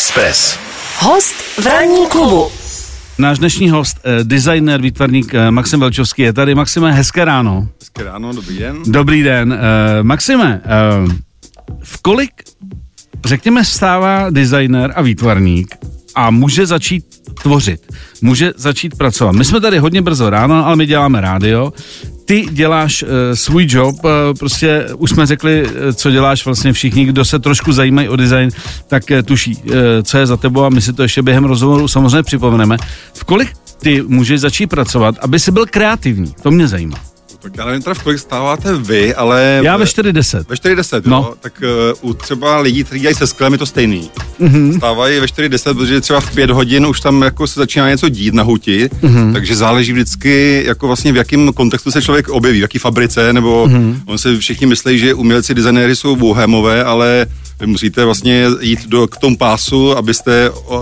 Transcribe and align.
Express. 0.00 0.58
Host 0.98 1.34
v 1.34 1.66
ranní 1.66 2.06
klubu. 2.08 2.48
Náš 3.18 3.38
dnešní 3.38 3.70
host, 3.70 3.96
eh, 4.04 4.24
designer, 4.24 4.82
výtvarník 4.82 5.34
eh, 5.34 5.50
Maxim 5.50 5.80
Velčovský 5.80 6.22
je 6.22 6.32
tady. 6.32 6.54
Maxime, 6.54 6.92
hezké 6.92 7.24
ráno. 7.24 7.68
Hezké 7.80 8.02
ráno, 8.04 8.32
dobrý 8.32 8.58
den. 8.58 8.76
Dobrý 8.86 9.22
den. 9.22 9.52
Eh, 9.52 10.02
Maxime, 10.02 10.62
v 11.82 12.02
kolik, 12.02 12.30
řekněme, 13.24 13.64
stává 13.64 14.30
designer 14.30 14.92
a 14.96 15.02
výtvarník 15.02 15.76
a 16.14 16.30
může 16.30 16.66
začít 16.66 17.04
tvořit, 17.42 17.80
může 18.22 18.52
začít 18.56 18.96
pracovat. 18.96 19.32
My 19.32 19.44
jsme 19.44 19.60
tady 19.60 19.78
hodně 19.78 20.02
brzo 20.02 20.30
ráno, 20.30 20.66
ale 20.66 20.76
my 20.76 20.86
děláme 20.86 21.20
rádio. 21.20 21.72
Ty 22.30 22.46
děláš 22.50 23.02
uh, 23.02 23.08
svůj 23.34 23.66
job, 23.68 24.04
uh, 24.04 24.10
prostě 24.38 24.86
už 24.96 25.10
jsme 25.10 25.26
řekli, 25.26 25.66
uh, 25.66 25.72
co 25.94 26.10
děláš 26.10 26.44
vlastně 26.44 26.72
všichni, 26.72 27.04
kdo 27.04 27.24
se 27.24 27.38
trošku 27.38 27.72
zajímají 27.72 28.08
o 28.08 28.16
design, 28.16 28.50
tak 28.86 29.02
uh, 29.10 29.22
tuší, 29.22 29.56
uh, 29.56 29.72
co 30.02 30.18
je 30.18 30.26
za 30.26 30.36
tebou 30.36 30.64
a 30.64 30.68
my 30.68 30.82
si 30.82 30.92
to 30.92 31.02
ještě 31.02 31.22
během 31.22 31.44
rozhovoru 31.44 31.88
samozřejmě 31.88 32.22
připomeneme. 32.22 32.76
V 33.14 33.24
kolik 33.24 33.52
ty 33.82 34.02
můžeš 34.02 34.40
začít 34.40 34.66
pracovat, 34.66 35.14
aby 35.20 35.40
si 35.40 35.52
byl 35.52 35.66
kreativní? 35.66 36.34
To 36.42 36.50
mě 36.50 36.68
zajímá. 36.68 37.09
Tak 37.42 37.56
já 37.56 37.64
nevím 37.64 37.82
teda, 37.82 37.94
v 37.94 38.02
kolik 38.02 38.18
stáváte 38.18 38.76
vy, 38.76 39.14
ale... 39.14 39.60
Já 39.62 39.76
ve 39.76 39.84
4.10. 39.84 40.44
Ve 40.48 40.56
4.10, 40.56 41.02
No. 41.04 41.10
no. 41.10 41.34
Tak 41.40 41.62
uh, 42.02 42.10
u 42.10 42.14
třeba 42.14 42.58
lidí, 42.58 42.84
kteří 42.84 43.00
dělají 43.00 43.14
se 43.16 43.26
sklem, 43.26 43.52
je 43.52 43.58
to 43.58 43.66
stejný. 43.66 44.10
Mm-hmm. 44.40 44.76
Stávají 44.76 45.20
ve 45.20 45.26
4.10, 45.26 45.74
protože 45.74 46.00
třeba 46.00 46.20
v 46.20 46.34
5 46.34 46.50
hodin 46.50 46.86
už 46.86 47.00
tam 47.00 47.22
jako 47.22 47.46
se 47.46 47.60
začíná 47.60 47.90
něco 47.90 48.08
dít 48.08 48.34
na 48.34 48.42
huti, 48.42 48.88
mm-hmm. 49.02 49.32
takže 49.32 49.56
záleží 49.56 49.92
vždycky, 49.92 50.64
jako 50.66 50.86
vlastně 50.86 51.12
v 51.12 51.16
jakém 51.16 51.52
kontextu 51.52 51.90
se 51.90 52.02
člověk 52.02 52.28
objeví, 52.28 52.58
v 52.58 52.62
jaký 52.62 52.78
fabrice, 52.78 53.32
nebo 53.32 53.66
mm-hmm. 53.66 54.00
on 54.06 54.18
se 54.18 54.38
všichni 54.38 54.66
myslí, 54.66 54.98
že 54.98 55.14
umělci, 55.14 55.54
designéři 55.54 55.96
jsou 55.96 56.16
bohémové, 56.16 56.84
ale 56.84 57.26
vy 57.60 57.66
musíte 57.66 58.04
vlastně 58.04 58.46
jít 58.60 58.86
do, 58.86 59.06
k 59.06 59.16
tomu 59.16 59.36
pásu, 59.36 59.96
abyste 59.96 60.50
uh, 60.50 60.78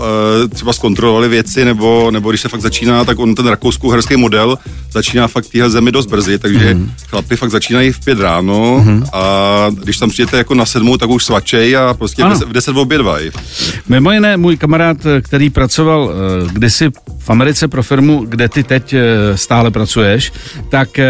třeba 0.49 0.73
zkontrolovali 0.73 1.27
věci, 1.27 1.65
nebo, 1.65 2.11
nebo 2.11 2.29
když 2.29 2.41
se 2.41 2.49
fakt 2.49 2.61
začíná, 2.61 3.05
tak 3.05 3.19
on 3.19 3.35
ten 3.35 3.47
rakouskou-herský 3.47 4.15
model 4.15 4.57
začíná 4.91 5.27
fakt 5.27 5.47
téhle 5.47 5.69
zemi 5.69 5.91
dost 5.91 6.05
brzy, 6.05 6.39
takže 6.39 6.73
mm. 6.73 6.91
chlapi 7.09 7.35
fakt 7.35 7.51
začínají 7.51 7.91
v 7.91 7.99
pět 7.99 8.19
ráno 8.19 8.81
mm. 8.85 9.03
a 9.13 9.65
když 9.83 9.97
tam 9.97 10.09
přijdete 10.09 10.37
jako 10.37 10.55
na 10.55 10.65
sedmou, 10.65 10.97
tak 10.97 11.09
už 11.09 11.25
svačej 11.25 11.77
a 11.77 11.93
prostě 11.93 12.21
v 12.21 12.25
Ano. 12.25 12.33
deset, 12.33 12.49
v 12.49 12.53
deset 12.53 12.77
obědvají. 12.77 13.31
Mimo 13.89 14.11
jiné, 14.11 14.37
můj 14.37 14.57
kamarád, 14.57 14.97
který 15.21 15.49
pracoval 15.49 16.11
eh, 16.11 16.49
kdysi 16.53 16.89
Americe 17.29 17.67
pro 17.67 17.83
firmu, 17.83 18.25
kde 18.29 18.49
ty 18.49 18.63
teď 18.63 18.93
eh, 18.93 19.37
stále 19.37 19.71
pracuješ, 19.71 20.31
tak 20.69 20.99
eh, 20.99 21.07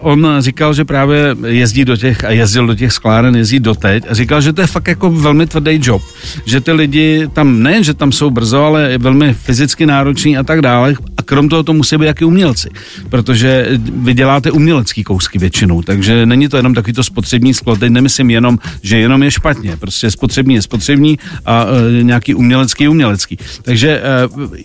on 0.00 0.36
říkal, 0.38 0.74
že 0.74 0.84
právě 0.84 1.36
jezdí 1.46 1.84
do 1.84 1.96
těch 1.96 2.24
a 2.24 2.30
jezdil 2.30 2.66
do 2.66 2.74
těch 2.74 2.92
skláren, 2.92 3.36
jezdí 3.36 3.60
doteď 3.60 4.04
a 4.10 4.14
říkal, 4.14 4.40
že 4.40 4.52
to 4.52 4.60
je 4.60 4.66
fakt 4.66 4.88
jako 4.88 5.10
velmi 5.10 5.46
tvrdý 5.46 5.80
job, 5.82 6.02
že 6.44 6.60
ty 6.60 6.72
lidi 6.72 7.28
tam 7.32 7.62
nejen, 7.62 7.84
že 7.84 7.94
tam 7.94 8.12
jsou 8.12 8.30
brzo, 8.30 8.64
ale 8.64 8.90
je 8.90 8.98
velmi 8.98 9.34
fyzicky 9.34 9.86
náročný 9.86 10.38
a 10.38 10.42
tak 10.42 10.60
dále 10.60 10.94
a 11.16 11.22
krom 11.22 11.48
toho 11.48 11.62
to 11.62 11.72
musí 11.72 11.96
být 11.96 12.06
jaký 12.06 12.24
umělci, 12.24 12.68
protože 13.10 13.66
vy 13.78 14.14
děláte 14.14 14.50
umělecký 14.50 15.04
kousky 15.04 15.38
většinou, 15.38 15.82
takže 15.82 16.26
není 16.26 16.48
to 16.48 16.56
jenom 16.56 16.74
takový 16.74 16.92
to 16.92 17.04
spotřební 17.04 17.54
sklo, 17.54 17.76
teď 17.76 17.90
nemyslím 17.90 18.30
jenom, 18.30 18.58
že 18.82 18.98
jenom 18.98 19.22
je 19.22 19.30
špatně, 19.30 19.76
prostě 19.76 20.10
spotřební 20.10 20.54
je 20.54 20.62
spotřební 20.62 21.18
a 21.46 21.66
e, 22.00 22.02
nějaký 22.02 22.34
umělecký 22.34 22.84
je 22.84 22.88
umělecký. 22.88 23.38
Takže 23.62 24.02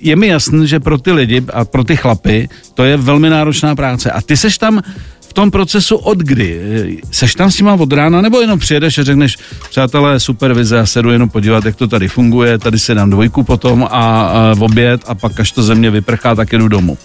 je 0.02 0.16
mi 0.16 0.28
jasný, 0.28 0.68
že 0.68 0.80
pro 0.80 0.93
ty 0.98 1.12
lidi 1.12 1.44
a 1.54 1.66
pro 1.66 1.84
ty 1.84 1.96
chlapy 1.96 2.50
to 2.74 2.84
je 2.84 2.98
velmi 2.98 3.30
náročná 3.30 3.76
práce 3.76 4.12
a 4.12 4.22
ty 4.22 4.38
seš 4.38 4.58
tam 4.58 4.82
v 5.34 5.34
tom 5.34 5.52
procesu 5.52 5.96
od 5.96 6.18
kdy? 6.18 6.62
E, 6.62 7.08
Seš 7.12 7.36
tam 7.36 7.52
s 7.52 7.56
těma 7.56 7.74
od 7.74 7.94
rána, 7.94 8.22
nebo 8.22 8.40
jenom 8.40 8.60
přijedeš 8.60 8.98
a 8.98 9.04
řekneš, 9.04 9.38
přátelé, 9.70 10.20
supervize, 10.20 10.76
já 10.76 10.86
se 10.86 11.02
jdu 11.02 11.10
jenom 11.10 11.30
podívat, 11.30 11.66
jak 11.66 11.76
to 11.76 11.88
tady 11.88 12.08
funguje, 12.08 12.58
tady 12.58 12.80
si 12.80 12.96
dám 12.96 13.10
dvojku 13.10 13.44
potom 13.44 13.84
a, 13.84 13.88
a 13.88 14.54
v 14.54 14.64
oběd 14.64 15.02
a 15.08 15.16
pak 15.16 15.40
až 15.40 15.52
to 15.52 15.64
země 15.64 15.92
vyprchá, 15.92 16.36
tak 16.36 16.54
jedu 16.54 16.68
domů. 16.68 16.98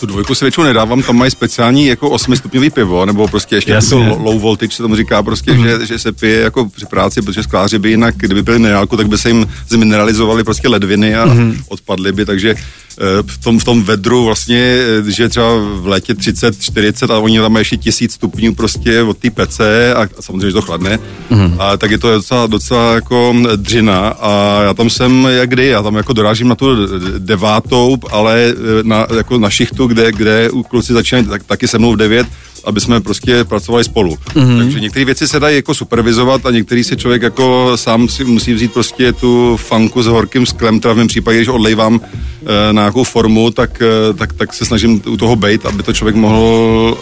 Tu 0.00 0.06
dvojku 0.06 0.34
si 0.34 0.44
většinou 0.44 0.66
nedávám, 0.66 1.02
tam 1.02 1.16
mají 1.16 1.30
speciální 1.30 1.86
jako 1.86 2.10
8 2.10 2.36
stupňový 2.36 2.70
pivo, 2.70 3.06
nebo 3.06 3.28
prostě 3.28 3.54
ještě 3.54 3.72
jako 3.72 3.84
Jasně. 3.84 4.08
to 4.08 4.22
low 4.22 4.40
voltage, 4.40 4.76
se 4.76 4.82
tomu 4.82 4.96
říká 4.96 5.22
prostě, 5.22 5.52
mm. 5.52 5.64
že, 5.64 5.86
že, 5.86 5.98
se 5.98 6.12
pije 6.12 6.40
jako 6.40 6.68
při 6.68 6.86
práci, 6.86 7.22
protože 7.22 7.42
skláři 7.42 7.78
by 7.78 7.90
jinak, 7.90 8.14
kdyby 8.16 8.42
pili 8.42 8.58
minerálku, 8.58 8.96
tak 8.96 9.08
by 9.08 9.18
se 9.18 9.28
jim 9.28 9.46
zmineralizovali 9.68 10.44
prostě 10.44 10.68
ledviny 10.68 11.16
a 11.16 11.26
mm. 11.26 11.56
odpadly 11.68 12.12
by, 12.12 12.24
takže 12.24 12.54
eh, 12.54 12.87
v 13.26 13.38
tom, 13.38 13.58
v 13.58 13.64
tom 13.64 13.82
vedru 13.82 14.24
vlastně, 14.24 14.76
eh, 15.08 15.10
že 15.10 15.28
třeba 15.28 15.48
v 15.56 15.86
létě 15.86 16.14
30, 16.14 16.62
40 16.62 17.10
a 17.10 17.18
oni 17.18 17.38
tam 17.38 17.52
mají 17.52 17.60
ještě 17.60 17.76
tisíc 17.76 18.12
stupňů 18.12 18.54
prostě 18.54 19.02
od 19.02 19.18
té 19.18 19.30
pece 19.30 19.94
a, 19.94 20.08
samozřejmě, 20.20 20.46
že 20.46 20.52
to 20.52 20.62
chladne, 20.62 20.98
mm. 21.30 21.54
a 21.58 21.76
tak 21.76 21.90
je 21.90 21.98
to 21.98 22.14
docela, 22.14 22.46
docela 22.46 22.94
jako 22.94 23.34
dřina 23.56 24.08
a 24.08 24.62
já 24.62 24.74
tam 24.74 24.90
jsem 24.90 25.28
jak 25.30 25.48
kdy, 25.48 25.66
já 25.66 25.82
tam 25.82 25.96
jako 25.96 26.12
dorážím 26.12 26.48
na 26.48 26.54
tu 26.54 26.76
devátou, 27.18 27.96
ale 28.10 28.52
eh, 28.52 28.54
na, 28.82 29.06
jako 29.16 29.38
na 29.38 29.50
šichtu, 29.50 29.86
kde, 29.86 30.12
kde 30.12 30.50
kluci 30.68 30.92
začínají 30.92 31.26
tak, 31.26 31.42
taky 31.42 31.68
se 31.68 31.78
mnou 31.78 31.92
v 31.92 31.96
devět, 31.96 32.26
aby 32.64 32.80
jsme 32.80 33.00
prostě 33.00 33.44
pracovali 33.44 33.84
spolu. 33.84 34.18
Mm-hmm. 34.34 34.58
Takže 34.58 34.80
některé 34.80 35.04
věci 35.04 35.28
se 35.28 35.40
dají 35.40 35.56
jako 35.56 35.74
supervizovat 35.74 36.46
a 36.46 36.50
některý 36.50 36.84
si 36.84 36.96
člověk 36.96 37.22
jako 37.22 37.72
sám 37.74 38.08
si 38.08 38.24
musí 38.24 38.54
vzít 38.54 38.72
prostě 38.72 39.12
tu 39.12 39.56
fanku 39.56 40.02
s 40.02 40.06
horkým 40.06 40.46
sklem, 40.46 40.80
teda 40.80 40.94
v 40.94 40.96
mém 40.96 41.06
případě, 41.06 41.38
když 41.38 41.48
odlejvám 41.48 42.00
e, 42.00 42.72
na 42.72 42.82
nějakou 42.82 43.04
formu, 43.04 43.50
tak, 43.50 43.82
e, 43.82 44.14
tak, 44.14 44.32
tak 44.32 44.54
se 44.54 44.64
snažím 44.64 45.02
u 45.06 45.16
toho 45.16 45.36
bejt, 45.36 45.66
aby 45.66 45.82
to 45.82 45.92
člověk 45.92 46.16
mohl 46.16 46.98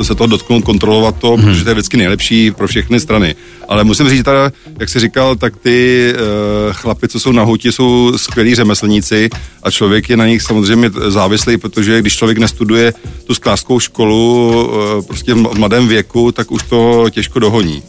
e, 0.00 0.04
se 0.04 0.14
toho 0.14 0.26
dotknout, 0.26 0.64
kontrolovat 0.64 1.18
to, 1.18 1.36
mm-hmm. 1.36 1.44
protože 1.44 1.64
to 1.64 1.70
je 1.70 1.74
vždycky 1.74 1.96
nejlepší 1.96 2.50
pro 2.50 2.68
všechny 2.68 3.00
strany. 3.00 3.34
Ale 3.68 3.84
musím 3.84 4.08
říct 4.08 4.24
teda, 4.24 4.52
jak 4.80 4.88
jsi 4.88 5.00
říkal, 5.00 5.36
tak 5.36 5.56
ty 5.56 6.08
e, 6.10 6.72
chlapi, 6.72 7.08
co 7.08 7.20
jsou 7.20 7.32
na 7.32 7.42
huti, 7.42 7.72
jsou 7.72 8.12
skvělí 8.16 8.54
řemeslníci 8.54 9.30
a 9.62 9.70
člověk 9.70 10.10
je 10.10 10.16
na 10.16 10.26
nich 10.26 10.42
samozřejmě 10.42 10.90
závislý, 11.08 11.56
protože 11.56 12.00
když 12.00 12.16
člověk 12.16 12.38
nestuduje 12.38 12.92
tu 13.26 13.34
sklářskou 13.34 13.80
školu 13.80 14.70
prostě 15.06 15.34
v 15.34 15.58
mladém 15.58 15.88
věku, 15.88 16.32
tak 16.32 16.50
už 16.50 16.62
to 16.62 17.10
těžko 17.10 17.38
dohoní. 17.38 17.82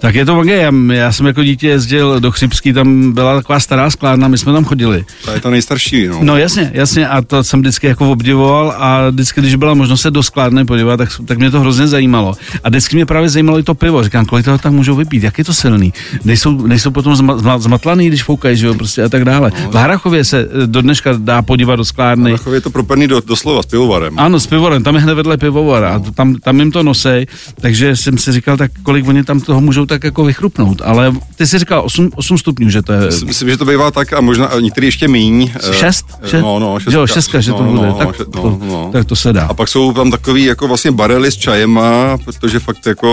Tak 0.00 0.14
je 0.14 0.24
to 0.26 0.36
magie. 0.36 0.56
Já, 0.56 0.72
já 0.92 1.12
jsem 1.12 1.26
jako 1.26 1.44
dítě 1.44 1.68
jezdil 1.68 2.20
do 2.20 2.30
Chřipský, 2.30 2.72
tam 2.72 3.12
byla 3.12 3.36
taková 3.36 3.60
stará 3.60 3.90
sklárna, 3.90 4.28
my 4.28 4.38
jsme 4.38 4.52
tam 4.52 4.64
chodili. 4.64 5.04
To 5.24 5.30
je 5.30 5.40
ta 5.40 5.50
nejstarší, 5.50 6.06
no. 6.06 6.18
No 6.22 6.36
jasně, 6.36 6.70
jasně, 6.74 7.08
a 7.08 7.22
to 7.22 7.44
jsem 7.44 7.60
vždycky 7.60 7.86
jako 7.86 8.10
obdivoval 8.10 8.74
a 8.78 9.10
vždycky, 9.10 9.40
když 9.40 9.54
byla 9.54 9.74
možnost 9.74 10.00
se 10.00 10.10
do 10.10 10.22
sklárny 10.22 10.64
podívat, 10.64 10.96
tak, 10.96 11.08
tak 11.26 11.38
mě 11.38 11.50
to 11.50 11.60
hrozně 11.60 11.88
zajímalo. 11.88 12.34
A 12.64 12.68
vždycky 12.68 12.96
mě 12.96 13.06
právě 13.06 13.28
zajímalo 13.28 13.58
i 13.58 13.62
to 13.62 13.74
pivo. 13.74 14.04
Říkám, 14.04 14.26
kolik 14.26 14.44
toho 14.44 14.58
tam 14.58 14.74
můžou 14.74 14.94
vypít, 14.96 15.22
jak 15.22 15.38
je 15.38 15.44
to 15.44 15.54
silný. 15.54 15.92
Nejsou, 16.24 16.66
nejsou 16.66 16.90
potom 16.90 17.16
zma, 17.16 17.38
zma, 17.38 17.58
zmatlaný, 17.58 18.08
když 18.08 18.22
foukají, 18.22 18.56
že 18.56 18.66
jo, 18.66 18.74
prostě 18.74 19.02
a 19.02 19.08
tak 19.08 19.24
dále. 19.24 19.52
V 19.70 19.74
Harachově 19.74 20.24
se 20.24 20.48
eh, 20.62 20.66
do 20.66 20.82
dneška 20.82 21.10
dá 21.18 21.42
podívat 21.42 21.76
do 21.76 21.84
sklárny. 21.84 22.32
Takový 22.32 22.56
je 22.56 22.60
to 22.60 22.70
propený 22.70 23.06
do, 23.08 23.20
doslova 23.20 23.62
s 23.62 23.66
pivovarem. 23.66 24.18
Ano, 24.18 24.40
s 24.40 24.46
pivorem, 24.46 24.82
tam 24.82 24.94
je 24.94 25.00
hned 25.00 25.14
vedle 25.14 25.36
pivovar 25.36 25.84
a 25.84 25.98
to- 25.98 26.10
tam, 26.12 26.34
tam 26.34 26.60
jim 26.60 26.72
to 26.72 26.82
nosej, 26.82 27.26
takže 27.60 27.96
jsem 27.96 28.18
si 28.18 28.32
říkal, 28.32 28.56
tak 28.56 28.70
kolik 28.82 29.08
oni 29.08 29.24
tam 29.24 29.40
toho 29.40 29.60
můžou 29.60 29.86
tak 29.90 30.04
jako 30.04 30.24
vychrupnout, 30.24 30.82
ale 30.84 31.12
ty 31.36 31.46
si 31.46 31.58
říkal 31.58 31.82
8, 31.84 32.10
8 32.14 32.38
stupňů, 32.38 32.70
že 32.70 32.82
to 32.82 32.92
je... 32.92 33.00
Myslím, 33.24 33.48
že 33.50 33.56
to 33.56 33.64
bývá 33.64 33.90
tak 33.90 34.12
a 34.12 34.20
možná 34.20 34.50
některý 34.60 34.86
ještě 34.86 35.08
míň. 35.08 35.50
eh, 35.70 35.72
Šest? 35.74 36.06
eh, 36.22 36.28
Šest? 36.28 36.42
No, 36.42 36.58
no, 36.58 36.78
šestka. 36.80 37.00
Jo, 37.00 37.06
šestka, 37.06 37.40
že 37.40 37.52
to 37.52 37.62
no, 37.62 37.72
bude. 37.72 37.86
No, 37.88 37.94
tak, 37.94 38.16
še- 38.16 38.24
to, 38.24 38.42
no, 38.42 38.58
no. 38.66 38.90
tak 38.92 39.04
to 39.06 39.16
se 39.16 39.32
dá. 39.32 39.46
A 39.46 39.54
pak 39.54 39.68
jsou 39.68 39.92
tam 39.92 40.10
takový 40.10 40.44
jako 40.44 40.68
vlastně 40.68 40.90
barely 40.90 41.30
s 41.32 41.36
čajema, 41.36 42.18
protože 42.24 42.58
fakt 42.58 42.86
jako 42.86 43.10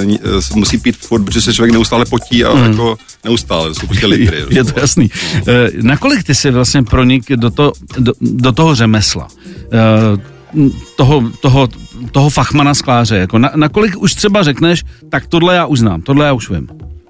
eh, 0.00 0.16
eh, 0.38 0.42
se 0.42 0.54
musí 0.56 0.78
pít 0.78 0.96
furt, 0.96 1.22
protože 1.24 1.40
se 1.42 1.54
člověk 1.54 1.72
neustále 1.72 2.04
potí 2.04 2.44
a 2.44 2.58
jako 2.58 2.96
neustále, 3.24 3.68
to 3.68 3.74
jsou 3.74 3.86
prostě 3.86 4.06
litry. 4.14 4.44
Je 4.50 4.64
to 4.64 4.80
jasný. 4.80 5.10
Eh, 5.46 5.70
Nakolik 5.82 6.24
ty 6.24 6.34
jsi 6.34 6.50
vlastně 6.50 6.82
pronik 6.82 7.24
do, 7.36 7.50
to, 7.50 7.72
do, 7.98 8.12
do 8.20 8.52
toho 8.52 8.74
řemesla? 8.74 9.28
Eh, 9.72 10.32
toho, 10.96 11.30
toho, 11.40 11.68
toho 12.12 12.30
fachmana 12.30 12.74
skláře, 12.74 13.16
jako 13.16 13.38
na, 13.38 13.50
nakolik 13.56 13.98
už 13.98 14.14
třeba 14.14 14.42
řekneš, 14.42 14.84
tak 15.08 15.26
tohle 15.26 15.54
já 15.54 15.66
už 15.66 15.78
znám, 15.78 16.02
tohle 16.02 16.26
já 16.26 16.32
už 16.32 16.50
vím. 16.50 16.68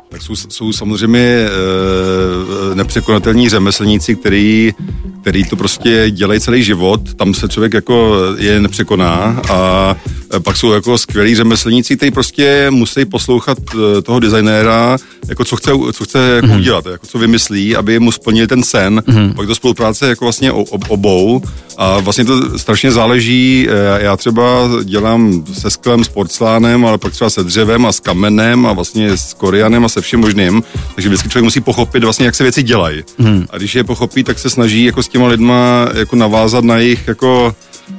Tak 0.09 0.23
jsou, 0.23 0.37
jsou 0.37 0.73
samozřejmě 0.73 1.19
e, 1.19 2.75
nepřekonatelní 2.75 3.49
řemeslníci, 3.49 4.17
který, 4.17 4.73
který 5.21 5.45
to 5.45 5.57
prostě 5.57 6.11
dělají 6.11 6.41
celý 6.41 6.63
život, 6.63 7.15
tam 7.15 7.35
se 7.35 7.49
člověk 7.49 7.75
jako 7.75 8.17
je 8.39 8.61
nepřekoná 8.61 9.41
a 9.51 9.97
pak 10.41 10.57
jsou 10.57 10.73
jako 10.73 10.99
skvělí 10.99 11.35
řemeslníci, 11.35 11.97
kteří 11.97 12.11
prostě 12.11 12.67
musí 12.71 13.05
poslouchat 13.05 13.59
e, 13.75 14.03
toho 14.03 14.21
designéra, 14.21 14.97
jako 15.29 15.45
co 15.45 15.57
chce, 15.57 15.71
co 15.93 16.05
chce 16.05 16.19
jako 16.19 16.47
mm-hmm. 16.47 16.59
udělat, 16.59 16.87
jako 16.87 17.07
co 17.07 17.19
vymyslí, 17.19 17.77
aby 17.77 17.99
mu 17.99 18.13
splnili 18.13 18.47
ten 18.47 18.63
sen. 18.63 18.99
Mm-hmm. 18.99 19.35
Pak 19.35 19.47
to 19.47 19.55
spolupráce 19.55 20.09
jako 20.09 20.25
vlastně 20.25 20.53
obou 20.89 21.43
a 21.77 21.99
vlastně 21.99 22.25
to 22.25 22.59
strašně 22.59 22.93
záleží, 22.93 23.69
e, 23.71 24.03
já 24.05 24.17
třeba 24.17 24.69
dělám 24.85 25.45
se 25.53 25.71
sklem, 25.71 26.05
s 26.05 26.09
porcelánem, 26.09 26.87
ale 26.87 26.99
pak 26.99 27.13
třeba 27.13 27.31
se 27.31 27.45
dřevem 27.45 27.87
a 27.87 27.93
s 27.93 28.01
kamenem 28.01 28.67
a 28.67 28.73
vlastně 28.73 29.17
s 29.17 29.35
korianem 29.35 29.85
a 29.85 29.89
se 29.89 30.01
vším 30.01 30.21
možným, 30.21 30.63
takže 30.95 31.09
vždycky 31.09 31.29
člověk 31.29 31.45
musí 31.45 31.61
pochopit 31.61 32.05
vlastně, 32.05 32.27
jak 32.27 32.35
se 32.35 32.43
věci 32.43 32.63
dělají. 32.63 33.03
Hmm. 33.19 33.47
A 33.51 33.59
když 33.59 33.75
je 33.75 33.85
pochopí, 33.85 34.25
tak 34.25 34.39
se 34.39 34.51
snaží 34.51 34.85
jako 34.85 35.03
s 35.03 35.09
těma 35.09 35.27
lidma 35.27 35.89
jako 35.95 36.17
navázat 36.17 36.65
na 36.65 36.77
jejich 36.79 37.09
jako 37.09 37.55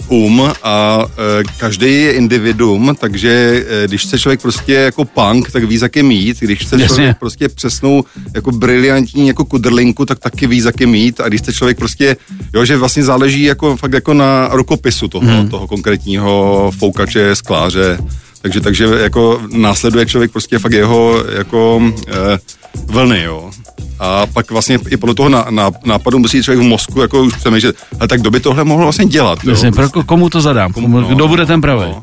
um 0.08 0.52
a 0.64 1.06
e, 1.40 1.44
každý 1.58 1.86
je 1.86 2.14
individuum, 2.14 2.96
takže 3.00 3.64
e, 3.84 3.88
když 3.88 4.02
chce 4.02 4.20
člověk 4.20 4.42
prostě 4.42 4.74
jako 4.74 5.06
punk, 5.06 5.52
tak 5.52 5.64
ví, 5.64 5.78
za 5.78 5.90
kým 5.90 6.12
jít, 6.12 6.40
když 6.40 6.60
chce 6.60 6.76
Jasně. 6.76 6.88
člověk 6.88 7.18
prostě 7.20 7.50
přesnou 7.50 8.04
jako 8.36 8.52
briliantní 8.52 9.28
jako 9.28 9.46
kudrlinku, 9.46 10.06
tak 10.06 10.20
taky 10.20 10.48
ví, 10.48 10.62
za 10.62 10.72
kým 10.72 10.96
jít 10.96 11.22
a 11.22 11.28
když 11.28 11.42
chce 11.42 11.54
člověk 11.54 11.78
prostě, 11.78 12.18
jo, 12.54 12.66
že 12.66 12.78
vlastně 12.78 13.04
záleží 13.04 13.44
jako 13.44 13.78
fakt 13.78 13.94
jako 13.94 14.14
na 14.14 14.50
rukopisu 14.52 15.08
toho, 15.08 15.28
hmm. 15.28 15.50
toho 15.50 15.68
konkrétního 15.68 16.72
foukače, 16.80 17.36
skláře, 17.36 17.98
takže, 18.42 18.62
takže 18.62 18.86
jako 18.86 19.42
následuje 19.52 20.06
člověk 20.06 20.32
prostě 20.32 20.60
fakt 20.60 20.72
jeho 20.72 21.24
jako 21.38 21.82
e, 22.08 22.40
vlny, 22.86 23.24
jo. 23.24 23.52
A 24.00 24.26
pak 24.26 24.52
vlastně 24.52 24.80
i 24.90 24.98
podle 24.98 25.16
toho 25.16 25.30
na, 25.30 25.46
na, 25.50 25.72
nápadu 25.86 26.20
musí 26.20 26.44
člověk 26.44 26.66
v 26.66 26.70
mozku 26.70 27.02
jako 27.02 27.22
už 27.24 27.36
přemýšlet, 27.36 27.76
ale 28.00 28.08
tak 28.08 28.22
kdo 28.22 28.32
by 28.32 28.40
tohle 28.40 28.64
mohl 28.64 28.84
vlastně 28.84 29.06
dělat, 29.06 29.40
jo? 29.44 29.52
Jasně, 29.52 29.72
pro 29.72 29.86
ko- 29.88 30.06
komu 30.06 30.30
to 30.30 30.42
zadám? 30.42 30.74
Komu, 30.74 31.02
no, 31.02 31.08
kdo 31.08 31.28
bude 31.28 31.46
ten 31.46 31.62
pravý? 31.62 31.86
no. 31.86 32.02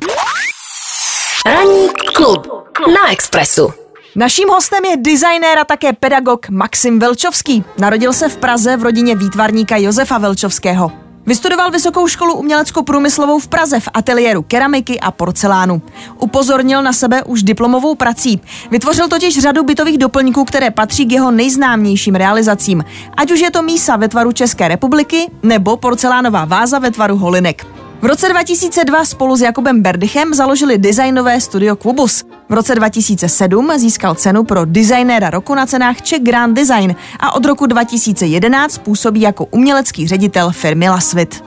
Ranní 1.46 1.88
klub 2.14 2.46
na 2.94 3.12
Expressu. 3.12 3.72
Naším 4.16 4.48
hostem 4.48 4.84
je 4.84 4.96
designér 4.96 5.58
a 5.58 5.64
také 5.64 5.92
pedagog 5.92 6.48
Maxim 6.48 6.98
Velčovský. 6.98 7.64
Narodil 7.78 8.12
se 8.12 8.28
v 8.28 8.36
Praze 8.36 8.76
v 8.76 8.82
rodině 8.82 9.14
výtvarníka 9.14 9.76
Josefa 9.76 10.18
Velčovského. 10.18 10.92
Vystudoval 11.26 11.70
Vysokou 11.70 12.08
školu 12.08 12.34
umělecko-průmyslovou 12.34 13.38
v 13.38 13.48
Praze 13.48 13.80
v 13.80 13.88
ateliéru 13.94 14.42
keramiky 14.42 15.00
a 15.00 15.10
porcelánu. 15.10 15.82
Upozornil 16.18 16.82
na 16.82 16.92
sebe 16.92 17.22
už 17.22 17.42
diplomovou 17.42 17.94
prací. 17.94 18.40
Vytvořil 18.70 19.08
totiž 19.08 19.38
řadu 19.38 19.62
bytových 19.62 19.98
doplňků, 19.98 20.44
které 20.44 20.70
patří 20.70 21.06
k 21.06 21.12
jeho 21.12 21.30
nejznámějším 21.30 22.14
realizacím. 22.14 22.84
Ať 23.16 23.30
už 23.30 23.40
je 23.40 23.50
to 23.50 23.62
mísa 23.62 23.96
ve 23.96 24.08
tvaru 24.08 24.32
České 24.32 24.68
republiky 24.68 25.30
nebo 25.42 25.76
porcelánová 25.76 26.44
váza 26.44 26.78
ve 26.78 26.90
tvaru 26.90 27.16
holinek. 27.16 27.66
V 28.02 28.04
roce 28.04 28.28
2002 28.28 29.04
spolu 29.04 29.36
s 29.36 29.40
Jakubem 29.40 29.82
Berdychem 29.82 30.34
založili 30.34 30.78
designové 30.78 31.40
studio 31.40 31.76
Kubus. 31.76 32.24
V 32.48 32.52
roce 32.52 32.74
2007 32.74 33.78
získal 33.78 34.14
cenu 34.14 34.44
pro 34.44 34.64
designéra 34.64 35.30
roku 35.30 35.54
na 35.54 35.66
cenách 35.66 36.02
Czech 36.02 36.22
Grand 36.22 36.56
Design 36.56 36.94
a 37.20 37.34
od 37.34 37.44
roku 37.44 37.66
2011 37.66 38.78
působí 38.78 39.20
jako 39.20 39.44
umělecký 39.44 40.06
ředitel 40.08 40.50
firmy 40.50 40.88
Lasvit. 40.88 41.44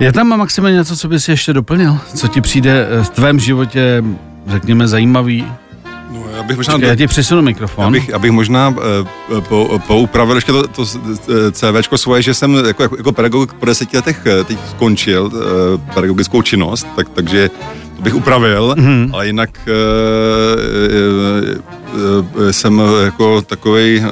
Je 0.00 0.12
tam, 0.12 0.28
Maxime, 0.38 0.72
něco, 0.72 0.96
co 0.96 1.08
bys 1.08 1.28
ještě 1.28 1.52
doplnil? 1.52 1.98
Co 2.14 2.28
ti 2.28 2.40
přijde 2.40 2.86
eh, 2.90 3.04
v 3.04 3.10
tvém 3.10 3.38
životě, 3.38 4.04
řekněme, 4.46 4.88
zajímavý? 4.88 5.46
Já 6.36 6.42
bych 6.42 6.56
možná... 6.56 6.74
Počkej, 6.74 6.88
já 6.88 6.94
ti 6.94 7.06
přesunu 7.06 7.42
mikrofon. 7.42 7.84
Abych, 7.84 8.14
abych 8.14 8.30
možná 8.30 8.68
uh, 8.68 9.40
po, 9.40 9.80
poupravil 9.86 10.34
ještě 10.34 10.52
to, 10.52 10.68
to 10.68 10.84
eh, 10.84 11.52
CVčko 11.52 11.98
svoje, 11.98 12.22
že 12.22 12.34
jsem 12.34 12.54
jako, 12.54 12.82
jako, 12.82 12.96
jako 12.96 13.12
pedagog 13.12 13.52
po 13.52 13.66
deseti 13.66 13.96
letech 13.96 14.26
teď 14.44 14.58
skončil 14.70 15.24
uh, 15.24 15.32
pedagogickou 15.94 16.42
činnost, 16.42 16.86
tak, 16.96 17.08
takže 17.08 17.50
to 17.96 18.02
bych 18.02 18.14
upravil, 18.14 18.74
mm-hmm. 18.78 19.10
ale 19.12 19.26
jinak 19.26 19.50
uh, 19.66 19.70
uh, 22.34 22.50
jsem 22.50 22.82
jako 23.04 23.42
takový 23.42 24.00
uh, 24.00 24.06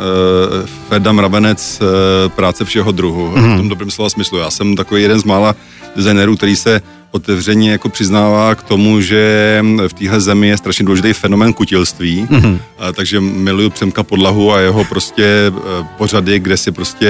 Feda 0.89 1.13
mravenec 1.13 1.81
uh, 1.81 1.89
práce 2.33 2.65
všeho 2.65 2.93
druhu, 2.93 3.33
mm-hmm. 3.35 3.55
v 3.55 3.57
tom 3.57 3.69
dobrém 3.69 3.91
slova 3.91 4.11
smyslu. 4.11 4.39
Já 4.39 4.51
jsem 4.51 4.77
takový 4.77 5.03
jeden 5.03 5.21
z 5.21 5.25
mála 5.25 5.55
designérů, 5.97 6.37
který 6.37 6.57
se 6.57 6.81
otevřeně 7.15 7.71
jako 7.71 7.89
přiznává 7.89 8.55
k 8.55 8.63
tomu, 8.63 9.01
že 9.01 9.63
v 9.89 9.93
téhle 9.93 10.21
zemi 10.21 10.49
je 10.49 10.57
strašně 10.59 10.85
důležitý 10.85 11.13
fenomén 11.13 11.53
kutilství, 11.53 12.27
mm-hmm. 12.31 12.59
a, 12.79 12.93
takže 12.93 13.21
miluju 13.21 13.71
Přemka 13.71 14.03
Podlahu 14.03 14.53
a 14.53 14.61
jeho 14.61 14.85
prostě 14.85 15.25
e, 15.25 15.53
pořady, 15.99 16.39
kde 16.39 16.57
si 16.57 16.73
prostě, 16.73 17.09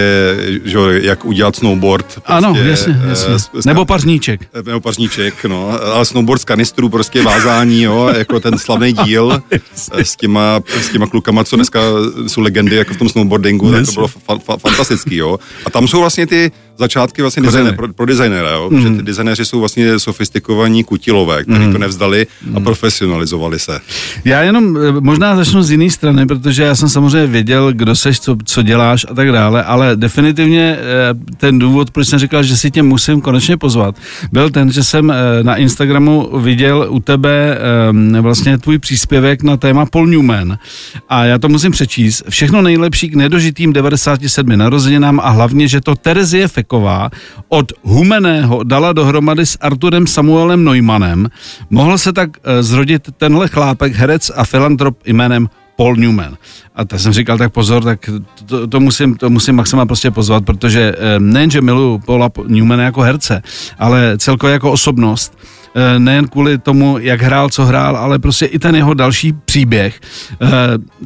že, 0.65 0.79
jak 1.03 1.25
udělat 1.25 1.57
snowboard. 1.57 2.07
Prostě, 2.07 2.23
ano, 2.33 2.55
jasně, 2.65 3.01
jasně. 3.09 3.35
s- 3.39 3.51
s- 3.59 3.65
Nebo 3.65 3.85
pařníček. 3.85 4.41
nebo 4.67 4.81
pařníček, 4.81 5.45
no, 5.45 5.69
ale 5.95 6.05
snowboard 6.05 6.41
z 6.41 6.45
kanistru, 6.45 6.89
prostě 6.89 7.23
vázání, 7.23 7.83
jo, 7.83 8.11
jako 8.19 8.41
ten 8.41 8.59
slavný 8.59 8.93
díl 9.05 9.43
eh, 9.53 10.05
s 10.05 10.17
těma, 10.17 10.61
s 10.81 10.89
těma 10.89 11.07
klukama, 11.07 11.45
co 11.45 11.57
dneska 11.57 11.81
jsou 12.27 12.41
legendy 12.41 12.77
jako 12.77 12.95
v 12.95 12.97
tom 12.97 13.09
snowboardingu, 13.09 13.73
tak 13.73 13.87
to 13.87 13.93
bylo 13.93 14.07
fa- 14.07 14.39
fa- 14.39 14.59
fantastický, 14.59 15.17
jo. 15.17 15.39
A 15.67 15.71
tam 15.71 15.89
jsou 15.89 16.01
vlastně 16.01 16.27
ty 16.27 16.53
začátky 16.79 17.23
vlastně 17.23 17.43
designé, 17.43 17.73
pro, 17.73 17.93
pro 17.93 18.07
designéra, 18.07 18.51
jo, 18.51 18.71
mm. 18.71 18.81
že 18.81 18.91
ty 18.91 19.03
designéři 19.03 19.45
jsou 19.45 19.61
vlastně 19.61 19.99
sofistikovaní 19.99 20.85
kutilové, 20.85 21.45
kteří 21.45 21.67
mm. 21.67 21.73
to 21.73 21.79
nevzdali 21.79 22.27
a 22.55 22.61
profesionalizovali 22.61 23.59
se. 23.59 23.81
Já 24.25 24.43
jenom 24.43 24.77
eh, 24.77 24.93
možná 25.01 25.37
začnu 25.37 25.63
z 25.63 25.71
jiné 25.71 25.91
strany, 25.91 26.27
protože 26.27 26.63
já 26.63 26.75
jsem 26.75 26.89
samozřejmě 26.89 27.27
věděl, 27.27 27.73
kdo 27.73 27.97
seš, 27.97 28.21
co, 28.21 28.37
co 28.45 28.63
děláš 28.63 29.07
a 29.11 29.15
tak 29.15 29.33
dále, 29.33 29.65
ale 29.65 29.97
definitivně 29.97 30.79
eh, 30.79 31.35
ten 31.37 31.59
důvod, 31.59 31.91
proč 31.91 32.09
jsem 32.09 32.19
říkal, 32.19 32.43
že 32.43 32.57
si 32.57 32.71
tě 32.71 32.83
musím 32.83 33.21
konečně 33.21 33.57
pozvat, 33.57 33.97
byl 34.33 34.51
ten, 34.51 34.73
že 34.73 34.85
jsem 34.85 35.11
eh, 35.11 35.15
na 35.43 35.57
Instagramu 35.57 36.39
viděl 36.39 36.87
u 36.91 37.01
tebe 37.01 37.59
vlastně 38.21 38.59
tvůj 38.59 38.79
příspěvek 38.79 39.43
na 39.43 39.57
téma 39.57 39.87
Paul 39.87 40.07
Newman 40.07 40.59
a 41.09 41.25
já 41.25 41.39
to 41.39 41.49
musím 41.49 41.73
přečíst. 41.73 42.23
Všechno 42.29 42.63
nejlepší 42.63 43.09
k 43.09 43.15
nedožitým 43.15 43.73
97 43.73 44.57
narozeninám 44.57 45.21
a 45.21 45.31
hlavně, 45.31 45.69
že 45.69 45.81
to 45.81 45.95
Terezie 45.95 46.49
Feková 46.65 47.13
od 47.49 47.73
Humeného 47.85 48.65
dala 48.65 48.97
dohromady 48.97 49.47
s 49.47 49.61
Arturem 49.61 50.07
Samuelem 50.07 50.65
Neumannem. 50.65 51.29
Mohl 51.71 51.99
se 51.99 52.13
tak 52.13 52.31
eh, 52.41 52.63
zrodit 52.63 53.09
tenhle 53.17 53.49
chlápek, 53.49 53.93
herec 53.93 54.31
a 54.35 54.45
filantrop 54.45 54.97
jménem 55.05 55.49
Paul 55.77 55.97
Newman. 55.97 56.37
A 56.75 56.85
tak 56.85 57.01
jsem 57.01 57.13
říkal, 57.13 57.39
tak 57.39 57.53
pozor, 57.53 57.85
tak 57.85 58.11
to, 58.47 58.67
to, 58.67 58.81
musím, 58.81 59.15
to 59.15 59.31
musím 59.31 59.55
Maxima 59.55 59.87
prostě 59.87 60.11
pozvat, 60.11 60.45
protože 60.45 60.95
eh, 60.97 61.21
nejen, 61.21 61.51
že 61.51 61.61
miluju 61.61 61.99
Paula 61.99 62.31
Newmana 62.47 62.83
jako 62.83 63.01
herce, 63.01 63.43
ale 63.79 64.19
celkově 64.19 64.53
jako 64.53 64.73
osobnost, 64.73 65.39
nejen 65.99 66.29
kvůli 66.29 66.59
tomu, 66.59 66.99
jak 66.99 67.23
hrál, 67.23 67.49
co 67.49 67.65
hrál, 67.65 67.97
ale 67.97 68.19
prostě 68.19 68.47
i 68.47 68.59
ten 68.59 68.77
jeho 68.77 68.95
další 68.95 69.33
příběh. 69.33 70.01
Eh, 70.43 70.49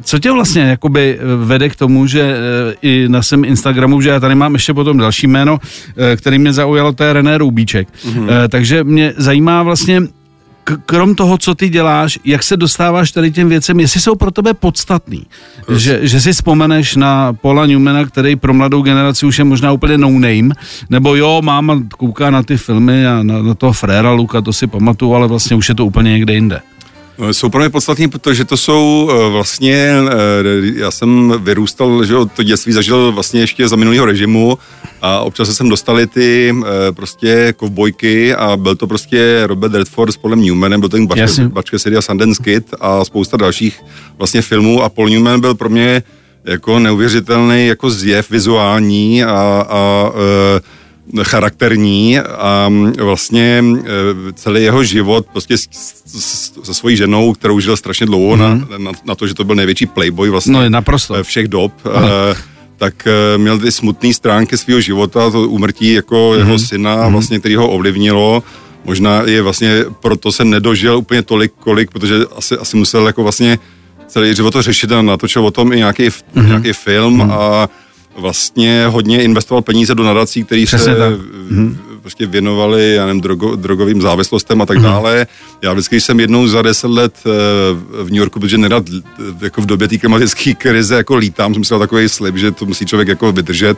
Co 0.03 0.19
tě 0.19 0.31
vlastně 0.31 0.61
jakoby 0.61 1.17
eh, 1.19 1.45
vede 1.45 1.69
k 1.69 1.75
tomu, 1.75 2.07
že 2.07 2.21
eh, 2.21 2.75
i 2.81 3.05
na 3.09 3.21
svém 3.21 3.45
Instagramu, 3.45 4.01
že 4.01 4.09
já 4.09 4.19
tady 4.19 4.35
mám 4.35 4.53
ještě 4.53 4.73
potom 4.73 4.97
další 4.97 5.27
jméno, 5.27 5.59
eh, 5.97 6.15
který 6.15 6.39
mě 6.39 6.53
zaujalo, 6.53 6.93
to 6.93 7.03
je 7.03 7.13
René 7.13 7.37
Roubíček. 7.37 7.87
Mm-hmm. 7.87 8.29
Takže 8.49 8.83
mě 8.83 9.13
zajímá 9.17 9.63
vlastně, 9.63 10.01
krom 10.85 11.15
toho, 11.15 11.37
co 11.37 11.55
ty 11.55 11.69
děláš, 11.69 12.19
jak 12.25 12.43
se 12.43 12.57
dostáváš 12.57 13.11
tady 13.11 13.31
těm 13.31 13.49
věcem, 13.49 13.79
jestli 13.79 13.99
jsou 13.99 14.15
pro 14.15 14.31
tebe 14.31 14.53
podstatný. 14.53 15.25
Že, 15.75 15.99
že 16.07 16.21
si 16.21 16.33
vzpomeneš 16.33 16.95
na 16.95 17.33
Paula 17.33 17.65
Newmana, 17.65 18.05
který 18.05 18.35
pro 18.35 18.53
mladou 18.53 18.81
generaci 18.81 19.25
už 19.25 19.39
je 19.39 19.43
možná 19.43 19.71
úplně 19.71 19.97
no 19.97 20.09
name, 20.09 20.49
nebo 20.89 21.15
jo, 21.15 21.41
máma 21.43 21.81
kouká 21.97 22.29
na 22.29 22.43
ty 22.43 22.57
filmy 22.57 23.07
a 23.07 23.23
na, 23.23 23.41
na 23.41 23.53
toho 23.53 23.73
Fréra 23.73 24.11
Luka, 24.11 24.41
to 24.41 24.53
si 24.53 24.67
pamatuju, 24.67 25.13
ale 25.13 25.27
vlastně 25.27 25.55
už 25.55 25.69
je 25.69 25.75
to 25.75 25.85
úplně 25.85 26.11
někde 26.11 26.33
jinde. 26.33 26.61
No, 27.19 27.33
Jsou 27.33 27.49
pro 27.49 27.59
mě 27.59 27.69
podstatní, 27.69 28.07
protože 28.07 28.45
to 28.45 28.57
jsou 28.57 29.11
eh, 29.11 29.29
vlastně, 29.29 29.93
eh, 30.09 30.13
já 30.75 30.91
jsem 30.91 31.33
vyrůstal, 31.37 32.05
že 32.05 32.13
to 32.35 32.43
dětství 32.43 32.73
zažil 32.73 33.11
vlastně 33.11 33.41
ještě 33.41 33.67
za 33.67 33.75
minulého 33.75 34.05
režimu 34.05 34.57
a 35.01 35.19
občas 35.19 35.47
se 35.47 35.53
sem 35.53 35.69
dostali 35.69 36.07
ty 36.07 36.55
eh, 36.63 36.91
prostě 36.91 37.53
kovbojky 37.57 38.35
a 38.35 38.57
byl 38.57 38.75
to 38.75 38.87
prostě 38.87 39.43
Robert 39.45 39.73
Redford 39.73 40.13
s 40.13 40.17
Paulem 40.17 40.41
Newmanem, 40.41 40.79
byl 40.79 40.89
to. 40.89 40.97
Bačka, 41.05 41.43
Bačka 41.47 41.79
City 41.79 41.95
a 41.95 42.01
Sundance 42.01 42.43
Kid 42.43 42.73
a 42.79 43.05
spousta 43.05 43.37
dalších 43.37 43.79
vlastně 44.17 44.41
filmů 44.41 44.83
a 44.83 44.89
Paul 44.89 45.09
Newman 45.09 45.41
byl 45.41 45.55
pro 45.55 45.69
mě 45.69 46.03
jako 46.43 46.79
neuvěřitelný 46.79 47.67
jako 47.67 47.89
zjev 47.89 48.29
vizuální 48.29 49.23
a, 49.23 49.65
a 49.69 50.11
eh, 50.55 50.78
charakterní 51.23 52.19
a 52.19 52.69
vlastně 53.01 53.63
e, 53.77 53.83
celý 54.33 54.63
jeho 54.63 54.83
život 54.83 55.25
prostě 55.31 55.55
se 56.63 56.73
svojí 56.73 56.97
ženou, 56.97 57.33
kterou 57.33 57.59
žil 57.59 57.77
strašně 57.77 58.05
dlouho 58.05 58.35
mm. 58.35 58.41
na, 58.41 58.77
na, 58.77 58.91
na 59.05 59.15
to, 59.15 59.27
že 59.27 59.33
to 59.33 59.43
byl 59.43 59.55
největší 59.55 59.85
playboy 59.85 60.29
vlastně 60.29 60.53
No, 60.53 60.69
naprosto. 60.69 61.23
všech 61.23 61.47
dob, 61.47 61.73
e, 61.85 62.35
tak 62.77 63.07
e, 63.07 63.37
měl 63.37 63.59
ty 63.59 63.71
smutné 63.71 64.13
stránky 64.13 64.57
svého 64.57 64.81
života, 64.81 65.31
to 65.31 65.41
úmrtí 65.49 65.93
jako 65.93 66.31
mm. 66.33 66.39
jeho 66.39 66.59
syna, 66.59 67.07
vlastně, 67.07 67.39
který 67.39 67.55
ho 67.55 67.69
ovlivnilo. 67.69 68.43
Možná 68.85 69.21
je 69.25 69.41
vlastně, 69.41 69.85
proto 70.01 70.31
se 70.31 70.45
nedožil 70.45 70.97
úplně 70.97 71.21
tolik, 71.21 71.51
kolik, 71.59 71.91
protože 71.91 72.15
asi, 72.35 72.57
asi 72.57 72.77
musel 72.77 73.07
jako 73.07 73.23
vlastně 73.23 73.59
celý 74.07 74.35
život 74.35 74.51
to 74.51 74.61
řešit 74.61 74.91
a 74.91 75.01
natočil 75.01 75.45
o 75.45 75.51
tom 75.51 75.73
i 75.73 75.77
nějaký, 75.77 76.09
mm-hmm. 76.09 76.47
nějaký 76.47 76.73
film 76.73 77.17
mm-hmm. 77.17 77.31
a 77.31 77.69
vlastně 78.17 78.85
hodně 78.87 79.23
investoval 79.23 79.61
peníze 79.61 79.95
do 79.95 80.03
nadací, 80.03 80.43
které 80.43 80.65
se 80.67 80.77
tak. 80.77 80.97
mm-hmm. 80.97 81.77
prostě 82.01 82.25
věnovali, 82.25 82.93
já 82.95 83.05
nevím, 83.05 83.21
drogo, 83.21 83.55
drogovým 83.55 84.01
závislostem 84.01 84.61
a 84.61 84.65
tak 84.65 84.77
mm-hmm. 84.77 84.81
dále. 84.81 85.27
Já 85.61 85.73
vždycky, 85.73 86.01
jsem 86.01 86.19
jednou 86.19 86.47
za 86.47 86.61
deset 86.61 86.87
let 86.87 87.13
eh, 87.25 87.29
v 88.03 88.05
New 88.05 88.19
Yorku, 88.19 88.39
protože 88.39 88.57
nerad 88.57 88.83
eh, 88.89 89.23
jako 89.41 89.61
v 89.61 89.65
době 89.65 89.87
té 89.87 89.97
klimatické 89.97 90.53
krize 90.53 90.95
jako 90.95 91.15
lítám, 91.15 91.53
jsem 91.53 91.63
si 91.63 91.69
dal 91.69 91.79
takový 91.79 92.09
slib, 92.09 92.35
že 92.35 92.51
to 92.51 92.65
musí 92.65 92.85
člověk 92.85 93.07
jako 93.07 93.31
vydržet, 93.31 93.77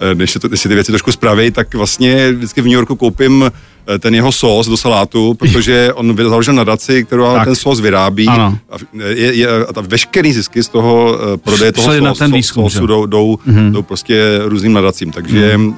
eh, 0.00 0.14
než 0.14 0.30
se, 0.30 0.38
to, 0.38 0.48
než 0.48 0.60
se 0.60 0.68
ty 0.68 0.74
věci 0.74 0.92
trošku 0.92 1.12
spraví, 1.12 1.50
tak 1.50 1.74
vlastně 1.74 2.32
vždycky 2.32 2.60
v 2.60 2.64
New 2.64 2.74
Yorku 2.74 2.96
koupím 2.96 3.50
ten 3.98 4.14
jeho 4.14 4.32
sós 4.32 4.68
do 4.68 4.76
salátu, 4.76 5.34
protože 5.34 5.92
on 5.94 6.16
založil 6.16 6.54
nadaci, 6.54 7.04
která 7.04 7.34
Tak. 7.34 7.44
ten 7.44 7.54
sós 7.54 7.80
vyrábí. 7.80 8.28
Ano. 8.28 8.58
A 8.70 8.76
je, 9.02 9.34
je, 9.34 9.48
a 9.68 9.72
ta 9.72 9.80
veškerý 9.80 10.32
zisky 10.32 10.62
z 10.62 10.68
toho 10.68 11.18
eh, 11.34 11.36
prodeje 11.36 11.72
toho 11.72 11.88
Šly 11.88 12.00
na 12.00 12.14
ten 12.14 12.32
výzkum, 12.32 12.64
sósu 12.64 12.80
že? 12.80 12.86
jdou, 12.86 13.06
jdou, 13.06 13.38
mm-hmm. 13.48 13.72
jdou 13.72 13.82
prostě 13.82 14.40
různým 14.44 14.72
nadacím. 14.72 15.12
Takže 15.12 15.56
mm-hmm. 15.56 15.74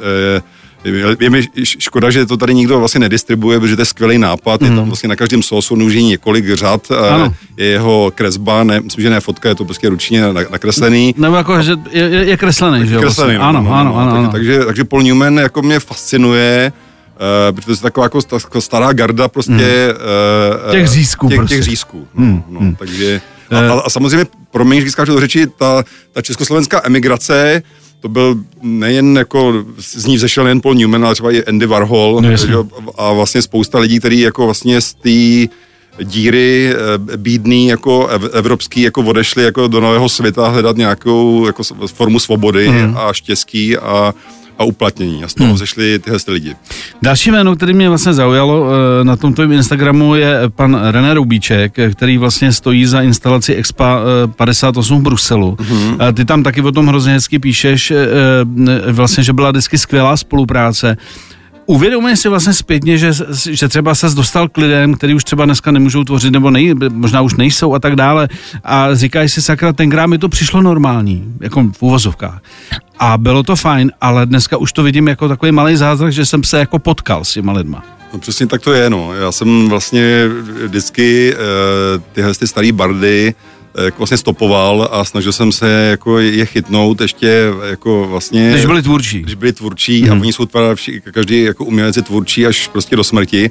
je, 0.84 1.16
je 1.20 1.30
mi 1.30 1.42
škoda, 1.78 2.10
že 2.10 2.26
to 2.26 2.36
tady 2.36 2.54
nikdo 2.54 2.78
vlastně 2.78 3.00
nedistribuje, 3.00 3.60
protože 3.60 3.76
to 3.76 3.82
je 3.82 3.86
skvělý 3.86 4.18
nápad, 4.18 4.60
mm. 4.60 4.70
je 4.70 4.76
tam 4.76 4.86
vlastně 4.86 5.08
na 5.08 5.16
každém 5.16 5.42
sosu 5.42 5.76
nůží 5.76 6.04
několik 6.04 6.54
řad, 6.54 6.92
ano. 7.10 7.34
je 7.56 7.66
jeho 7.66 8.12
kresba, 8.14 8.64
ne, 8.64 8.80
myslím, 8.80 9.02
že 9.02 9.10
ne 9.10 9.20
fotka, 9.20 9.48
je 9.48 9.54
to 9.54 9.64
prostě 9.64 9.88
ručně 9.88 10.22
nakreslený. 10.50 11.14
Nebo 11.18 11.36
jako, 11.36 11.62
že 11.62 11.76
je, 11.90 12.04
je 12.04 12.36
kreslený, 12.36 12.88
že 12.88 12.94
jo? 12.94 13.00
Kreslený, 13.00 13.36
vlastně. 13.36 13.58
ano, 13.58 13.62
no, 13.62 13.74
ano, 13.74 13.96
ano, 13.96 14.12
ano. 14.12 14.28
Takže, 14.32 14.64
takže 14.64 14.84
Paul 14.84 15.02
Newman 15.02 15.36
jako 15.36 15.62
mě 15.62 15.80
fascinuje, 15.80 16.72
Uh, 17.20 17.54
protože 17.54 17.66
to 17.66 17.72
je 17.72 17.76
taková 17.76 18.04
jako, 18.04 18.18
jako 18.32 18.60
stará 18.60 18.92
garda 18.92 19.28
prostě... 19.28 19.52
Hmm. 19.52 20.66
Uh, 20.66 20.72
těch 20.72 20.88
řízků 20.88 21.28
těch, 21.28 21.38
prostě. 21.38 21.54
Těch 21.54 21.64
řízků, 21.64 22.08
no, 22.14 22.24
hmm. 22.24 22.42
no, 22.48 22.60
hmm. 22.60 22.74
takže... 22.74 23.20
A, 23.50 23.58
a, 23.58 23.80
a 23.80 23.90
samozřejmě, 23.90 24.26
promiň, 24.50 24.80
když 24.80 24.92
skáču 24.92 25.12
do 25.12 25.20
řeči, 25.20 25.46
ta, 25.46 25.84
ta 26.12 26.22
československá 26.22 26.80
emigrace, 26.84 27.62
to 28.00 28.08
byl 28.08 28.36
nejen 28.62 29.16
jako, 29.16 29.64
z 29.78 30.06
ní 30.06 30.16
vzešel 30.16 30.44
nejen 30.44 30.60
Paul 30.60 30.74
Newman, 30.74 31.04
ale 31.04 31.14
třeba 31.14 31.32
i 31.32 31.44
Andy 31.44 31.66
Warhol 31.66 32.20
no, 32.20 32.36
že, 32.36 32.54
a 32.98 33.12
vlastně 33.12 33.42
spousta 33.42 33.78
lidí, 33.78 33.98
kteří 33.98 34.20
jako 34.20 34.44
vlastně 34.44 34.80
z 34.80 34.94
té 34.94 35.54
díry 36.04 36.72
eh, 36.72 37.16
bídný 37.16 37.68
jako 37.68 38.06
evropský 38.32 38.82
jako 38.82 39.02
odešli 39.02 39.42
jako 39.42 39.68
do 39.68 39.80
nového 39.80 40.08
světa 40.08 40.48
hledat 40.48 40.76
nějakou 40.76 41.46
jako 41.46 41.62
formu 41.86 42.18
svobody 42.18 42.68
mm. 42.68 42.96
a 42.98 43.12
štěstí 43.12 43.76
a 43.76 44.14
a 44.60 44.64
uplatnění. 44.64 45.24
A 45.24 45.28
z 45.28 45.34
toho 45.34 45.48
hmm. 45.48 45.58
tyhle 45.76 46.18
lidi. 46.28 46.56
Další 47.02 47.30
jméno, 47.30 47.56
který 47.56 47.72
mě 47.72 47.88
vlastně 47.88 48.12
zaujalo 48.12 48.66
eh, 49.00 49.04
na 49.04 49.16
tomto 49.16 49.42
Instagramu, 49.42 50.14
je 50.14 50.40
pan 50.48 50.80
René 50.90 51.14
Rubíček, 51.14 51.76
který 51.92 52.18
vlastně 52.18 52.52
stojí 52.52 52.86
za 52.86 53.00
instalaci 53.02 53.54
Expa 53.54 54.00
58 54.36 54.96
eh, 54.96 55.00
v 55.00 55.02
Bruselu. 55.02 55.56
Hmm. 55.60 55.98
Ty 56.14 56.24
tam 56.24 56.42
taky 56.42 56.62
o 56.62 56.72
tom 56.72 56.86
hrozně 56.86 57.12
hezky 57.12 57.38
píšeš, 57.38 57.90
eh, 57.90 57.96
vlastně, 58.92 59.24
že 59.24 59.32
byla 59.32 59.50
vždycky 59.50 59.78
skvělá 59.78 60.16
spolupráce. 60.16 60.96
Uvědomuje 61.70 62.16
si 62.16 62.28
vlastně 62.28 62.52
zpětně, 62.52 62.98
že, 62.98 63.12
že 63.50 63.68
třeba 63.68 63.94
se 63.94 64.10
dostal 64.10 64.48
k 64.48 64.56
lidem, 64.56 64.94
kteří 64.94 65.14
už 65.14 65.24
třeba 65.24 65.44
dneska 65.44 65.70
nemůžou 65.70 66.04
tvořit, 66.04 66.30
nebo 66.30 66.50
nej, 66.50 66.74
možná 66.88 67.20
už 67.20 67.34
nejsou 67.34 67.74
a 67.74 67.78
tak 67.78 67.96
dále. 67.96 68.28
A 68.64 68.94
říkají 68.94 69.28
si, 69.28 69.42
sakra, 69.42 69.72
tenkrát 69.72 70.06
mi 70.06 70.18
to 70.18 70.28
přišlo 70.28 70.62
normální, 70.62 71.34
jako 71.40 71.62
v 71.62 71.82
úvozovkách. 71.82 72.42
A 72.98 73.18
bylo 73.18 73.42
to 73.42 73.56
fajn, 73.56 73.92
ale 74.00 74.26
dneska 74.26 74.56
už 74.56 74.72
to 74.72 74.82
vidím 74.82 75.08
jako 75.08 75.28
takový 75.28 75.52
malý 75.52 75.76
zázrak, 75.76 76.12
že 76.12 76.26
jsem 76.26 76.44
se 76.44 76.58
jako 76.58 76.78
potkal 76.78 77.24
s 77.24 77.32
těma 77.32 77.52
lidma. 77.52 77.84
No 78.12 78.18
přesně 78.18 78.46
tak 78.46 78.62
to 78.62 78.72
je, 78.72 78.90
no. 78.90 79.14
Já 79.14 79.32
jsem 79.32 79.68
vlastně 79.68 80.28
vždycky 80.66 81.34
uh, 81.34 82.02
tyhle 82.12 82.34
ty 82.34 82.46
starý 82.46 82.72
bardy 82.72 83.34
vlastně 83.98 84.16
stopoval 84.16 84.88
a 84.92 85.04
snažil 85.04 85.32
jsem 85.32 85.52
se 85.52 85.70
jako 85.70 86.18
je 86.18 86.46
chytnout 86.46 87.00
ještě 87.00 87.44
jako 87.70 88.06
vlastně... 88.08 88.50
Když 88.50 88.66
byli 88.66 88.82
tvůrčí. 88.82 89.22
Když 89.22 89.34
byli 89.34 89.52
tvůrčí 89.52 90.02
hmm. 90.02 90.12
a 90.12 90.20
oni 90.20 90.32
jsou 90.32 90.46
tvrdá, 90.46 90.74
každý 91.12 91.42
jako 91.42 91.64
umělec 91.64 91.96
je 91.96 92.02
tvůrčí 92.02 92.46
až 92.46 92.68
prostě 92.68 92.96
do 92.96 93.04
smrti. 93.04 93.50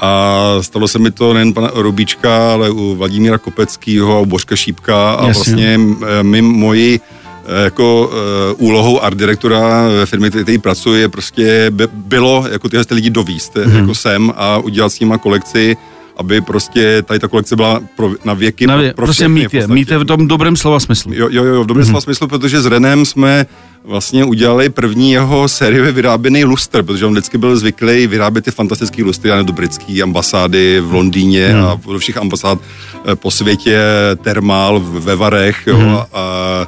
A 0.00 0.42
stalo 0.60 0.88
se 0.88 0.98
mi 0.98 1.10
to 1.10 1.34
nejen 1.34 1.52
pana 1.52 1.70
Rubíčka, 1.74 2.52
ale 2.52 2.70
u 2.70 2.94
Vladimíra 2.94 3.38
Kopeckého 3.38 4.16
a 4.16 4.20
u 4.20 4.26
Božka 4.26 4.56
Šípka 4.56 5.12
a 5.14 5.26
Jasně. 5.26 5.32
vlastně 5.32 5.80
my 6.22 6.42
moji 6.42 7.00
Eh, 7.48 7.64
jako 7.64 8.10
uh, 8.58 8.66
úlohou 8.66 9.00
art 9.02 9.16
direktora 9.16 9.88
ve 9.88 10.06
firmě, 10.06 10.30
který 10.30 10.58
pracuje, 10.58 11.08
prostě 11.08 11.66
by, 11.70 11.88
bylo 11.92 12.46
jako 12.52 12.68
tyhle 12.68 12.84
lidi 12.90 13.10
dovíst 13.10 13.54
mm-hmm. 13.54 13.80
jako 13.80 13.94
sem 13.94 14.32
a 14.36 14.58
udělat 14.58 14.92
s 14.92 15.00
nima 15.00 15.18
kolekci, 15.18 15.76
aby 16.18 16.40
prostě 16.40 17.02
tady 17.02 17.20
ta 17.20 17.28
kolekce 17.28 17.56
byla 17.56 17.80
pro, 17.96 18.10
na 18.24 18.34
věky 18.34 18.66
na 18.66 18.76
vě, 18.76 18.94
pro 18.94 19.06
prostě 19.06 19.24
všechny, 19.24 19.40
mít 19.42 19.54
je, 19.54 19.66
mít 19.66 19.90
je 19.90 19.98
v 19.98 20.04
tom 20.04 20.28
dobrém 20.28 20.56
slova 20.56 20.80
smyslu. 20.80 21.12
Jo, 21.14 21.28
jo, 21.30 21.44
jo 21.44 21.62
v 21.62 21.66
dobrém 21.66 21.84
mm-hmm. 21.84 21.90
slova 21.90 22.00
smyslu, 22.00 22.28
protože 22.28 22.60
s 22.60 22.66
Renem 22.66 23.06
jsme 23.06 23.46
vlastně 23.84 24.24
udělali 24.24 24.68
první 24.68 25.12
jeho 25.12 25.48
sériově 25.48 25.92
vyráběný 25.92 26.44
lustr, 26.44 26.82
protože 26.82 27.06
on 27.06 27.12
vždycky 27.12 27.38
byl 27.38 27.56
zvyklý 27.56 28.06
vyrábět 28.06 28.44
ty 28.44 28.50
fantastické 28.50 29.04
lustry, 29.04 29.30
do 29.42 29.52
britské 29.52 30.02
ambasády 30.02 30.80
v 30.80 30.92
Londýně 30.92 31.48
mm. 31.48 31.64
a 31.64 31.80
do 31.92 31.98
všech 31.98 32.16
ambasád 32.16 32.58
eh, 32.58 33.16
po 33.16 33.30
světě, 33.30 33.78
termál 34.22 34.80
ve 34.80 35.16
Varech, 35.16 35.66
jo, 35.66 35.78
mm. 35.78 35.96
a 36.12 36.66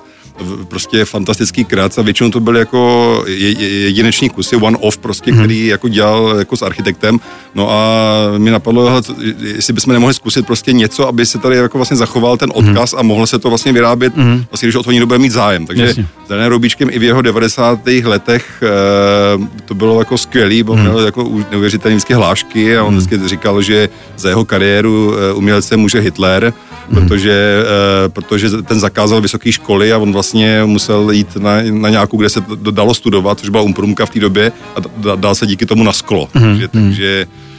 prostě 0.69 1.05
fantastický 1.05 1.65
krác 1.65 1.99
a 1.99 2.03
většinou 2.03 2.31
to 2.31 2.41
byly 2.41 2.59
jako 2.59 3.25
jedineční 3.27 4.31
kusy, 4.31 4.57
one-off 4.57 4.99
prostě, 4.99 5.31
hmm. 5.33 5.41
který 5.41 5.67
jako 5.67 5.89
dělal 5.89 6.35
jako 6.39 6.57
s 6.57 6.63
architektem. 6.63 7.21
No 7.55 7.71
a 7.71 8.15
mi 8.39 8.51
napadlo, 8.51 9.03
jestli 9.43 9.73
bychom 9.73 9.93
nemohli 9.93 10.15
zkusit 10.15 10.47
prostě 10.47 10.73
něco, 10.73 11.09
aby 11.09 11.27
se 11.27 11.39
tady 11.39 11.57
jako 11.57 11.79
vlastně 11.79 11.97
zachoval 11.97 12.37
ten 12.37 12.49
mhm. 12.49 12.69
odkaz 12.69 12.93
hmm. 12.93 13.01
a 13.01 13.03
mohlo 13.03 13.27
se 13.27 13.39
to 13.39 13.49
vlastně 13.49 13.73
vyrábět, 13.73 14.17
hmm. 14.17 14.45
vlastně, 14.51 14.67
když 14.67 14.77
o 14.77 14.83
to 14.83 14.93
někdo 14.93 15.07
bude 15.07 15.19
mít 15.19 15.33
zájem. 15.33 15.67
Takže 15.67 15.85
Jasně. 15.85 16.07
s 16.27 16.29
Danem 16.29 16.47
Roubíčkem 16.47 16.89
i 16.93 16.99
v 16.99 17.03
jeho 17.03 17.23
90. 17.23 17.81
letech 18.05 18.63
e, 18.63 19.61
to 19.65 19.75
bylo 19.75 19.99
jako 19.99 20.19
skvělý, 20.19 20.63
bo 20.63 20.73
hmm. 20.73 20.83
měl 20.83 20.99
jako 20.99 21.31
neuvěřitelné 21.51 21.99
hlášky 22.15 22.77
a 22.77 22.85
on 22.85 22.89
hmm. 22.89 22.99
vždycky 22.99 23.29
říkal, 23.29 23.63
že 23.63 23.89
za 24.17 24.29
jeho 24.29 24.45
kariéru 24.45 25.15
e, 25.15 25.33
umělce 25.33 25.77
může 25.77 26.01
Hitler, 26.01 26.45
hmm. 26.45 26.70
Protože, 26.95 27.65
e, 28.07 28.09
protože 28.09 28.63
ten 28.63 28.81
zakázal 28.81 29.21
vysoké 29.21 29.53
školy 29.53 29.93
a 29.93 29.99
on 29.99 30.13
vlastně 30.13 30.61
musel 30.65 31.11
jít 31.11 31.37
na, 31.37 31.63
na 31.71 31.89
nějakou, 31.89 32.17
kde 32.17 32.29
se 32.29 32.41
to 32.41 32.71
dalo 32.71 32.95
studovat, 32.95 33.39
což 33.39 33.49
byla 33.49 33.63
umprumka 33.63 34.07
v 34.07 34.11
té 34.11 34.21
době 34.21 34.53
a 34.77 35.17
dal 35.17 35.35
se 35.35 35.47
díky 35.47 35.67
tomu 35.67 35.85
na 35.85 35.93
sklo. 35.93 36.29
Hmm. 36.35 36.51
Takže, 36.51 36.69
takže 36.69 37.27
Eh, 37.27 37.50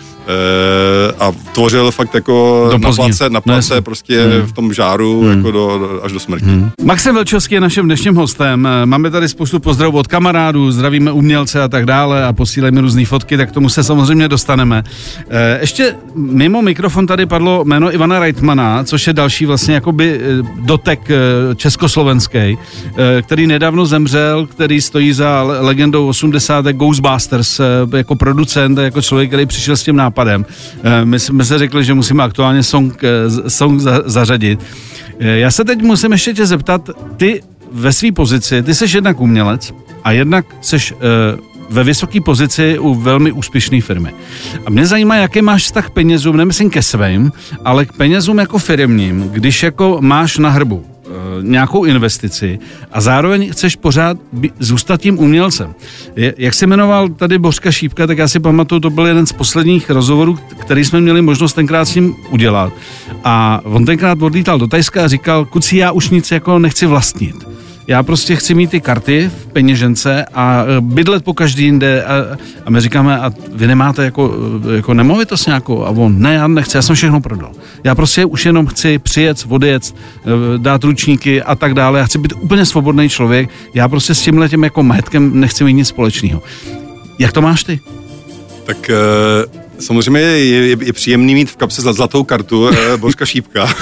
a 1.19 1.31
tvořil 1.51 1.91
fakt 1.91 2.15
jako 2.15 2.67
do 2.71 2.77
na 2.77 2.91
place, 2.93 3.29
na 3.29 3.41
place 3.41 3.75
no, 3.75 3.81
prostě 3.81 4.21
hmm. 4.21 4.47
v 4.47 4.51
tom 4.51 4.73
žáru 4.73 5.21
hmm. 5.21 5.37
jako 5.37 5.51
do, 5.51 5.77
do, 5.77 6.03
až 6.03 6.11
do 6.11 6.19
smrti. 6.19 6.45
Hmm. 6.45 6.71
Maxim 6.83 7.15
Velčovský 7.15 7.55
je 7.55 7.61
naším 7.61 7.85
dnešním 7.85 8.15
hostem. 8.15 8.67
Eh, 8.67 8.85
máme 8.85 9.11
tady 9.11 9.29
spoustu 9.29 9.59
pozdravů 9.59 9.97
od 9.97 10.07
kamarádů, 10.07 10.71
zdravíme 10.71 11.11
umělce 11.11 11.63
a 11.63 11.67
tak 11.67 11.85
dále 11.85 12.25
a 12.25 12.33
posílejme 12.33 12.81
různé 12.81 13.05
fotky, 13.05 13.37
tak 13.37 13.49
k 13.49 13.51
tomu 13.51 13.69
se 13.69 13.83
samozřejmě 13.83 14.27
dostaneme. 14.27 14.83
Eh, 15.29 15.57
ještě 15.61 15.95
mimo 16.15 16.61
mikrofon 16.61 17.07
tady 17.07 17.25
padlo 17.25 17.63
jméno 17.65 17.93
Ivana 17.93 18.19
Reitmana, 18.19 18.83
což 18.83 19.07
je 19.07 19.13
další 19.13 19.45
vlastně 19.45 19.73
jakoby 19.73 20.21
dotek 20.55 21.09
československý, 21.55 22.57
který 23.21 23.47
nedávno 23.47 23.85
zemřel, 23.85 24.47
který 24.47 24.81
stojí 24.81 25.13
za 25.13 25.43
legendou 25.43 26.07
80. 26.07 26.65
Ghostbusters 26.65 27.61
jako 27.95 28.15
producent, 28.15 28.77
jako 28.77 29.01
člověk, 29.01 29.29
který 29.29 29.45
přišel 29.45 29.77
s 29.77 29.83
tím 29.83 29.95
nápadem 29.95 30.11
nápadem. 30.21 30.45
Eh, 30.83 31.05
my 31.05 31.19
jsme 31.19 31.45
se 31.45 31.57
řekli, 31.57 31.83
že 31.83 31.93
musíme 31.93 32.23
aktuálně 32.23 32.63
song, 32.63 33.03
eh, 33.03 33.49
song 33.49 33.81
zařadit. 34.05 34.59
Eh, 35.19 35.37
já 35.37 35.51
se 35.51 35.63
teď 35.63 35.81
musím 35.81 36.11
ještě 36.11 36.33
tě 36.33 36.45
zeptat, 36.45 36.89
ty 37.17 37.41
ve 37.71 37.93
své 37.93 38.11
pozici, 38.11 38.63
ty 38.63 38.75
jsi 38.75 38.85
jednak 38.97 39.19
umělec 39.19 39.73
a 40.03 40.11
jednak 40.11 40.45
jsi 40.61 40.77
ve 41.69 41.83
vysoké 41.83 42.21
pozici 42.21 42.79
u 42.79 42.95
velmi 42.95 43.31
úspěšné 43.31 43.81
firmy. 43.81 44.11
A 44.65 44.69
mě 44.69 44.85
zajímá, 44.85 45.15
jaký 45.15 45.41
máš 45.41 45.63
vztah 45.63 45.89
penězům, 45.89 46.37
nemyslím 46.37 46.69
ke 46.69 46.81
svým, 46.81 47.31
ale 47.65 47.85
k 47.85 47.93
penězům 47.93 48.37
jako 48.37 48.59
firmním, 48.59 49.29
když 49.31 49.63
jako 49.63 49.97
máš 50.01 50.37
na 50.37 50.49
hrbu 50.49 50.90
nějakou 51.41 51.85
investici 51.85 52.59
a 52.91 53.01
zároveň 53.01 53.51
chceš 53.51 53.75
pořád 53.75 54.17
zůstat 54.59 55.01
tím 55.01 55.19
umělcem. 55.19 55.73
Jak 56.15 56.53
se 56.53 56.67
jmenoval 56.67 57.09
tady 57.09 57.37
Bořka 57.37 57.71
Šípka, 57.71 58.07
tak 58.07 58.17
já 58.17 58.27
si 58.27 58.39
pamatuju, 58.39 58.81
to 58.81 58.89
byl 58.89 59.05
jeden 59.05 59.25
z 59.25 59.33
posledních 59.33 59.89
rozhovorů, 59.89 60.39
který 60.57 60.85
jsme 60.85 61.01
měli 61.01 61.21
možnost 61.21 61.53
tenkrát 61.53 61.85
s 61.85 61.95
ním 61.95 62.15
udělat. 62.29 62.73
A 63.23 63.61
on 63.63 63.85
tenkrát 63.85 64.21
odlítal 64.21 64.59
do 64.59 64.67
Tajska 64.67 65.05
a 65.05 65.07
říkal, 65.07 65.45
kuci, 65.45 65.77
já 65.77 65.91
už 65.91 66.09
nic 66.09 66.31
jako 66.31 66.59
nechci 66.59 66.85
vlastnit 66.85 67.35
já 67.87 68.03
prostě 68.03 68.35
chci 68.35 68.53
mít 68.53 68.69
ty 68.69 68.81
karty 68.81 69.31
v 69.37 69.47
peněžence 69.47 70.25
a 70.33 70.63
e, 70.63 70.81
bydlet 70.81 71.23
po 71.23 71.33
každý 71.33 71.63
jinde 71.63 72.03
a, 72.03 72.37
a 72.65 72.69
my 72.69 72.81
říkáme, 72.81 73.19
a 73.19 73.31
vy 73.53 73.67
nemáte 73.67 74.03
jako, 74.05 74.33
e, 74.71 74.75
jako 74.75 74.93
nemovitost 74.93 75.47
nějakou? 75.47 75.85
A 75.85 75.89
on, 75.89 76.21
ne, 76.21 76.33
já 76.33 76.47
nechci, 76.47 76.77
já 76.77 76.81
jsem 76.81 76.95
všechno 76.95 77.21
prodal. 77.21 77.51
Já 77.83 77.95
prostě 77.95 78.25
už 78.25 78.45
jenom 78.45 78.67
chci 78.67 78.99
přijet, 78.99 79.45
odjet, 79.49 79.95
e, 79.95 80.57
dát 80.57 80.83
ručníky 80.83 81.41
a 81.41 81.55
tak 81.55 81.73
dále. 81.73 81.99
Já 81.99 82.05
chci 82.05 82.17
být 82.17 82.33
úplně 82.41 82.65
svobodný 82.65 83.09
člověk. 83.09 83.49
Já 83.73 83.87
prostě 83.87 84.15
s 84.15 84.21
tímhle 84.21 84.49
tím 84.49 84.63
jako 84.63 84.83
majetkem 84.83 85.39
nechci 85.39 85.63
mít 85.63 85.73
nic 85.73 85.87
společného. 85.87 86.41
Jak 87.19 87.31
to 87.31 87.41
máš 87.41 87.63
ty? 87.63 87.79
Tak 88.65 88.91
Samozřejmě 89.81 90.19
je, 90.19 90.45
je, 90.45 90.77
je 90.81 90.93
příjemný 90.93 91.35
mít 91.35 91.49
v 91.49 91.55
kapse 91.55 91.81
zlatou 91.81 92.23
kartu 92.23 92.69
eh, 92.69 92.97
Božka 92.97 93.25
Šípka. 93.25 93.69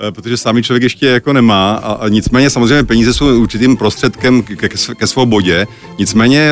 Eh, 0.00 0.12
protože 0.12 0.36
sami 0.36 0.62
člověk 0.62 0.82
ještě 0.82 1.06
jako 1.06 1.32
nemá 1.32 1.74
a, 1.74 1.92
a 1.92 2.08
nicméně 2.08 2.50
samozřejmě 2.50 2.84
peníze 2.84 3.14
jsou 3.14 3.40
určitým 3.40 3.76
prostředkem 3.76 4.42
ke, 4.42 4.56
ke, 4.56 4.68
ke 4.94 5.06
svobodě. 5.06 5.66
Nicméně 5.98 6.50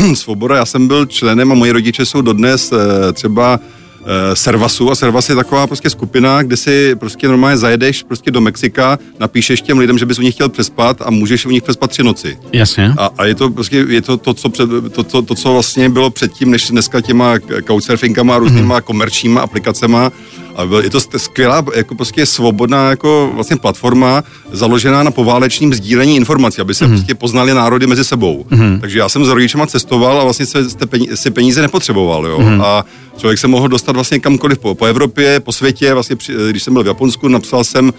eh, 0.00 0.14
svoboda, 0.14 0.56
já 0.56 0.64
jsem 0.64 0.88
byl 0.88 1.06
členem 1.06 1.52
a 1.52 1.54
moji 1.54 1.72
rodiče 1.72 2.06
jsou 2.06 2.20
dodnes 2.20 2.72
eh, 2.72 3.12
třeba 3.12 3.60
Eh, 3.60 3.77
Servasu 4.34 4.90
a 4.90 4.94
Servas 4.94 5.28
je 5.28 5.34
taková 5.34 5.66
prostě 5.66 5.90
skupina, 5.90 6.42
kde 6.42 6.56
si 6.56 6.96
prostě 6.96 7.28
normálně 7.28 7.56
zajedeš 7.56 8.02
prostě 8.02 8.30
do 8.30 8.40
Mexika, 8.40 8.98
napíšeš 9.20 9.62
těm 9.62 9.78
lidem, 9.78 9.98
že 9.98 10.06
bys 10.06 10.18
u 10.18 10.22
nich 10.22 10.34
chtěl 10.34 10.48
přespat 10.48 11.02
a 11.02 11.10
můžeš 11.10 11.46
u 11.46 11.50
nich 11.50 11.62
přespat 11.62 11.90
tři 11.90 12.02
noci. 12.02 12.38
Jasně. 12.52 12.94
A, 12.98 13.10
a 13.18 13.24
je 13.24 13.34
to 13.34 13.50
prostě, 13.50 13.84
je 13.88 14.02
to 14.02 14.16
to, 14.16 14.34
co, 14.34 14.48
před, 14.48 14.70
to, 14.92 15.02
to, 15.02 15.22
to, 15.22 15.34
co 15.34 15.52
vlastně 15.52 15.88
bylo 15.88 16.10
předtím, 16.10 16.50
než 16.50 16.70
dneska 16.70 17.00
těma 17.00 17.34
couchsurfingama 17.66 18.34
a 18.34 18.38
různýma 18.38 18.78
mm-hmm. 18.78 18.82
komerčníma 18.82 19.40
aplikacema, 19.40 20.12
A 20.58 20.66
byl, 20.66 20.80
je 20.80 20.90
to 20.90 21.00
skvělá, 21.16 21.64
jako 21.74 21.94
prostě 21.94 22.26
svobodná 22.26 22.90
jako 22.90 23.30
vlastně 23.34 23.56
platforma, 23.56 24.24
založená 24.52 25.02
na 25.02 25.10
poválečním 25.10 25.74
sdílení 25.74 26.16
informací, 26.16 26.60
aby 26.60 26.74
se 26.74 26.86
mm. 26.86 26.90
prostě 26.90 27.14
poznali 27.14 27.54
národy 27.54 27.86
mezi 27.86 28.04
sebou. 28.04 28.46
Mm. 28.50 28.80
Takže 28.80 28.98
já 28.98 29.08
jsem 29.08 29.24
s 29.24 29.28
rodičema 29.28 29.66
cestoval 29.66 30.20
a 30.20 30.24
vlastně 30.24 30.46
se, 30.46 30.86
peníze, 30.86 31.16
si 31.16 31.30
peníze 31.30 31.62
nepotřeboval, 31.62 32.26
jo. 32.26 32.38
Mm. 32.40 32.60
A 32.60 32.84
člověk 33.16 33.38
se 33.38 33.48
mohl 33.48 33.68
dostat 33.68 33.92
vlastně 33.92 34.20
kamkoliv 34.20 34.58
po, 34.58 34.74
po 34.74 34.84
Evropě, 34.84 35.40
po 35.40 35.52
světě, 35.52 35.94
vlastně 35.94 36.16
při, 36.16 36.32
když 36.50 36.62
jsem 36.62 36.74
byl 36.74 36.82
v 36.82 36.86
Japonsku, 36.86 37.28
napsal 37.28 37.64
jsem 37.64 37.92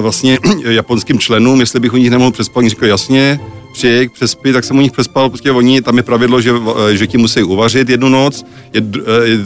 vlastně 0.00 0.38
japonským 0.64 1.18
členům, 1.18 1.60
jestli 1.60 1.80
bych 1.80 1.92
u 1.92 1.96
nich 1.96 2.10
nemohl 2.10 2.30
přespat, 2.30 2.56
oni 2.56 2.68
říkali 2.68 2.90
jasně, 2.90 3.40
přijej, 3.72 4.08
přespí, 4.08 4.52
tak 4.52 4.64
jsem 4.64 4.78
u 4.78 4.80
nich 4.80 4.92
přespal, 4.92 5.28
prostě 5.28 5.50
oni, 5.50 5.82
tam 5.82 5.96
je 5.96 6.02
pravidlo, 6.02 6.40
že, 6.40 6.52
eh, 6.90 6.96
že 6.96 7.06
ti 7.06 7.18
musí 7.18 7.42
uvařit 7.42 7.88
jednu 7.88 8.08
noc, 8.08 8.46
jed, 8.72 8.84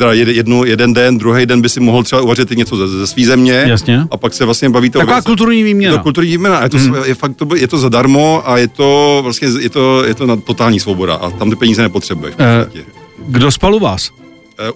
eh, 0.00 0.14
jednu, 0.14 0.64
jeden 0.64 0.94
den, 0.94 1.18
druhý 1.18 1.46
den 1.46 1.62
by 1.62 1.68
si 1.68 1.80
mohl 1.80 2.02
třeba 2.02 2.22
uvařit 2.22 2.52
i 2.52 2.56
něco 2.56 2.76
ze, 2.76 2.88
ze 2.88 3.06
své 3.06 3.24
země. 3.24 3.64
Jasně. 3.66 4.06
A 4.10 4.16
pak 4.16 4.34
se 4.34 4.44
vlastně 4.44 4.70
bavíte 4.70 4.98
Taková 4.98 5.22
kulturní 5.22 5.62
výměna. 5.62 5.92
Je 5.92 5.98
to 5.98 6.02
kulturní 6.02 6.30
výměna. 6.30 6.62
Je 6.62 6.68
to, 6.68 6.78
hmm. 6.78 6.94
je, 7.04 7.14
fakt, 7.14 7.36
to, 7.36 7.56
je 7.56 7.68
to 7.68 7.78
zadarmo 7.78 8.42
a 8.44 8.58
je 8.58 8.68
to 8.68 9.20
vlastně, 9.22 9.48
je 9.60 9.70
to, 9.70 10.04
je 10.04 10.14
to 10.14 10.26
na 10.26 10.36
totální 10.36 10.80
svoboda 10.80 11.14
a 11.14 11.30
tam 11.30 11.50
ty 11.50 11.56
peníze 11.56 11.82
nepotřebuješ. 11.82 12.34
Uh, 12.34 12.80
kdo 13.28 13.50
spal 13.50 13.74
u 13.74 13.78
vás? 13.78 14.10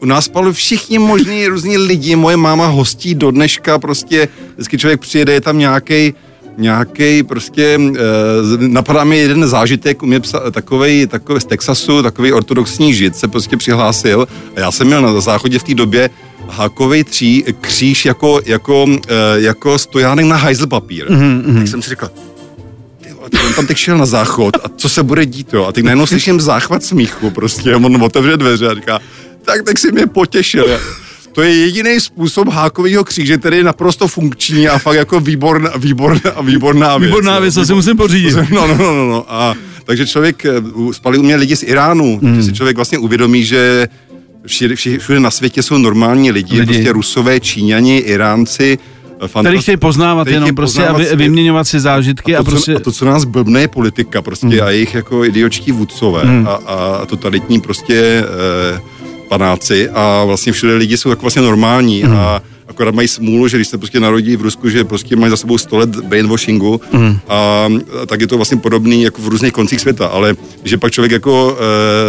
U 0.00 0.06
nás 0.06 0.24
spali 0.24 0.52
všichni 0.52 0.98
možní 0.98 1.46
různí 1.46 1.78
lidi, 1.78 2.16
moje 2.16 2.36
máma 2.36 2.66
hostí 2.66 3.14
do 3.14 3.30
dneška, 3.30 3.78
prostě 3.78 4.28
vždycky 4.54 4.78
člověk 4.78 5.00
přijede, 5.00 5.32
je 5.32 5.40
tam 5.40 5.58
nějaký 5.58 6.14
nějaký 6.58 7.22
prostě, 7.22 7.80
e, 7.96 8.68
napadá 8.68 9.04
mi 9.04 9.18
jeden 9.18 9.48
zážitek, 9.48 10.02
u 10.02 10.06
mě 10.06 10.20
psa, 10.20 10.50
takovej, 10.50 11.06
takový 11.06 11.40
z 11.40 11.44
Texasu, 11.44 12.02
takový 12.02 12.32
ortodoxní 12.32 12.94
žid 12.94 13.16
se 13.16 13.28
prostě 13.28 13.56
přihlásil 13.56 14.28
a 14.56 14.60
já 14.60 14.70
jsem 14.70 14.86
měl 14.86 15.02
na 15.02 15.20
záchodě 15.20 15.58
v 15.58 15.64
té 15.64 15.74
době 15.74 16.10
hákový 16.48 17.04
tří, 17.04 17.44
kříž 17.60 18.04
jako, 18.04 18.40
jako, 18.46 18.86
e, 19.08 19.40
jako 19.40 19.78
stojánek 19.78 20.26
na 20.26 20.36
hajzlpapír. 20.36 21.06
Mm-hmm. 21.06 21.58
Tak 21.58 21.68
jsem 21.68 21.82
si 21.82 21.90
říkal, 21.90 22.10
on 23.46 23.54
tam 23.54 23.66
teď 23.66 23.76
šel 23.76 23.98
na 23.98 24.06
záchod 24.06 24.56
a 24.64 24.68
co 24.76 24.88
se 24.88 25.02
bude 25.02 25.26
dít, 25.26 25.52
jo? 25.52 25.64
A 25.64 25.72
teď 25.72 25.84
najednou 25.84 26.06
slyším 26.06 26.40
záchvat 26.40 26.84
smíchu, 26.84 27.30
prostě, 27.30 27.76
on 27.76 28.02
otevře 28.02 28.36
dveře 28.36 28.68
a 28.68 28.74
říká, 28.74 29.00
tak, 29.48 29.62
tak 29.62 29.78
si 29.78 29.92
mě 29.92 30.06
potěšil. 30.06 30.66
To 31.32 31.42
je 31.42 31.54
jediný 31.54 32.00
způsob 32.00 32.48
hákového 32.48 33.04
kříže, 33.04 33.36
který 33.36 33.56
je 33.56 33.64
naprosto 33.64 34.08
funkční 34.08 34.68
a 34.68 34.78
fakt 34.78 34.96
jako 34.96 35.20
výborná, 35.20 35.70
výborná, 35.76 36.30
výborná 36.42 36.98
věc. 36.98 37.08
Výborná 37.08 37.38
věc, 37.38 37.54
co 37.54 37.66
si 37.66 37.74
musím 37.74 37.96
pořídit. 37.96 38.34
No, 38.50 38.66
no, 38.66 38.76
no, 38.76 38.94
no, 38.94 39.06
no. 39.08 39.24
A, 39.28 39.54
takže 39.84 40.06
člověk, 40.06 40.44
eh, 40.44 40.52
spali 40.92 41.18
u 41.18 41.22
mě 41.22 41.36
lidi 41.36 41.56
z 41.56 41.62
Iránu, 41.62 42.18
mm. 42.22 42.34
že 42.36 42.42
si 42.42 42.52
člověk 42.52 42.76
vlastně 42.76 42.98
uvědomí, 42.98 43.44
že 43.44 43.88
všude, 44.46 44.76
všude 44.76 45.20
na 45.20 45.30
světě 45.30 45.62
jsou 45.62 45.78
normální 45.78 46.30
lidi, 46.30 46.60
lidi. 46.60 46.72
prostě 46.72 46.92
rusové, 46.92 47.40
číňani, 47.40 47.98
Iránci, 47.98 48.78
který 49.40 49.58
chtějí 49.58 49.76
poznávat 49.76 50.24
který 50.24 50.36
jenom 50.36 50.54
prostě 50.54 50.86
a 50.86 50.92
vy, 50.92 51.16
vyměňovat 51.16 51.68
si 51.68 51.80
zážitky. 51.80 52.36
A, 52.36 52.42
to, 52.42 52.48
a, 52.48 52.50
prostě... 52.50 52.74
a 52.74 52.80
to, 52.80 52.92
co 52.92 53.04
nás 53.04 53.24
blbne, 53.24 53.60
je 53.60 53.68
politika 53.68 54.22
prostě 54.22 54.46
mm. 54.46 54.62
a 54.62 54.70
jejich 54.70 54.94
jako 54.94 55.24
idiočtí 55.24 55.72
vůdcové 55.72 56.24
mm. 56.24 56.48
a, 56.48 56.52
a 56.52 57.06
totalitní 57.06 57.60
prostě 57.60 58.24
eh, 58.74 58.80
panáci 59.28 59.88
a 59.88 60.24
vlastně 60.24 60.52
všude 60.52 60.74
lidi 60.74 60.96
jsou 60.96 61.10
jako 61.10 61.22
vlastně 61.22 61.42
normální 61.42 62.02
mm. 62.02 62.12
a 62.12 62.42
akorát 62.68 62.94
mají 62.94 63.08
smůlu, 63.08 63.48
že 63.48 63.56
když 63.56 63.68
se 63.68 63.78
prostě 63.78 64.00
narodí 64.00 64.36
v 64.36 64.42
Rusku, 64.42 64.68
že 64.70 64.84
prostě 64.84 65.16
mají 65.16 65.30
za 65.30 65.36
sebou 65.36 65.58
100 65.58 65.78
let 65.78 65.96
brainwashingu 65.96 66.80
mm. 66.92 67.18
a, 67.28 67.68
a 68.02 68.06
tak 68.06 68.20
je 68.20 68.26
to 68.26 68.36
vlastně 68.36 68.56
podobný 68.56 69.02
jako 69.02 69.22
v 69.22 69.28
různých 69.28 69.52
koncích 69.52 69.80
světa, 69.80 70.06
ale 70.06 70.34
že 70.64 70.78
pak 70.78 70.92
člověk 70.92 71.12
jako 71.12 71.58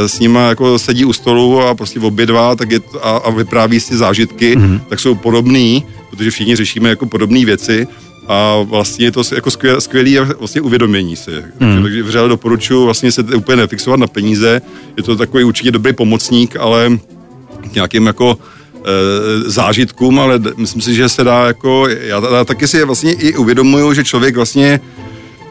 e, 0.04 0.10
s 0.10 0.20
nima 0.20 0.50
jako 0.50 0.80
sedí 0.80 1.06
u 1.06 1.14
stolu 1.14 1.62
a 1.62 1.76
prostě 1.76 2.00
obědvá 2.00 2.56
tak 2.56 2.72
je 2.72 2.80
to, 2.80 3.08
a, 3.08 3.18
a 3.18 3.30
vypráví 3.30 3.80
si 3.80 3.98
zážitky, 3.98 4.56
mm. 4.56 4.82
tak 4.90 5.00
jsou 5.00 5.16
podobný, 5.16 5.84
protože 6.10 6.32
všichni 6.32 6.56
řešíme 6.56 6.90
jako 6.90 7.06
podobné 7.06 7.46
věci 7.46 7.88
a 8.30 8.62
vlastně 8.62 9.06
je 9.06 9.12
to 9.12 9.22
jako 9.36 9.52
skvěl, 9.52 9.82
skvělý 9.82 10.18
vlastně 10.40 10.62
uvědomění 10.62 11.16
si. 11.16 11.32
Mm. 11.60 11.84
Takže 11.84 12.04
vřele 12.04 12.30
doporučuji 12.30 12.86
vlastně 12.86 13.12
se 13.12 13.24
úplně 13.24 13.56
nefixovat 13.56 14.00
na 14.00 14.08
peníze, 14.08 14.62
je 14.98 15.04
to 15.04 15.16
takový 15.16 15.44
určitě 15.44 15.72
dobrý 15.72 15.94
pomocník, 15.94 16.56
ale 16.56 17.00
nějakým 17.74 18.06
jako 18.06 18.38
e, 18.38 19.50
zážitkům, 19.50 20.20
ale 20.20 20.40
myslím 20.58 20.82
si, 20.82 20.96
že 20.96 21.10
se 21.10 21.24
dá 21.24 21.46
jako, 21.46 21.88
já, 21.88 22.22
já 22.36 22.46
taky 22.46 22.68
si 22.68 22.84
vlastně 22.84 23.14
i 23.14 23.36
uvědomuju, 23.36 23.94
že 23.94 24.04
člověk 24.04 24.36
vlastně 24.36 24.80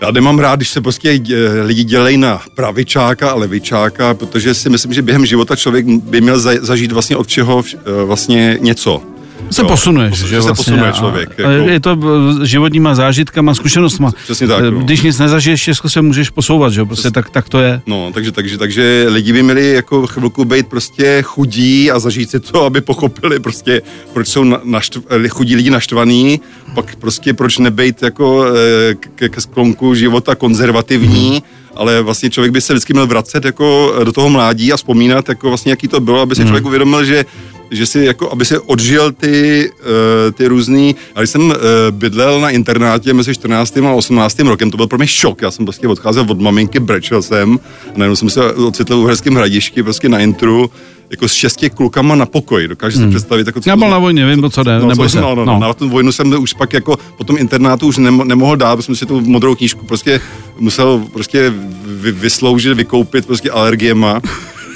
já 0.03 0.11
nemám 0.11 0.39
rád, 0.39 0.57
když 0.57 0.69
se 0.69 0.81
prostě 0.81 1.21
lidi 1.63 1.85
dělají 1.85 2.17
na 2.17 2.43
pravičáka 2.55 3.31
a 3.31 3.35
levičáka, 3.35 4.15
protože 4.15 4.55
si 4.55 4.71
myslím, 4.71 4.93
že 4.93 5.03
během 5.03 5.27
života 5.27 5.57
člověk 5.57 5.87
by 5.87 6.21
měl 6.21 6.39
zažít 6.61 6.93
vlastně 6.93 7.17
od 7.17 7.29
čeho 7.29 7.65
e, 7.75 8.05
vlastně 8.05 8.59
něco 8.61 9.03
se 9.51 9.63
jo, 9.63 9.69
posunuješ, 9.69 10.19
že, 10.19 10.27
že 10.27 10.41
vlastně, 10.41 10.49
se 10.49 10.57
posunuje 10.57 10.93
člověk. 10.93 11.41
A, 11.41 11.51
jako... 11.51 11.71
Je 11.71 11.81
to 11.81 11.99
životníma 12.45 12.95
zážitkama, 12.95 13.55
zkušenostma. 13.55 14.13
Přesně 14.25 14.47
tak. 14.47 14.65
No. 14.65 14.81
Když 14.81 15.03
nic 15.03 15.19
nezažiješ, 15.19 15.65
těžko 15.65 15.89
se 15.89 16.03
můžeš 16.03 16.31
posouvat, 16.31 16.73
že 16.73 16.85
prostě 16.85 17.11
tak, 17.11 17.31
tak 17.31 17.49
to 17.49 17.61
je. 17.61 17.81
No, 17.87 18.11
takže, 18.15 18.33
takže, 18.33 18.59
takže 18.59 19.07
lidi 19.09 19.33
by 19.33 19.43
měli 19.43 19.73
jako 19.73 20.07
chvilku 20.07 20.45
být 20.45 20.67
prostě 20.67 21.23
chudí 21.23 21.91
a 21.91 21.99
zažít 21.99 22.31
si 22.31 22.41
to, 22.41 22.65
aby 22.65 22.81
pochopili 22.81 23.41
prostě, 23.41 23.83
proč 24.13 24.29
jsou 24.29 24.45
naštv, 24.65 24.99
chudí 25.29 25.57
lidi 25.57 25.71
naštvaný, 25.71 26.41
pak 26.75 26.97
prostě 26.97 27.35
proč 27.35 27.59
nebejt 27.59 28.03
jako 28.03 28.45
eh, 28.45 28.95
ke, 29.15 29.29
ke 29.29 29.41
sklonku 29.41 29.95
života 29.95 30.35
konzervativní, 30.35 31.31
hmm 31.31 31.59
ale 31.79 32.03
vlastně 32.03 32.31
člověk 32.31 32.53
by 32.53 32.61
se 32.61 32.73
vždycky 32.73 32.93
měl 32.93 33.07
vracet 33.07 33.45
jako 33.45 33.95
do 34.05 34.13
toho 34.13 34.29
mládí 34.29 34.73
a 34.73 34.77
vzpomínat, 34.77 35.29
jako 35.29 35.49
vlastně 35.49 35.73
jaký 35.73 35.89
to 35.89 36.01
bylo, 36.01 36.21
aby 36.21 36.35
si 36.35 36.41
hmm. 36.41 36.49
člověk 36.49 36.67
uvědomil, 36.67 37.05
že 37.05 37.25
že 37.71 37.87
si 37.87 37.99
jako, 37.99 38.31
aby 38.33 38.45
se 38.45 38.59
odžil 38.61 39.13
ty, 39.13 39.71
uh, 39.81 40.33
ty 40.33 40.47
různý, 40.47 40.97
a 41.15 41.21
když 41.21 41.31
jsem 41.31 41.43
uh, 41.43 41.55
bydlel 41.91 42.41
na 42.41 42.51
internátě 42.51 43.15
mezi 43.15 43.35
14. 43.35 43.77
a 43.77 43.93
18. 43.93 44.39
rokem, 44.39 44.71
to 44.71 44.77
byl 44.77 44.87
pro 44.87 44.99
mě 44.99 45.07
šok, 45.07 45.43
já 45.43 45.51
jsem 45.51 45.67
prostě 45.67 45.89
odcházel 45.89 46.27
od 46.29 46.41
maminky, 46.41 46.81
brečel 46.81 47.23
jsem, 47.23 47.59
a 47.95 47.99
najednou 47.99 48.17
jsem 48.17 48.31
se 48.31 48.53
ocitl 48.53 48.97
v 48.97 49.01
Uherském 49.01 49.35
hradišti, 49.35 49.83
prostě 49.83 50.09
na 50.09 50.19
intru, 50.19 50.71
jako 51.11 51.29
s 51.29 51.33
šesti 51.33 51.71
klukama 51.71 52.15
na 52.15 52.27
pokoj. 52.27 52.69
Dokážeš 52.69 52.99
hmm. 52.99 53.09
si 53.09 53.11
představit, 53.11 53.47
jako 53.47 53.61
co... 53.61 53.71
Já 53.71 53.77
byl 53.77 53.91
na 53.91 53.99
vojně, 53.99 54.27
vím, 54.27 54.41
co, 54.43 54.51
co 54.51 54.63
jde, 54.63 54.79
no, 54.79 54.89
nebo 54.89 55.09
se. 55.09 55.21
No, 55.21 55.35
no, 55.35 55.45
no, 55.45 55.53
no. 55.53 55.59
Na 55.59 55.75
tu 55.75 55.89
vojnu 55.89 56.13
jsem 56.13 56.43
už 56.43 56.53
pak 56.53 56.73
jako 56.73 56.99
po 57.17 57.25
tom 57.25 57.39
internátu 57.39 57.87
už 57.87 57.97
nemo, 57.97 58.25
nemohl 58.25 58.57
dát, 58.57 58.77
protože 58.77 58.87
jsem 58.87 58.97
si 58.97 59.07
tu 59.07 59.21
modrou 59.21 59.55
knížku 59.55 59.87
prostě 59.87 60.21
musel 60.59 61.05
prostě 61.13 61.53
vy, 61.85 62.13
vysloužit, 62.13 62.73
vykoupit 62.77 63.27
prostě 63.27 63.51
alergiema. 63.51 64.21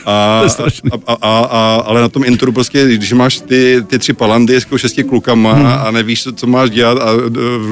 A, 0.06 0.42
a, 1.06 1.12
a, 1.12 1.38
a, 1.50 1.82
ale 1.86 2.00
na 2.00 2.08
tom 2.08 2.24
intru 2.24 2.52
prostě, 2.52 2.84
když 2.94 3.12
máš 3.12 3.40
ty, 3.40 3.84
ty 3.86 3.98
tři 3.98 4.12
palandy 4.12 4.56
s 4.56 4.66
šesti 4.76 5.04
klukama 5.04 5.52
hmm. 5.52 5.66
a 5.66 5.90
nevíš, 5.90 6.28
co, 6.34 6.46
máš 6.46 6.70
dělat 6.70 6.98
a 6.98 7.06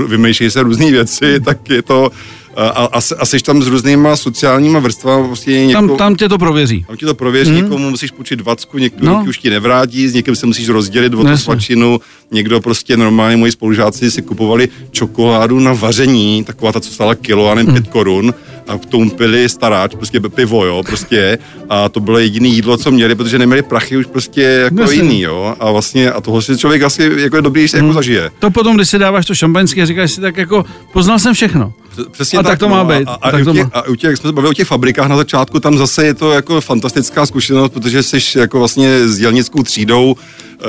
vymýšlej 0.07 0.51
se 0.51 0.63
různé 0.63 0.91
věci, 0.91 1.41
tak 1.41 1.71
je 1.71 1.83
to 1.83 2.11
a, 2.57 2.69
a, 2.69 3.01
a 3.19 3.27
jsi 3.27 3.39
tam 3.39 3.63
s 3.63 3.67
různýma 3.67 4.17
sociálníma 4.17 4.79
vrstvami. 4.79 5.27
Prostě 5.27 5.67
někomu, 5.67 5.89
tam, 5.89 5.97
tam 5.97 6.15
tě 6.17 6.29
to 6.29 6.39
prověří. 6.39 6.85
Tam 6.87 6.97
tě 6.97 7.07
to 7.07 7.15
prověří, 7.15 7.51
hmm. 7.51 7.63
někomu 7.63 7.91
musíš 7.91 8.11
půjčit 8.11 8.39
dvacku, 8.39 8.79
někdo 8.79 9.07
no. 9.07 9.25
už 9.29 9.39
ti 9.39 9.51
nevrátí, 9.51 10.09
s 10.09 10.15
někým 10.15 10.37
se 10.37 10.47
musíš 10.47 10.69
rozdělit 10.69 11.15
o 11.15 11.25
tu 11.25 11.37
svačinu, 11.37 12.01
někdo 12.31 12.61
prostě 12.61 12.97
normálně 12.97 13.37
moji 13.37 13.53
spolužáci 13.53 14.11
si 14.11 14.23
kupovali 14.23 14.69
čokoládu 14.91 15.61
na 15.61 15.73
vaření, 15.73 16.45
taková 16.45 16.73
ta, 16.73 16.81
co 16.81 16.91
stála 16.91 17.15
kilo, 17.15 17.51
a 17.51 17.55
nevím, 17.55 17.71
hmm. 17.71 17.83
pět 17.83 17.93
korun 17.93 18.35
a 18.71 18.79
k 18.79 18.87
tomu 18.87 19.11
pili 19.11 19.49
staráč, 19.49 19.95
prostě 19.95 20.21
pivo, 20.21 20.65
jo, 20.65 20.83
prostě 20.87 21.39
a 21.69 21.89
to 21.89 22.01
bylo 22.01 22.19
jediné 22.19 22.49
jídlo, 22.49 22.77
co 22.77 22.91
měli, 22.91 23.15
protože 23.15 23.39
neměli 23.39 23.63
prachy 23.63 23.97
už 23.97 24.07
prostě 24.07 24.43
jako 24.43 24.75
Myslím. 24.75 25.01
jiný, 25.01 25.21
jo, 25.21 25.55
a 25.61 25.71
vlastně 25.71 26.11
a 26.11 26.21
toho 26.21 26.43
si 26.43 26.59
člověk 26.59 26.83
asi 26.83 27.13
jako 27.17 27.37
je 27.37 27.43
dobrý, 27.43 27.63
že 27.63 27.69
se 27.69 27.77
jako 27.77 27.85
hmm. 27.85 27.89
jako 27.89 27.99
zažije. 27.99 28.31
To 28.39 28.51
potom, 28.51 28.77
když 28.77 28.89
si 28.89 28.99
dáváš 28.99 29.27
to 29.27 29.35
šampaňské, 29.35 29.87
říkáš 29.87 30.13
si 30.13 30.21
tak 30.21 30.37
jako, 30.37 30.65
poznal 30.93 31.19
jsem 31.19 31.35
všechno. 31.35 31.73
Přesně 32.11 32.39
a 32.39 32.43
tak, 32.43 32.53
tak 32.53 32.59
to 32.59 32.69
má 32.69 32.83
no, 32.83 32.85
být. 32.85 33.09
A, 33.09 33.13
a, 33.13 33.31
a, 33.31 33.39
u 33.39 33.53
těch, 33.53 33.67
a 33.73 33.89
u 33.89 33.95
těch, 33.95 34.09
jak 34.09 34.17
jsme 34.17 34.29
se 34.29 34.33
bavili 34.33 34.51
o 34.51 34.55
těch 34.55 34.67
fabrikách 34.67 35.09
na 35.09 35.17
začátku, 35.17 35.61
tam 35.61 35.79
zase 35.79 36.07
je 36.07 36.15
to 36.15 36.33
jako 36.33 36.61
fantastická 36.61 37.27
zkušenost, 37.27 37.73
protože 37.73 38.03
jsi 38.03 38.39
jako 38.39 38.59
vlastně 38.59 39.09
s 39.09 39.19
dělnickou 39.19 39.63
třídou, 39.63 40.17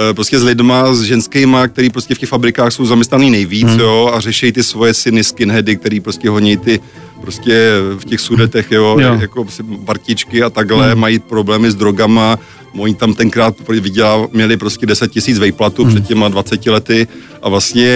eh, 0.09 0.13
prostě 0.13 0.39
s 0.39 0.43
lidma, 0.43 0.93
s 0.93 1.01
ženskýma, 1.01 1.67
který 1.67 1.89
prostě 1.89 2.15
v 2.15 2.17
těch 2.17 2.29
fabrikách 2.29 2.73
jsou 2.73 2.85
zaměstnaný 2.85 3.29
nejvíc, 3.29 3.67
hmm. 3.67 3.79
jo, 3.79 4.11
a 4.13 4.19
řeší 4.19 4.51
ty 4.51 4.63
svoje 4.63 4.93
syny 4.93 5.23
skinheady, 5.23 5.75
který 5.75 5.99
prostě 5.99 6.29
honí 6.29 6.57
ty 6.57 6.79
prostě 7.21 7.71
v 7.99 8.05
těch 8.05 8.19
sudetech, 8.19 8.71
jo, 8.71 8.97
jo. 8.99 9.17
jako 9.21 9.45
partičky 9.85 10.43
a 10.43 10.49
takhle, 10.49 10.91
hmm. 10.91 10.99
mají 10.99 11.19
problémy 11.19 11.71
s 11.71 11.75
drogama, 11.75 12.37
Oni 12.77 12.95
tam 12.95 13.13
tenkrát 13.13 13.55
vydělali, 13.69 14.27
měli 14.31 14.57
prostě 14.57 14.85
10 14.85 15.11
tisíc 15.11 15.39
vejplatu 15.39 15.83
hmm. 15.83 15.93
před 15.93 16.07
těma 16.07 16.27
20 16.27 16.65
lety 16.65 17.07
a 17.41 17.49
vlastně 17.49 17.87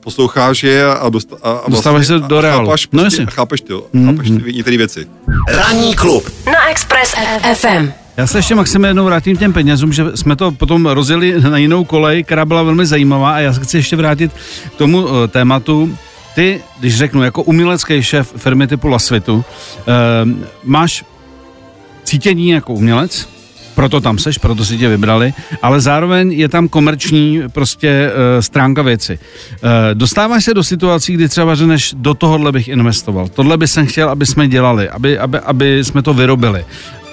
posloucháš 0.00 0.62
je 0.62 0.86
a, 0.86 1.08
dost, 1.08 1.32
a, 1.32 1.36
a 1.50 1.52
vlastně, 1.52 1.70
dostáváš 1.70 2.06
se 2.06 2.18
do 2.18 2.40
reálu. 2.40 2.66
Chápeš, 2.66 2.88
no 2.92 3.02
prostě, 3.02 3.26
chápeš, 3.30 3.60
ty, 3.60 3.72
hmm. 3.94 4.06
chápeš 4.06 4.30
ty 4.30 4.52
některé 4.52 4.76
věci. 4.76 5.06
Ranní 5.48 5.94
klub 5.94 6.30
na 6.46 6.70
Express 6.70 7.14
FM. 7.54 7.90
Já 8.16 8.26
se 8.26 8.38
ještě 8.38 8.54
Maxime 8.54 8.88
jednou 8.88 9.04
vrátím 9.04 9.36
těm 9.36 9.52
penězům, 9.52 9.92
že 9.92 10.04
jsme 10.14 10.36
to 10.36 10.52
potom 10.52 10.86
rozjeli 10.86 11.40
na 11.40 11.58
jinou 11.58 11.84
kolej, 11.84 12.24
která 12.24 12.44
byla 12.44 12.62
velmi 12.62 12.86
zajímavá 12.86 13.34
a 13.34 13.38
já 13.38 13.52
se 13.52 13.60
chci 13.60 13.76
ještě 13.76 13.96
vrátit 13.96 14.32
k 14.74 14.78
tomu 14.78 15.02
uh, 15.02 15.10
tématu. 15.28 15.96
Ty, 16.34 16.62
když 16.80 16.96
řeknu, 16.96 17.22
jako 17.22 17.42
umělecký 17.42 18.02
šéf 18.02 18.32
firmy 18.36 18.66
typu 18.66 18.88
Lasvitu, 18.88 19.34
uh, 19.34 19.44
máš 20.64 21.04
cítění 22.04 22.48
jako 22.48 22.72
umělec, 22.74 23.28
proto 23.74 24.00
tam 24.00 24.18
seš, 24.18 24.38
proto 24.38 24.64
si 24.64 24.78
tě 24.78 24.88
vybrali, 24.88 25.32
ale 25.62 25.80
zároveň 25.80 26.32
je 26.32 26.48
tam 26.48 26.68
komerční 26.68 27.42
prostě 27.52 28.10
uh, 28.10 28.40
stránka 28.40 28.82
věci. 28.82 29.18
Uh, 29.18 29.70
dostáváš 29.94 30.44
se 30.44 30.54
do 30.54 30.64
situací, 30.64 31.12
kdy 31.12 31.28
třeba 31.28 31.54
řekneš, 31.54 31.94
do 31.96 32.14
tohohle 32.14 32.52
bych 32.52 32.68
investoval, 32.68 33.28
tohle 33.28 33.56
bych 33.56 33.70
jsem 33.70 33.86
chtěl, 33.86 34.10
aby 34.10 34.26
jsme 34.26 34.48
dělali, 34.48 34.88
aby, 34.88 35.18
aby, 35.18 35.38
aby 35.38 35.84
jsme 35.84 36.02
to 36.02 36.14
vyrobili. 36.14 36.64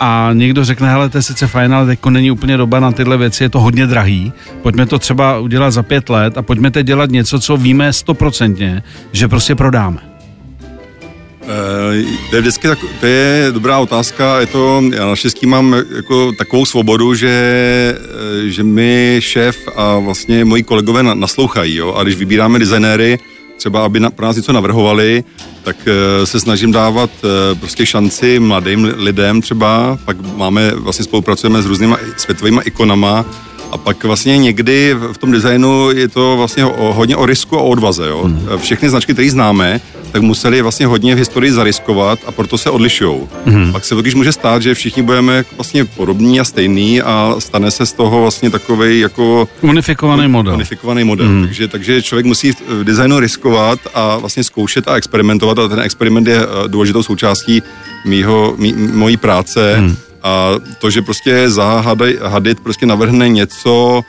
A 0.03 0.29
někdo 0.33 0.65
řekne, 0.65 0.89
hele, 0.89 1.09
to 1.09 1.17
je 1.17 1.21
sice 1.21 1.47
fajn, 1.47 1.73
ale 1.73 1.85
teď 1.85 2.05
není 2.09 2.31
úplně 2.31 2.57
doba 2.57 2.79
na 2.79 2.91
tyhle 2.91 3.17
věci, 3.17 3.43
je 3.43 3.49
to 3.49 3.59
hodně 3.59 3.87
drahý. 3.87 4.33
Pojďme 4.61 4.85
to 4.85 4.99
třeba 4.99 5.39
udělat 5.39 5.71
za 5.71 5.83
pět 5.83 6.09
let 6.09 6.37
a 6.37 6.41
pojďme 6.41 6.71
teď 6.71 6.87
dělat 6.87 7.09
něco, 7.09 7.39
co 7.39 7.57
víme 7.57 7.93
stoprocentně, 7.93 8.83
že 9.11 9.27
prostě 9.27 9.55
prodáme. 9.55 9.97
Eh, 11.41 12.03
to 12.29 12.35
je 12.35 12.41
vždycky 12.41 12.67
tak, 12.67 12.79
to 12.99 13.05
je 13.05 13.47
dobrá 13.51 13.79
otázka, 13.79 14.39
je 14.39 14.45
to, 14.45 14.83
já 14.93 15.05
naštěstí 15.05 15.45
mám 15.45 15.75
jako 15.95 16.31
takovou 16.31 16.65
svobodu, 16.65 17.15
že, 17.15 17.29
eh, 17.99 18.49
že 18.49 18.63
mi 18.63 19.17
šéf 19.19 19.57
a 19.75 19.99
vlastně 19.99 20.45
moji 20.45 20.63
kolegové 20.63 21.03
naslouchají, 21.03 21.75
jo, 21.75 21.93
a 21.93 22.03
když 22.03 22.15
vybíráme 22.15 22.59
designéry, 22.59 23.19
třeba 23.62 23.86
aby 23.86 24.00
na, 24.00 24.10
pro 24.10 24.26
nás 24.26 24.36
něco 24.36 24.54
navrhovali, 24.54 25.24
tak 25.63 25.76
uh, 25.88 26.26
se 26.26 26.39
snažím 26.39 26.71
dávat 26.71 27.10
uh, 27.24 27.60
prostě 27.60 27.86
šanci 27.86 28.39
mladým 28.39 28.93
lidem 28.97 29.41
třeba, 29.41 29.97
pak 30.06 30.17
máme, 30.36 30.71
vlastně 30.76 31.06
spolupracujeme 31.06 31.62
s 31.62 31.65
různýma 31.65 31.97
světovými 32.17 32.62
ikonama, 32.65 33.26
a 33.71 33.78
pak 33.78 34.04
vlastně 34.04 34.38
někdy 34.38 34.95
v 35.13 35.17
tom 35.17 35.32
designu 35.32 35.91
je 35.91 36.08
to 36.08 36.38
vlastně 36.38 36.65
o, 36.65 36.93
hodně 36.93 37.15
o 37.15 37.26
risku 37.26 37.58
a 37.58 37.62
o 37.62 37.69
odvaze. 37.69 38.08
Jo? 38.08 38.24
Hmm. 38.24 38.50
Všechny 38.58 38.89
značky, 38.89 39.13
které 39.13 39.30
známe, 39.30 39.82
tak 40.12 40.21
museli 40.21 40.62
vlastně 40.62 40.86
hodně 40.86 41.15
v 41.15 41.17
historii 41.17 41.52
zariskovat 41.52 42.19
a 42.26 42.32
proto 42.32 42.58
se 42.58 42.69
odlišují. 42.69 43.19
Hmm. 43.45 43.71
Pak 43.71 43.86
se 43.86 43.95
totiž 43.95 44.15
může 44.15 44.32
stát, 44.32 44.62
že 44.62 44.74
všichni 44.74 45.04
budeme 45.04 45.43
vlastně 45.56 45.86
podobní 45.86 46.39
a 46.39 46.43
stejný 46.43 47.02
a 47.02 47.36
stane 47.39 47.71
se 47.71 47.86
z 47.86 47.93
toho 47.93 48.21
vlastně 48.21 48.50
takový 48.50 49.00
jako... 49.00 49.47
Unifikovaný 49.62 50.28
model. 50.28 50.54
Unifikovaný 50.54 51.04
model. 51.04 51.28
Hmm. 51.28 51.45
Takže, 51.45 51.67
takže 51.67 52.02
člověk 52.02 52.26
musí 52.26 52.52
v 52.52 52.84
designu 52.84 53.19
riskovat 53.19 53.80
a 53.93 54.17
vlastně 54.17 54.43
zkoušet 54.43 54.88
a 54.88 54.95
experimentovat 54.95 55.60
a 55.60 55.67
ten 55.67 55.80
experiment 55.80 56.28
je 56.28 56.38
eh, 56.38 56.67
důležitou 56.67 57.04
součástí 57.04 57.63
mýho, 58.06 58.54
mý, 58.58 58.74
mojí 58.74 59.17
práce. 59.17 59.76
Hmm 59.78 59.95
a 60.24 60.52
to, 60.80 60.89
že 60.89 61.02
prostě 61.02 61.47
Hadid 62.21 62.60
prostě 62.60 62.86
navrhne 62.86 63.30
něco, 63.30 64.02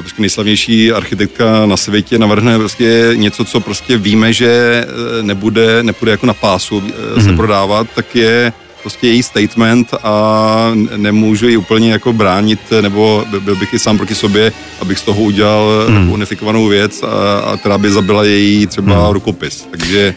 prostě 0.00 0.22
nejslavnější 0.22 0.92
architektka 0.92 1.66
na 1.66 1.76
světě 1.76 2.18
navrhne 2.18 2.58
prostě 2.58 3.10
něco, 3.14 3.44
co 3.44 3.60
prostě 3.60 3.98
víme, 3.98 4.32
že 4.32 4.48
eh, 4.48 5.22
nebude, 5.22 5.82
nebude 5.82 6.10
jako 6.10 6.26
na 6.26 6.34
pásu 6.34 6.80
mm-hmm. 6.80 7.22
se 7.22 7.28
mhm. 7.28 7.36
prodávat, 7.36 7.86
tak 7.94 8.16
je 8.16 8.52
prostě 8.82 9.08
její 9.08 9.22
statement 9.22 9.94
a 10.02 10.72
nemůžu 10.96 11.48
ji 11.48 11.56
úplně 11.56 11.92
jako 11.92 12.12
bránit, 12.12 12.60
nebo 12.80 13.24
byl 13.40 13.56
bych 13.56 13.74
i 13.74 13.78
sám 13.78 13.96
proti 13.96 14.14
sobě, 14.14 14.52
abych 14.80 14.98
z 14.98 15.02
toho 15.02 15.22
udělal 15.22 15.86
mm. 15.88 16.12
unifikovanou 16.12 16.68
věc, 16.68 17.02
a, 17.02 17.38
a 17.38 17.56
která 17.56 17.78
by 17.78 17.90
zabila 17.90 18.24
její 18.24 18.66
třeba 18.66 19.06
mm. 19.06 19.12
rukopis. 19.12 19.68
Takže 19.70 20.14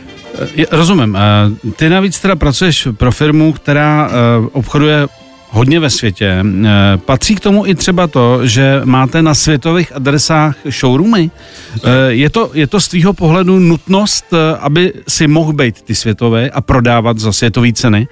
Rozumím. 0.71 1.17
Ty 1.75 1.89
navíc 1.89 2.19
teda 2.19 2.35
pracuješ 2.35 2.87
pro 2.97 3.11
firmu, 3.11 3.53
která 3.53 4.11
obchoduje 4.51 5.07
hodně 5.49 5.79
ve 5.79 5.89
světě. 5.89 6.43
Patří 7.05 7.35
k 7.35 7.39
tomu 7.39 7.65
i 7.65 7.75
třeba 7.75 8.07
to, 8.07 8.47
že 8.47 8.81
máte 8.83 9.21
na 9.21 9.33
světových 9.33 9.95
adresách 9.95 10.55
showroomy? 10.69 11.31
Je 12.07 12.29
to, 12.29 12.51
je 12.53 12.67
to 12.67 12.81
z 12.81 12.87
tvýho 12.87 13.13
pohledu 13.13 13.59
nutnost, 13.59 14.25
aby 14.59 14.93
si 15.07 15.27
mohl 15.27 15.53
být 15.53 15.81
ty 15.81 15.95
světové 15.95 16.49
a 16.49 16.61
prodávat 16.61 17.19
za 17.19 17.31
světové 17.31 17.73
ceny? 17.73 18.07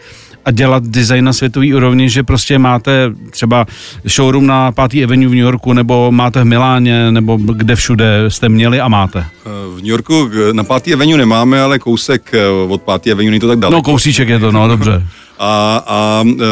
a 0.46 0.52
dělat 0.52 0.84
design 0.84 1.26
na 1.26 1.34
světový 1.34 1.74
úrovni, 1.74 2.10
že 2.10 2.24
prostě 2.24 2.60
máte 2.60 3.12
třeba 3.30 3.66
showroom 4.06 4.48
na 4.48 4.72
5. 4.72 5.04
Avenue 5.04 5.28
v 5.28 5.32
New 5.32 5.44
Yorku, 5.44 5.74
nebo 5.74 6.12
máte 6.12 6.42
v 6.42 6.46
Miláně, 6.46 7.12
nebo 7.12 7.38
kde 7.38 7.76
všude 7.76 8.26
jste 8.28 8.50
měli 8.50 8.80
a 8.80 8.88
máte? 8.88 9.26
V 9.46 9.76
New 9.76 9.86
Yorku 9.86 10.30
na 10.52 10.64
5. 10.64 10.94
Avenue 10.94 11.18
nemáme, 11.18 11.62
ale 11.62 11.80
kousek 11.80 12.34
eh, 12.34 12.48
od 12.68 12.82
5. 12.82 13.14
Avenue 13.14 13.32
není 13.32 13.40
to 13.40 13.48
tak 13.48 13.60
daleko. 13.60 13.78
No 13.78 13.84
kousíček 13.84 14.30
je 14.30 14.40
to, 14.40 14.52
no 14.52 14.68
dobře. 14.68 15.04
A, 15.40 15.84
a 15.88 16.24
e, 16.28 16.44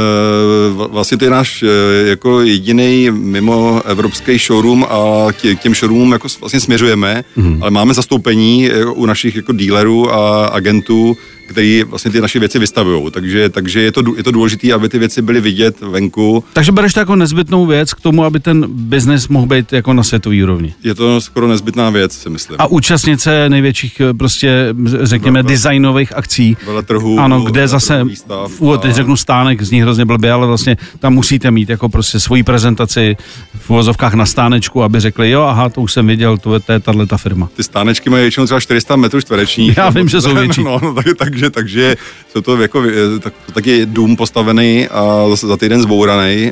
vlastně 0.87 1.17
to 1.17 1.25
je 1.25 1.31
náš 1.31 1.63
e, 1.63 1.67
jako 2.09 2.41
jediný 2.41 3.11
mimo 3.11 3.81
evropský 3.85 4.37
showroom 4.37 4.83
a 4.89 5.27
k 5.31 5.55
těm 5.61 5.75
showroomům 5.75 6.11
jako 6.11 6.27
vlastně 6.39 6.59
směřujeme, 6.59 7.23
mm. 7.35 7.57
ale 7.61 7.71
máme 7.71 7.93
zastoupení 7.93 8.71
e, 8.71 8.85
u 8.85 9.05
našich 9.05 9.35
jako 9.35 9.51
dealerů 9.51 10.13
a 10.13 10.45
agentů, 10.47 11.17
který 11.53 11.83
vlastně 11.83 12.11
ty 12.11 12.21
naše 12.21 12.39
věci 12.39 12.59
vystavují. 12.59 13.11
Takže, 13.11 13.49
takže 13.49 13.81
je, 13.81 13.91
to, 13.91 14.03
je 14.17 14.23
to 14.23 14.31
důležité, 14.31 14.73
aby 14.73 14.89
ty 14.89 14.99
věci 14.99 15.21
byly 15.21 15.41
vidět 15.41 15.81
venku. 15.81 16.43
Takže 16.53 16.71
bereš 16.71 16.93
to 16.93 16.99
jako 16.99 17.15
nezbytnou 17.15 17.65
věc 17.65 17.93
k 17.93 18.01
tomu, 18.01 18.23
aby 18.23 18.39
ten 18.39 18.65
biznes 18.69 19.27
mohl 19.27 19.47
být 19.47 19.73
jako 19.73 19.93
na 19.93 20.03
světový 20.03 20.43
úrovni. 20.43 20.73
Je 20.83 20.95
to 20.95 21.21
skoro 21.21 21.47
nezbytná 21.47 21.89
věc, 21.89 22.13
si 22.17 22.29
myslím. 22.29 22.55
A 22.59 22.67
účastnit 22.67 23.21
se 23.21 23.49
největších 23.49 24.01
prostě, 24.17 24.75
řekněme, 25.01 25.43
vele, 25.43 25.53
designových 25.53 26.15
akcí. 26.15 26.57
Trhu, 26.85 27.19
ano, 27.19 27.41
kde 27.41 27.67
zase, 27.67 28.03
výstav, 28.03 28.61
a... 28.73 28.77
teď 28.77 28.93
řeknu 28.93 29.17
stánek, 29.17 29.61
zní 29.61 29.81
hrozně 29.81 30.05
blbě, 30.05 30.31
ale 30.31 30.47
vlastně 30.47 30.77
tam 30.99 31.13
musíte 31.13 31.51
mít 31.51 31.69
jako 31.69 31.89
prostě 31.89 32.19
svoji 32.19 32.43
prezentaci 32.43 33.17
v 33.59 33.69
uvozovkách 33.69 34.13
na 34.13 34.25
stánečku, 34.25 34.83
aby 34.83 34.99
řekli, 34.99 35.29
jo, 35.29 35.41
aha, 35.41 35.69
to 35.69 35.81
už 35.81 35.93
jsem 35.93 36.07
viděl, 36.07 36.37
to 36.37 36.53
je, 36.53 36.59
to 36.59 36.71
je 36.71 36.79
tato 36.79 37.17
firma. 37.17 37.49
Ty 37.55 37.63
stánečky 37.63 38.09
mají 38.09 38.21
většinou 38.21 38.45
třeba 38.45 38.59
400 38.59 38.95
metrů 38.95 39.21
čtverečních. 39.21 39.77
Já 39.77 39.89
vím, 39.89 40.09
že 40.09 40.21
jsou 40.21 40.35
větší. 40.39 40.63
No, 40.63 40.79
no, 40.83 40.93
tak, 40.93 41.05
takže, 41.17 41.42
takže 41.49 41.95
jsou 42.31 42.41
to 42.41 42.61
jako, 42.61 42.83
tak, 43.19 43.33
taky 43.53 43.85
dům 43.85 44.15
postavený 44.15 44.87
a 44.87 45.25
zase 45.29 45.47
za 45.47 45.57
týden 45.57 45.81
zbouraný 45.81 46.51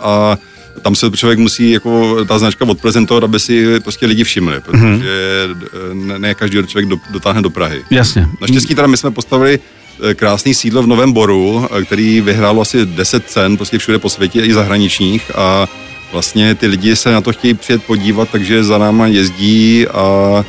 a 0.00 0.38
tam 0.82 0.94
se 0.94 1.10
člověk 1.10 1.38
musí 1.38 1.70
jako 1.70 2.24
ta 2.24 2.38
značka 2.38 2.64
odprezentovat, 2.64 3.24
aby 3.24 3.40
si 3.40 3.80
prostě 3.80 4.06
lidi 4.06 4.24
všimli, 4.24 4.60
protože 4.60 4.88
mm-hmm. 4.88 6.18
ne 6.18 6.34
každý 6.34 6.66
člověk 6.66 6.88
do, 6.88 6.96
dotáhne 7.10 7.42
do 7.42 7.50
Prahy. 7.50 7.84
Jasně. 7.90 8.26
Naštěstí 8.40 8.74
teda 8.74 8.86
my 8.86 8.96
jsme 8.96 9.10
postavili 9.10 9.58
eh, 10.02 10.14
krásný 10.14 10.54
sídlo 10.54 10.82
v 10.82 10.86
Novém 10.86 11.12
Boru, 11.12 11.68
eh, 11.70 11.84
který 11.84 12.20
vyhrálo 12.20 12.62
asi 12.62 12.86
10 12.86 13.26
cen 13.26 13.56
prostě 13.56 13.78
všude 13.78 13.98
po 13.98 14.08
světě 14.08 14.40
i 14.40 14.52
zahraničních 14.52 15.30
a 15.34 15.68
vlastně 16.12 16.54
ty 16.54 16.66
lidi 16.66 16.96
se 16.96 17.12
na 17.12 17.20
to 17.20 17.32
chtějí 17.32 17.54
přijet 17.54 17.84
podívat, 17.84 18.28
takže 18.32 18.64
za 18.64 18.78
náma 18.78 19.06
jezdí 19.06 19.86
a 19.86 20.04
Eh, 20.38 20.44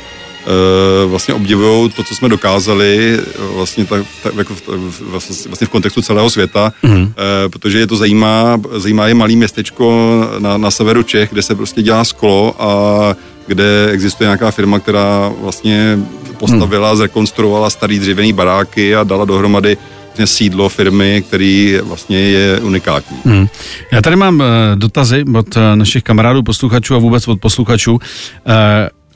vlastně 1.06 1.34
obdivují 1.34 1.90
to, 1.90 2.02
co 2.02 2.14
jsme 2.14 2.28
dokázali 2.28 3.18
vlastně, 3.54 3.84
tak, 3.84 4.02
tak 4.22 4.34
jako 4.34 4.54
v, 4.54 5.00
vlastně 5.46 5.66
v 5.66 5.70
kontextu 5.70 6.02
celého 6.02 6.30
světa, 6.30 6.72
mm. 6.82 7.12
protože 7.48 7.78
je 7.78 7.86
to 7.86 7.96
zajímá, 7.96 8.60
zajímá 8.76 9.06
je 9.06 9.14
malý 9.14 9.36
městečko 9.36 10.20
na, 10.38 10.56
na 10.56 10.70
severu 10.70 11.02
Čech, 11.02 11.30
kde 11.32 11.42
se 11.42 11.54
prostě 11.54 11.82
dělá 11.82 12.04
sklo 12.04 12.54
a 12.58 13.16
kde 13.46 13.88
existuje 13.90 14.26
nějaká 14.26 14.50
firma, 14.50 14.78
která 14.78 15.32
vlastně 15.40 15.98
postavila, 16.38 16.90
mm. 16.90 16.96
zrekonstruovala 16.96 17.70
starý 17.70 17.98
dřevěný 17.98 18.32
baráky 18.32 18.96
a 18.96 19.04
dala 19.04 19.24
dohromady 19.24 19.76
vlastně 20.06 20.26
sídlo 20.26 20.68
firmy, 20.68 21.24
který 21.28 21.78
vlastně 21.82 22.18
je 22.18 22.60
unikátní. 22.60 23.16
Hmm. 23.24 23.46
Já 23.92 24.02
tady 24.02 24.16
mám 24.16 24.42
dotazy 24.74 25.24
od 25.34 25.46
našich 25.74 26.02
kamarádů, 26.02 26.42
posluchačů 26.42 26.94
a 26.94 26.98
vůbec 26.98 27.28
od 27.28 27.40
posluchačů. 27.40 27.98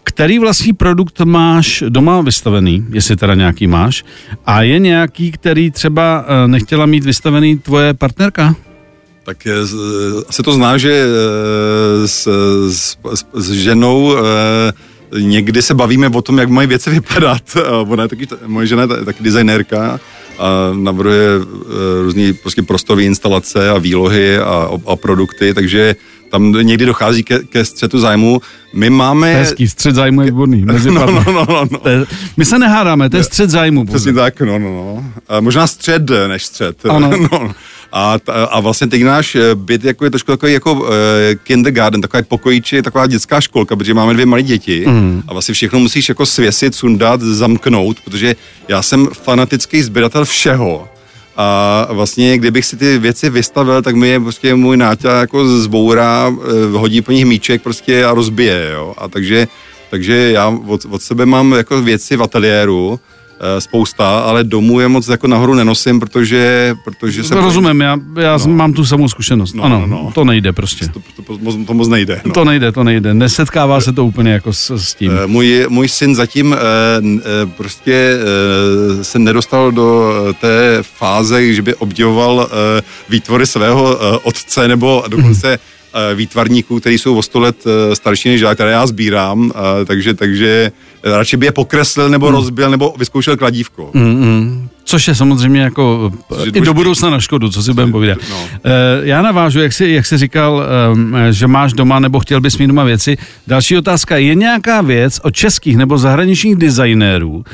Který 0.05 0.39
vlastní 0.39 0.73
produkt 0.73 1.21
máš 1.21 1.85
doma 1.89 2.21
vystavený, 2.21 2.87
jestli 2.91 3.17
teda 3.17 3.35
nějaký 3.35 3.67
máš, 3.67 4.05
a 4.47 4.63
je 4.63 4.79
nějaký, 4.79 5.33
který 5.33 5.71
třeba 5.71 6.25
eh, 6.27 6.49
nechtěla 6.49 6.87
mít 6.87 7.05
vystavený 7.05 7.59
tvoje 7.59 7.95
partnerka? 7.95 8.55
Tak 9.25 9.47
je, 9.47 9.55
asi 10.29 10.43
to 10.43 10.53
zná, 10.53 10.79
že 10.79 11.05
eh, 11.05 12.09
s, 12.09 12.29
s, 12.71 12.97
s 13.35 13.53
ženou 13.53 14.17
eh, 14.17 15.21
někdy 15.21 15.63
se 15.63 15.75
bavíme 15.75 16.09
o 16.09 16.23
tom, 16.23 16.39
jak 16.39 16.49
mají 16.49 16.69
věci 16.69 16.91
vypadat. 16.91 17.43
Ona 17.89 18.03
je 18.03 18.09
taky, 18.09 18.27
moje 18.47 18.67
žena 18.67 18.83
je 18.83 19.05
taky 19.05 19.23
designérka 19.23 20.01
a 20.39 20.73
navrhuje 20.75 21.29
různé 22.03 22.33
prostě 22.33 22.63
prostorové 22.63 23.03
instalace 23.03 23.71
a 23.71 23.79
výlohy 23.79 24.39
a, 24.39 24.71
a 24.87 24.97
produkty, 24.97 25.55
takže 25.55 25.97
tam 26.31 26.53
někdy 26.53 26.87
dochází 26.87 27.23
ke, 27.23 27.39
ke 27.39 27.65
střetu 27.65 27.99
zájmu. 27.99 28.41
My 28.75 28.91
máme... 28.91 29.33
To 29.33 29.39
je 29.39 29.45
hezký, 29.45 29.69
střed 29.69 29.95
zájmu 29.95 30.21
je 30.21 30.25
výborný. 30.25 30.65
no, 30.85 31.07
no, 31.07 31.25
no, 31.27 31.47
no, 31.49 31.65
no. 31.71 31.91
je, 31.91 32.05
my 32.37 32.45
se 32.45 32.59
nehádáme, 32.59 33.11
to 33.11 33.17
je 33.17 33.25
střed 33.25 33.51
zájmu. 33.51 33.85
Přesně 33.85 34.13
tak, 34.13 34.41
no, 34.41 34.59
no, 34.59 34.69
no. 34.69 35.05
A 35.29 35.41
možná 35.41 35.67
střed 35.67 36.11
než 36.29 36.45
střed. 36.45 36.77
Ano. 36.89 37.11
no. 37.33 37.55
A, 37.97 38.19
a 38.51 38.61
vlastně 38.61 38.87
teď 38.87 39.03
náš 39.03 39.35
eh, 39.35 39.55
byt 39.55 39.85
jako 39.85 40.05
je 40.05 40.11
trošku 40.11 40.33
takový 40.33 40.53
jako 40.53 40.73
uh, 40.73 40.89
kindergarten, 41.43 42.01
takový 42.01 42.23
pokojíči, 42.23 42.83
taková 42.83 43.07
dětská 43.07 43.41
školka, 43.41 43.77
protože 43.77 43.95
máme 43.95 44.15
dvě 44.15 44.27
malé 44.27 44.43
děti 44.43 44.85
mm. 44.87 45.23
a 45.29 45.33
vlastně 45.33 45.55
všechno 45.55 45.79
musíš 45.79 46.09
jako 46.09 46.27
svěsit, 46.27 46.75
sundat, 46.75 47.21
zamknout, 47.21 48.01
protože 48.01 48.37
já 48.69 48.83
jsem 48.83 49.07
fanatický 49.07 49.83
sběratel 49.83 50.25
všeho 50.25 50.89
a 51.37 51.89
vlastně, 51.91 52.39
kdybych 52.39 52.67
si 52.67 52.77
ty 52.77 52.99
věci 52.99 53.31
vystavil, 53.31 53.83
tak 53.83 53.95
mi 53.95 54.09
je 54.09 54.21
prostě 54.21 54.55
můj 54.55 54.77
náťa 54.77 55.21
jako 55.21 55.49
zbourá, 55.59 56.33
eh, 56.33 56.77
hodí 56.77 57.03
po 57.03 57.13
nich 57.13 57.25
míček 57.25 57.63
prostě 57.63 58.05
a 58.05 58.15
rozbije, 58.15 58.71
jo. 58.75 58.95
A 58.99 59.09
takže, 59.09 59.49
takže 59.91 60.15
já 60.15 60.49
od, 60.67 60.85
od 60.91 61.03
sebe 61.03 61.27
mám 61.27 61.53
jako 61.53 61.83
věci 61.83 62.17
v 62.17 62.23
ateliéru, 62.23 63.01
spousta, 63.59 64.19
ale 64.21 64.45
domů 64.45 64.81
je 64.81 64.89
moc 64.89 65.09
jako 65.09 65.27
nahoru 65.27 65.55
nenosím, 65.55 66.01
protože, 66.01 66.75
protože 66.85 67.25
jsem... 67.25 67.39
Rozumím, 67.39 67.81
já, 67.81 67.99
já 68.21 68.37
no. 68.37 68.47
mám 68.55 68.73
tu 68.73 68.85
samou 68.85 69.09
zkušenost. 69.09 69.55
No, 69.55 69.65
ano, 69.65 69.81
no, 69.81 69.87
no. 69.87 70.13
to 70.15 70.25
nejde 70.25 70.53
prostě. 70.53 70.87
To, 70.89 71.01
to, 71.17 71.23
to, 71.23 71.39
moc- 71.39 71.67
to 71.67 71.75
moc 71.75 71.89
nejde. 71.89 72.21
No. 72.25 72.33
To 72.33 72.45
nejde, 72.45 72.73
to 72.73 72.85
nejde. 72.85 73.15
Nesetkává 73.15 73.81
se 73.81 73.93
to 73.93 74.05
úplně 74.07 74.33
jako 74.33 74.53
s, 74.53 74.71
s 74.71 74.95
tím. 74.95 75.13
Eh, 75.25 75.27
Můj, 75.27 75.67
můj 75.69 75.89
syn 75.89 76.15
zatím 76.15 76.53
eh, 76.55 76.59
eh, 77.19 77.47
prostě 77.57 78.19
eh, 79.01 79.05
se 79.05 79.19
nedostal 79.19 79.73
do 79.73 80.13
eh, 80.31 80.33
té 80.33 80.79
fáze, 80.83 81.53
že 81.55 81.63
by 81.63 81.75
obdivoval 81.75 82.49
eh, 82.79 82.83
výtvory 83.09 83.47
svého 83.47 83.97
eh, 83.97 84.19
otce 84.23 84.69
nebo 84.69 85.05
dokonce 85.09 85.59
eh, 85.59 86.15
výtvarníků, 86.15 86.81
kteří 86.81 86.99
jsou 86.99 87.17
o 87.17 87.23
100 87.23 87.41
let 87.41 87.57
eh, 87.67 87.97
starší 87.97 88.29
než 88.29 88.41
já, 88.41 88.55
které 88.55 88.71
já 88.71 88.87
sbírám, 88.87 89.53
eh, 89.55 89.85
takže, 89.85 90.15
takže 90.15 90.73
eh, 90.73 90.94
radši 91.05 91.37
by 91.37 91.47
je 91.47 91.53
pokreslil 91.53 92.09
nebo 92.09 92.31
rozbil 92.31 92.71
nebo 92.71 92.95
vyzkoušel 92.99 93.37
kladívko. 93.37 93.91
Mm, 93.95 94.69
Což 94.85 95.09
je 95.09 95.15
samozřejmě 95.15 95.61
jako 95.61 96.13
je 96.45 96.51
i 96.55 96.61
do 96.61 96.75
budoucna 96.75 97.11
na 97.11 97.21
škodu, 97.21 97.49
co 97.49 97.63
si 97.63 97.73
budeme 97.73 97.93
povídat. 97.93 98.19
no. 98.31 98.37
Eh, 98.65 98.71
Já 99.03 99.23
navážu, 99.23 99.61
jak 99.61 99.73
jsi, 99.73 99.89
jak 99.89 100.07
jsi 100.07 100.19
říkal, 100.19 100.65
ehm, 100.93 101.17
že 101.31 101.47
máš 101.47 101.73
doma 101.73 101.99
nebo 102.01 102.21
chtěl 102.21 102.41
bys 102.41 102.59
mít 102.59 102.67
doma 102.67 102.85
věci. 102.85 103.17
Další 103.47 103.77
otázka, 103.79 104.17
je 104.17 104.35
nějaká 104.35 104.81
věc 104.83 105.21
od 105.23 105.31
českých 105.35 105.77
nebo 105.77 105.99
zahraničních 105.99 106.57
designérů, 106.57 107.45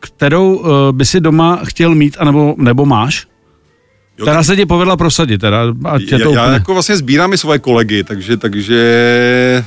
kterou 0.00 0.64
eh, 0.64 0.92
by 0.92 1.04
si 1.06 1.20
doma 1.20 1.60
chtěl 1.64 1.94
mít, 1.94 2.16
anebo, 2.20 2.54
nebo 2.58 2.86
máš? 2.86 3.26
Jo, 4.18 4.24
Která 4.24 4.42
se 4.42 4.56
ti 4.56 4.66
povedla 4.66 4.96
prosadit, 4.96 5.40
teda, 5.40 5.62
ať 5.84 6.02
je 6.02 6.08
já, 6.12 6.18
to 6.18 6.32
já 6.34 6.42
úplně... 6.42 6.54
jako 6.54 6.72
vlastně 6.72 6.96
sbírám 6.96 7.32
i 7.32 7.38
svoje 7.38 7.58
kolegy, 7.58 8.04
takže, 8.04 8.36
takže 8.36 9.64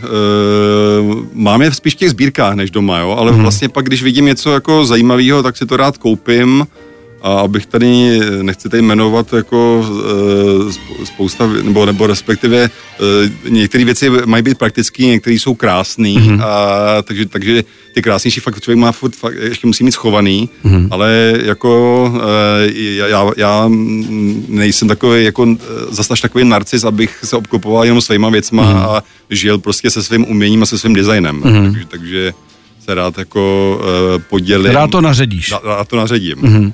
uh, 1.10 1.26
mám 1.34 1.62
je 1.62 1.72
spíš 1.72 1.94
v 1.94 1.98
těch 1.98 2.10
sbírkách 2.10 2.54
než 2.56 2.72
doma, 2.72 3.00
jo? 3.00 3.12
ale 3.20 3.32
Mhm. 3.32 3.38
mm. 3.38 3.42
vlastně 3.44 3.70
pak, 3.70 3.86
když 3.86 4.04
vidím 4.04 4.26
něco 4.26 4.54
jako 4.54 4.86
zajímavého, 4.86 5.44
tak 5.44 5.58
si 5.58 5.66
to 5.66 5.78
rád 5.78 5.98
koupím 5.98 6.68
a 7.22 7.40
abych 7.40 7.66
tady, 7.66 8.20
nechci 8.42 8.70
tady 8.70 8.82
jmenovat 8.82 9.34
jako 9.34 9.86
uh, 9.90 10.72
spousta, 11.04 11.48
nebo, 11.48 11.86
nebo 11.86 12.08
respektive 12.08 12.70
uh, 13.46 13.52
některé 13.52 13.86
věci 13.86 14.10
mají 14.26 14.44
být 14.44 14.58
praktické, 14.58 15.04
některé 15.04 15.34
jsou 15.36 15.56
krásné, 15.56 16.10
Mhm. 16.10 16.32
mm. 16.34 16.42
a 16.44 17.02
takže, 17.02 17.26
takže 17.26 17.64
ty 17.98 18.02
krásnější 18.02 18.40
fakt 18.40 18.62
člověk 18.62 18.80
má 18.80 18.92
furt, 18.92 19.16
fakt, 19.16 19.34
ještě 19.42 19.68
musí 19.68 19.84
mít 19.84 19.92
schovaný, 19.92 20.50
Mhm. 20.64 20.78
mm. 20.78 20.88
ale 20.92 21.34
jako 21.46 22.04
uh, 22.16 22.20
já, 22.98 23.32
já, 23.38 23.70
nejsem 24.48 24.88
takový 24.88 25.24
jako 25.24 25.44
uh, 25.44 25.58
zase 25.90 26.14
až 26.14 26.22
takový 26.22 26.44
narcis, 26.46 26.84
abych 26.84 27.20
se 27.24 27.36
obklopoval 27.36 27.84
jenom 27.86 28.02
svýma 28.02 28.30
věcma 28.30 28.64
Mhm. 28.64 28.74
mm. 28.74 28.80
a 28.80 29.04
žil 29.30 29.58
prostě 29.58 29.90
se 29.90 30.04
svým 30.04 30.26
uměním 30.30 30.64
a 30.64 30.66
se 30.66 30.78
svým 30.78 30.94
designem. 30.94 31.36
Mm. 31.36 31.64
Takže, 31.74 31.86
takže 31.88 32.34
se 32.86 32.96
rád 32.96 33.18
jako 33.18 33.42
uh, 34.16 34.22
podělím. 34.30 34.72
Rád 34.72 34.92
to 34.92 35.02
naředíš. 35.02 35.52
Rád, 35.52 35.64
rád 35.64 35.88
to 35.88 35.96
naředím. 35.98 36.38
Mhm. 36.42 36.74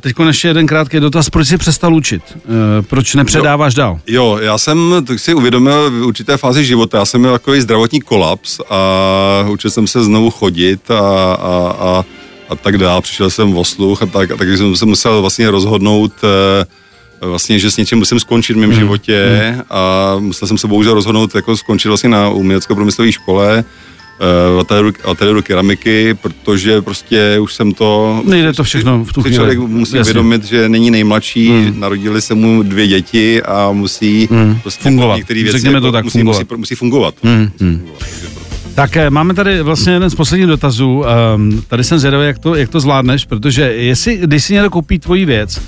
Teď 0.00 0.14
ještě 0.26 0.48
jeden 0.48 0.66
krátký 0.66 1.00
dotaz, 1.00 1.30
proč 1.30 1.48
jsi 1.48 1.58
přestal 1.58 1.94
učit? 1.94 2.22
Eh, 2.36 2.82
Proč 2.82 3.14
nepředáváš 3.14 3.74
dál? 3.74 4.00
Jo, 4.06 4.38
já 4.42 4.58
jsem 4.58 4.94
tak 5.06 5.18
si 5.18 5.34
uvědomil 5.34 5.90
v 5.90 6.06
určité 6.06 6.36
fázi 6.36 6.64
života, 6.64 6.98
já 6.98 7.04
jsem 7.04 7.20
měl 7.20 7.32
takový 7.32 7.60
zdravotní 7.60 8.00
kolaps 8.00 8.60
a 8.70 9.46
učil 9.48 9.70
jsem 9.70 9.86
se 9.86 10.04
znovu 10.04 10.30
chodit 10.30 10.90
a, 10.90 10.98
a, 11.34 11.74
a, 11.78 12.04
a 12.48 12.54
tak 12.56 12.78
dál, 12.78 13.00
přišel 13.02 13.30
jsem 13.30 13.56
o 13.56 13.64
sluch 13.64 14.02
a 14.02 14.06
tak, 14.06 14.30
a 14.30 14.36
takže 14.36 14.56
jsem 14.56 14.76
se 14.76 14.86
musel 14.86 15.20
vlastně 15.20 15.50
rozhodnout 15.50 16.12
eh, 16.24 16.66
vlastně, 17.26 17.58
že 17.58 17.70
s 17.70 17.76
něčím 17.76 17.98
musím 17.98 18.20
skončit 18.20 18.52
v 18.52 18.56
mém 18.56 18.72
životě 18.72 19.56
a 19.70 20.14
musel 20.18 20.48
jsem 20.48 20.58
se 20.58 20.68
bohužel 20.68 20.94
rozhodnout 20.94 21.34
jako 21.34 21.56
skončit 21.56 21.88
vlastně 21.88 22.10
na 22.10 22.28
umělecko-průmyslové 22.28 23.12
škole. 23.12 23.58
eh, 23.58 23.64
v 23.64 23.91
ateliéru, 24.60 24.92
ateliéru 25.04 25.42
keramiky, 25.42 26.14
protože 26.14 26.82
prostě 26.82 27.38
už 27.38 27.54
jsem 27.54 27.72
to... 27.72 28.20
Nejde 28.24 28.52
to 28.52 28.64
všechno 28.64 29.04
v 29.04 29.12
tu 29.12 29.22
chvíli. 29.22 29.36
člověk 29.36 29.58
musí 29.58 29.96
Jasně. 29.96 30.00
uvědomit, 30.10 30.44
že 30.44 30.68
není 30.68 30.90
nejmladší, 30.90 31.48
Hmm. 31.48 31.80
narodili 31.80 32.22
se 32.22 32.34
mu 32.34 32.62
dvě 32.62 32.86
děti 32.86 33.42
a 33.42 33.72
musí 33.72 34.28
Hmm. 34.30 34.58
prostě 34.62 34.82
Fungovat. 34.82 35.16
některé 35.16 35.42
věci 35.42 35.52
Řekněme 35.58 35.80
to 35.80 35.86
jako 35.86 35.92
tak, 35.92 36.04
musí, 36.04 36.18
fungovat. 36.18 36.38
musí, 36.50 36.58
musí 36.60 36.74
fungovat. 36.74 37.14
Hmm, 37.22 37.50
hmm. 37.60 37.78
Fungovat, 37.78 37.98
takže. 37.98 38.41
Tak 38.74 38.96
eh, 38.96 39.10
máme 39.10 39.34
tady 39.34 39.62
vlastně 39.62 39.92
jeden 39.92 40.10
z 40.10 40.14
posledních 40.14 40.48
dotazů. 40.48 41.04
Um, 41.34 41.62
tady 41.68 41.84
jsem 41.84 41.98
zvědavý, 41.98 42.26
jak 42.26 42.38
to, 42.38 42.54
jak 42.54 42.68
to 42.68 42.80
zvládneš, 42.80 43.24
protože 43.24 43.62
jestli, 43.62 44.16
když 44.16 44.44
si 44.44 44.52
někdo 44.52 44.70
koupí 44.70 44.98
tvoji 44.98 45.24
věc, 45.24 45.58
uh, 45.58 45.64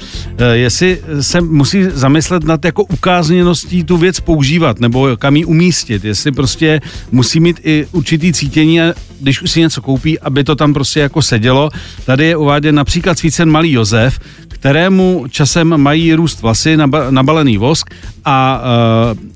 jestli 0.52 1.00
se 1.20 1.40
musí 1.40 1.84
zamyslet 1.92 2.44
nad 2.44 2.64
jako 2.64 2.84
ukázněností 2.84 3.84
tu 3.84 3.96
věc 3.96 4.20
používat, 4.20 4.80
nebo 4.80 5.08
kam 5.16 5.36
ji 5.36 5.44
umístit, 5.44 6.04
jestli 6.04 6.32
prostě 6.32 6.80
musí 7.12 7.40
mít 7.40 7.60
i 7.64 7.86
určitý 7.92 8.32
cítění, 8.32 8.80
když 9.20 9.42
už 9.42 9.50
si 9.50 9.60
něco 9.60 9.82
koupí, 9.82 10.20
aby 10.20 10.44
to 10.44 10.56
tam 10.56 10.74
prostě 10.74 11.00
jako 11.00 11.22
sedělo. 11.22 11.70
Tady 12.04 12.24
je 12.26 12.36
uváděn 12.36 12.74
například 12.74 13.18
svícen 13.18 13.50
malý 13.50 13.72
Josef, 13.72 14.20
kterému 14.48 15.24
časem 15.30 15.76
mají 15.76 16.14
růst 16.14 16.42
vlasy, 16.42 16.76
naba, 16.76 17.10
nabalený 17.10 17.58
vosk 17.58 17.94
a 18.24 18.62
uh, 19.12 19.33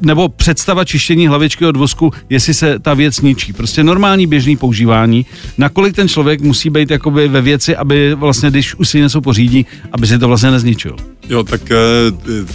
nebo 0.00 0.28
představa 0.28 0.84
čištění 0.84 1.28
hlavičky 1.28 1.66
od 1.66 1.76
vosku, 1.76 2.12
jestli 2.30 2.54
se 2.54 2.78
ta 2.78 2.94
věc 2.94 3.20
ničí. 3.20 3.52
Prostě 3.52 3.84
normální 3.84 4.26
běžný 4.26 4.56
používání, 4.56 5.26
nakolik 5.58 5.96
ten 5.96 6.08
člověk 6.08 6.40
musí 6.40 6.70
být 6.70 6.90
jakoby 6.90 7.28
ve 7.28 7.40
věci, 7.40 7.76
aby 7.76 8.14
vlastně, 8.14 8.50
když 8.50 8.74
už 8.74 8.88
si 8.88 9.00
něco 9.00 9.20
pořídí, 9.20 9.66
aby 9.92 10.06
si 10.06 10.18
to 10.18 10.28
vlastně 10.28 10.50
nezničil. 10.50 10.96
Jo, 11.28 11.42
tak 11.42 11.70
eh, 11.70 11.76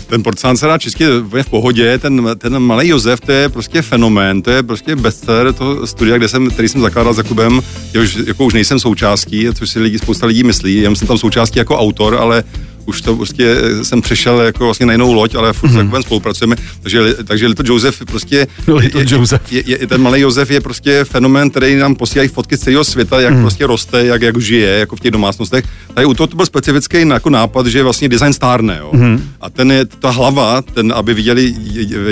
ten 0.08 0.24
porcelán 0.24 0.58
se 0.58 0.66
dá 0.66 0.78
čistě 0.78 1.18
úplně 1.18 1.44
v 1.44 1.50
pohodě, 1.50 1.98
ten, 1.98 2.30
ten 2.38 2.60
malý 2.60 2.88
Josef, 2.88 3.20
to 3.20 3.32
je 3.32 3.50
prostě 3.50 3.82
fenomén, 3.82 4.42
to 4.42 4.52
je 4.52 4.64
prostě 4.64 4.96
bestseller 4.96 5.54
toho 5.54 5.88
studia, 5.88 6.18
kde 6.18 6.28
jsem, 6.28 6.50
který 6.50 6.68
jsem 6.68 6.82
zakládal 6.82 7.14
Jakubem, 7.18 7.62
jehož 7.94 8.18
jako 8.28 8.46
už 8.46 8.54
nejsem 8.54 8.80
součástí, 8.80 9.48
což 9.54 9.70
si 9.70 9.80
lidi, 9.80 10.00
spousta 10.00 10.26
lidí 10.26 10.44
myslí, 10.44 10.82
já 10.82 10.96
jsem 10.96 11.08
tam 11.08 11.18
součástí 11.18 11.60
jako 11.60 11.78
autor, 11.78 12.16
ale 12.16 12.44
už 12.86 13.02
to 13.02 13.16
prostě 13.16 13.56
jsem 13.84 14.02
přešel 14.02 14.42
jako 14.42 14.66
vlastně 14.66 14.86
na 14.86 14.94
jinou 14.94 15.14
loď, 15.14 15.36
ale 15.36 15.54
furt 15.54 15.70
mm-hmm. 15.70 15.78
Jakubem 15.78 16.04
spolupracujeme, 16.04 16.56
takže, 16.82 17.16
takže 17.24 17.48
Little 17.48 17.66
Josef 17.68 18.06
prostě, 18.06 18.48
Little 18.68 19.02
je, 19.02 19.08
Joseph. 19.10 19.52
Je, 19.52 19.64
je, 19.66 19.88
ten 19.88 20.02
malý 20.02 20.22
Josef 20.22 20.52
je 20.52 20.62
prostě 20.62 21.04
fenomén, 21.04 21.50
který 21.50 21.76
nám 21.76 21.96
posílají 21.96 22.30
fotky 22.30 22.58
z 22.58 22.60
celého 22.60 22.84
světa, 22.84 23.22
jak 23.22 23.34
mm. 23.34 23.42
prostě 23.42 23.68
roste, 23.68 24.06
jak, 24.06 24.22
jak 24.22 24.42
žije, 24.42 24.70
jako 24.70 24.96
v 24.96 25.00
těch 25.00 25.12
domácnostech. 25.12 25.66
Tady 25.94 26.06
u 26.06 26.14
toho 26.14 26.28
to 26.28 26.36
byl 26.36 26.46
specifický 26.46 27.10
jako 27.10 27.30
nápad, 27.30 27.68
že 27.68 27.84
vlastně 27.84 28.10
design 28.10 28.34
stárne, 28.34 28.78
jo. 28.80 28.90
Mm. 28.94 29.30
A 29.42 29.50
ten 29.50 29.72
je, 29.72 29.86
ta 29.86 30.10
hlava, 30.10 30.62
ten, 30.62 30.94
aby 30.96 31.14
viděli 31.14 31.54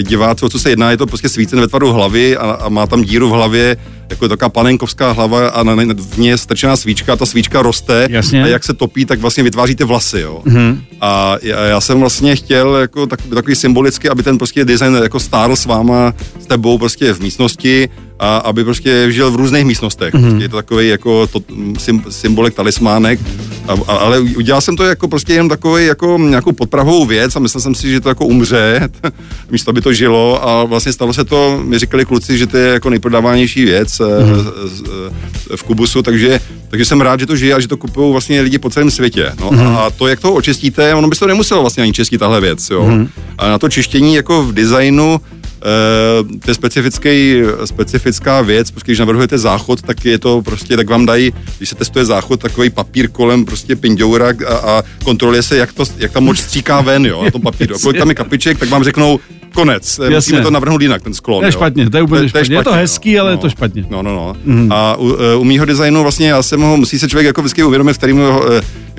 diváci, 0.01 0.45
o 0.45 0.49
co 0.49 0.59
se 0.59 0.69
jedná, 0.69 0.91
je 0.91 0.97
to 0.97 1.07
prostě 1.07 1.29
svícen 1.29 1.59
ve 1.59 1.67
tvaru 1.67 1.91
hlavy 1.91 2.37
a, 2.37 2.51
a 2.51 2.69
má 2.69 2.87
tam 2.87 3.03
díru 3.03 3.29
v 3.29 3.31
hlavě, 3.31 3.77
jako 4.11 4.27
taková 4.27 4.49
panenkovská 4.49 5.11
hlava 5.11 5.47
a 5.47 5.63
na, 5.63 5.75
na, 5.75 5.93
v 5.97 6.17
ní 6.17 6.27
je 6.27 6.37
strčená 6.37 6.75
svíčka, 6.75 7.15
ta 7.15 7.25
svíčka 7.25 7.61
roste 7.61 8.07
Jasně. 8.09 8.43
a 8.43 8.47
jak 8.47 8.63
se 8.63 8.73
topí, 8.73 9.05
tak 9.05 9.19
vlastně 9.19 9.43
vytváříte 9.43 9.83
vlasy, 9.83 10.19
jo. 10.19 10.41
Mm. 10.45 10.81
A 11.01 11.37
já, 11.41 11.59
já, 11.59 11.81
jsem 11.81 11.99
vlastně 11.99 12.35
chtěl 12.35 12.75
jako 12.75 13.07
tak, 13.07 13.19
takový 13.33 13.55
symbolicky, 13.55 14.09
aby 14.09 14.23
ten 14.23 14.37
prostě 14.37 14.65
design 14.65 14.95
jako 15.03 15.19
stárl 15.19 15.55
s 15.55 15.65
váma, 15.65 16.13
s 16.39 16.45
tebou 16.45 16.77
prostě 16.77 17.13
v 17.13 17.19
místnosti 17.19 17.89
a 18.21 18.37
aby 18.37 18.63
prostě 18.63 19.05
žil 19.09 19.31
v 19.31 19.35
různých 19.35 19.65
místnostech. 19.65 20.13
Mm. 20.13 20.21
Prostě 20.21 20.43
je 20.43 20.49
to 20.49 20.55
takový 20.55 20.87
jako 20.87 21.27
to, 21.27 21.39
sym, 21.77 22.03
symbolek, 22.09 22.53
talismánek, 22.53 23.19
a, 23.67 23.73
a, 23.87 23.95
ale 23.95 24.19
udělal 24.19 24.61
jsem 24.61 24.75
to 24.75 24.83
jako 24.83 25.07
prostě 25.07 25.33
jenom 25.33 25.49
takový 25.49 25.85
jako 25.85 26.17
nějakou 26.17 26.51
podprahovou 26.51 27.05
věc 27.05 27.35
a 27.35 27.39
myslel 27.39 27.61
jsem 27.61 27.75
si, 27.75 27.91
že 27.91 28.01
to 28.01 28.09
jako 28.09 28.25
umře, 28.25 28.89
místo 29.51 29.69
aby 29.69 29.81
to 29.81 29.93
žilo 29.93 30.49
a 30.49 30.63
vlastně 30.63 30.93
stalo 30.93 31.13
se 31.13 31.23
to, 31.23 31.59
mi 31.63 31.79
říkali 31.79 32.05
kluci, 32.05 32.37
že 32.37 32.47
to 32.47 32.57
je 32.57 32.73
jako 32.73 32.89
nejprodávanější 32.89 33.65
věc 33.65 33.99
mm. 33.99 35.55
v 35.55 35.63
Kubusu, 35.63 36.01
takže, 36.01 36.39
takže 36.69 36.85
jsem 36.85 37.01
rád, 37.01 37.19
že 37.19 37.25
to 37.25 37.35
žije 37.35 37.53
a 37.53 37.59
že 37.59 37.67
to 37.67 37.77
kupují 37.77 38.11
vlastně 38.11 38.41
lidi 38.41 38.59
po 38.59 38.69
celém 38.69 38.91
světě. 38.91 39.31
No, 39.39 39.51
mm. 39.51 39.61
a 39.61 39.89
to, 39.89 40.07
jak 40.07 40.19
to 40.19 40.33
očistíte, 40.33 40.95
ono 40.95 41.07
by 41.07 41.15
se 41.15 41.19
to 41.19 41.27
nemuselo 41.27 41.61
vlastně 41.61 41.83
ani 41.83 41.93
čistit 41.93 42.17
tahle 42.17 42.41
věc, 42.41 42.69
jo. 42.69 42.85
Mm. 42.85 43.09
A 43.37 43.49
na 43.49 43.59
to 43.59 43.69
čištění 43.69 44.15
jako 44.15 44.43
v 44.43 44.53
designu 44.53 45.21
Uh, 45.61 46.39
to 46.39 46.51
je 46.51 46.55
specifický, 46.55 47.41
specifická 47.65 48.41
věc, 48.41 48.71
protože 48.71 48.91
když 48.91 48.99
navrhujete 48.99 49.37
záchod, 49.37 49.81
tak 49.81 50.05
je 50.05 50.19
to 50.19 50.41
prostě, 50.41 50.77
tak 50.77 50.89
vám 50.89 51.05
dají, 51.05 51.33
když 51.57 51.69
se 51.69 51.75
testuje 51.75 52.05
záchod, 52.05 52.39
takový 52.39 52.69
papír 52.69 53.09
kolem 53.09 53.45
prostě 53.45 53.75
pindoura 53.75 54.27
a, 54.47 54.53
a 54.53 54.83
kontroluje 55.03 55.43
se, 55.43 55.57
jak, 55.57 55.73
to, 55.73 55.83
jak 55.97 56.11
ta 56.11 56.19
moč 56.19 56.39
stříká 56.39 56.81
ven, 56.81 57.05
jo, 57.05 57.23
na 57.23 57.31
tom 57.31 57.41
papíru. 57.41 57.79
Kolik 57.79 57.97
tam 57.97 58.09
je 58.09 58.15
kapiček, 58.15 58.59
tak 58.59 58.69
vám 58.69 58.83
řeknou 58.83 59.19
konec. 59.53 59.99
Jasně. 60.03 60.15
Musíme 60.15 60.41
to 60.41 60.51
navrhnout 60.51 60.81
jinak, 60.81 61.01
ten 61.01 61.13
sklon. 61.13 61.39
To 61.39 61.45
je 61.45 61.51
špatně, 61.51 61.89
to 61.89 61.97
je 61.97 62.03
úplně 62.03 62.21
to, 62.21 62.27
špatně. 62.27 62.45
špatně. 62.45 62.59
Je 62.59 62.63
to 62.63 62.73
hezký, 62.73 63.15
no. 63.15 63.21
ale 63.21 63.29
no. 63.29 63.33
je 63.33 63.37
to 63.37 63.49
špatně. 63.49 63.85
No, 63.89 64.01
no, 64.01 64.15
no. 64.15 64.35
Mm. 64.45 64.71
A 64.71 64.95
u, 64.95 65.15
u 65.39 65.43
mýho 65.43 65.65
designu 65.65 66.01
vlastně 66.01 66.29
já 66.29 66.43
jsem 66.43 66.61
ho, 66.61 66.77
musí 66.77 66.99
se 66.99 67.09
člověk 67.09 67.25
jako 67.25 67.41
vždycky 67.41 67.63
uvědomit, 67.63 67.93
v 67.93 67.97
kterým 67.97 68.21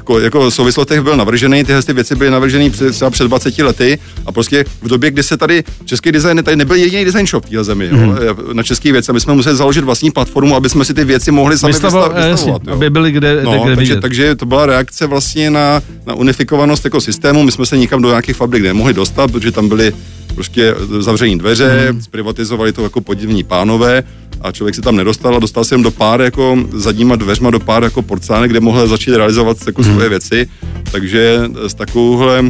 jako, 0.02 0.20
jako 0.20 0.50
souvislostech 0.50 1.00
byl 1.00 1.16
navržený, 1.16 1.64
tyhle 1.64 1.82
ty 1.82 1.92
věci 1.92 2.14
byly 2.14 2.30
navrženy 2.30 2.70
před, 2.70 2.92
třeba 2.92 3.10
před 3.10 3.24
20 3.24 3.58
lety 3.58 3.98
a 4.26 4.32
prostě 4.32 4.64
v 4.82 4.88
době, 4.88 5.10
kdy 5.10 5.22
se 5.22 5.36
tady 5.36 5.64
český 5.84 6.12
design, 6.12 6.42
tady 6.44 6.56
nebyl 6.56 6.76
jediný 6.76 7.04
design 7.04 7.26
shop 7.26 7.44
v 7.44 7.48
téhle 7.48 7.64
zemi, 7.64 7.88
mm. 7.92 7.98
jo, 7.98 8.36
na 8.52 8.62
český 8.62 8.92
věci, 8.92 9.10
a 9.10 9.12
my 9.12 9.20
jsme 9.20 9.34
museli 9.34 9.56
založit 9.56 9.84
vlastní 9.84 10.10
platformu, 10.10 10.56
aby 10.56 10.68
jsme 10.68 10.84
si 10.84 10.94
ty 10.94 11.04
věci 11.04 11.30
mohli 11.30 11.58
sami 11.58 11.72
Vystavo, 11.72 11.98
vystav, 11.98 12.16
vystavovat. 12.30 12.62
Jasně, 12.62 12.72
aby 12.72 12.90
byli 12.90 13.12
kde, 13.12 13.40
no, 13.44 13.50
kde 13.50 13.76
takže, 13.76 13.80
vidět. 13.80 14.00
takže 14.00 14.34
to 14.34 14.46
byla 14.46 14.66
reakce 14.66 15.06
vlastně 15.06 15.50
na, 15.50 15.82
na 16.06 16.14
unifikovanost 16.14 16.84
jako 16.84 17.00
systému, 17.00 17.42
my 17.42 17.52
jsme 17.52 17.66
se 17.66 17.76
nikam 17.76 18.02
do 18.02 18.08
nějakých 18.08 18.36
fabrik 18.36 18.62
nemohli 18.62 18.94
dostat, 18.94 19.30
protože 19.30 19.52
tam 19.52 19.68
byly 19.68 19.92
prostě 20.34 20.74
zavření 21.00 21.38
dveře, 21.38 21.92
mm. 21.92 22.02
zprivatizovali 22.02 22.72
to 22.72 22.82
jako 22.82 23.00
podivní 23.00 23.44
pánové 23.44 24.02
a 24.42 24.52
člověk 24.52 24.74
se 24.74 24.82
tam 24.82 24.96
nedostal 24.96 25.36
a 25.36 25.38
dostal 25.38 25.64
se 25.64 25.74
jen 25.74 25.82
do 25.82 25.90
pár 25.90 26.20
jako 26.20 26.58
zadníma 26.72 27.16
dveřma 27.16 27.50
do 27.50 27.60
pár 27.60 27.84
jako 27.84 28.02
porcelánek, 28.02 28.50
kde 28.50 28.60
mohl 28.60 28.86
začít 28.86 29.16
realizovat 29.16 29.56
jako 29.66 29.84
svoje 29.84 30.08
věci. 30.08 30.48
Takže 30.92 31.42
s 31.66 31.74
takovouhle 31.74 32.44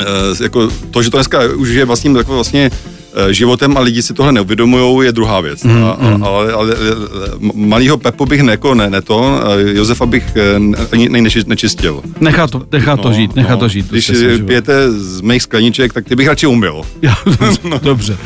eh, 0.00 0.04
jako 0.42 0.70
to, 0.90 1.02
že 1.02 1.10
to 1.10 1.16
dneska 1.16 1.40
už 1.56 1.68
je 1.68 1.84
vlastně, 1.84 2.18
jako 2.18 2.34
vlastně 2.34 2.70
životem 3.30 3.76
a 3.76 3.80
lidi 3.80 4.02
si 4.02 4.14
tohle 4.14 4.32
neuvědomují, 4.32 5.06
je 5.06 5.12
druhá 5.12 5.40
věc. 5.40 5.64
Mm, 5.64 5.84
a, 5.84 5.96
Mhm. 6.00 6.24
a, 6.24 6.26
ale, 6.26 6.52
ale 6.52 6.74
malýho 7.54 7.96
Pepu 7.98 8.26
bych 8.26 8.42
ne, 8.42 8.52
jako 8.52 8.74
ne, 8.74 8.90
ne 8.90 9.02
to, 9.02 9.24
a 9.46 9.54
Josefa 9.54 10.06
bych 10.06 10.24
eh, 10.36 10.56
ani 10.92 11.08
ne, 11.08 11.18
neči- 11.18 11.46
nečistil. 11.46 12.02
Nechá 12.20 12.46
to, 12.46 12.62
nechá 12.72 12.96
to 12.96 13.12
žít, 13.12 13.36
nechá 13.36 13.56
to 13.56 13.68
žít. 13.68 13.82
No, 13.86 13.88
Když 13.92 14.06
prostě 14.06 14.38
pijete 14.38 14.90
z 14.92 15.20
mých 15.20 15.42
skleniček, 15.42 15.92
tak 15.92 16.04
ty 16.04 16.16
bych 16.16 16.28
radši 16.28 16.46
umyl. 16.46 16.82
Jo, 17.02 17.12
Dobře. 17.82 18.16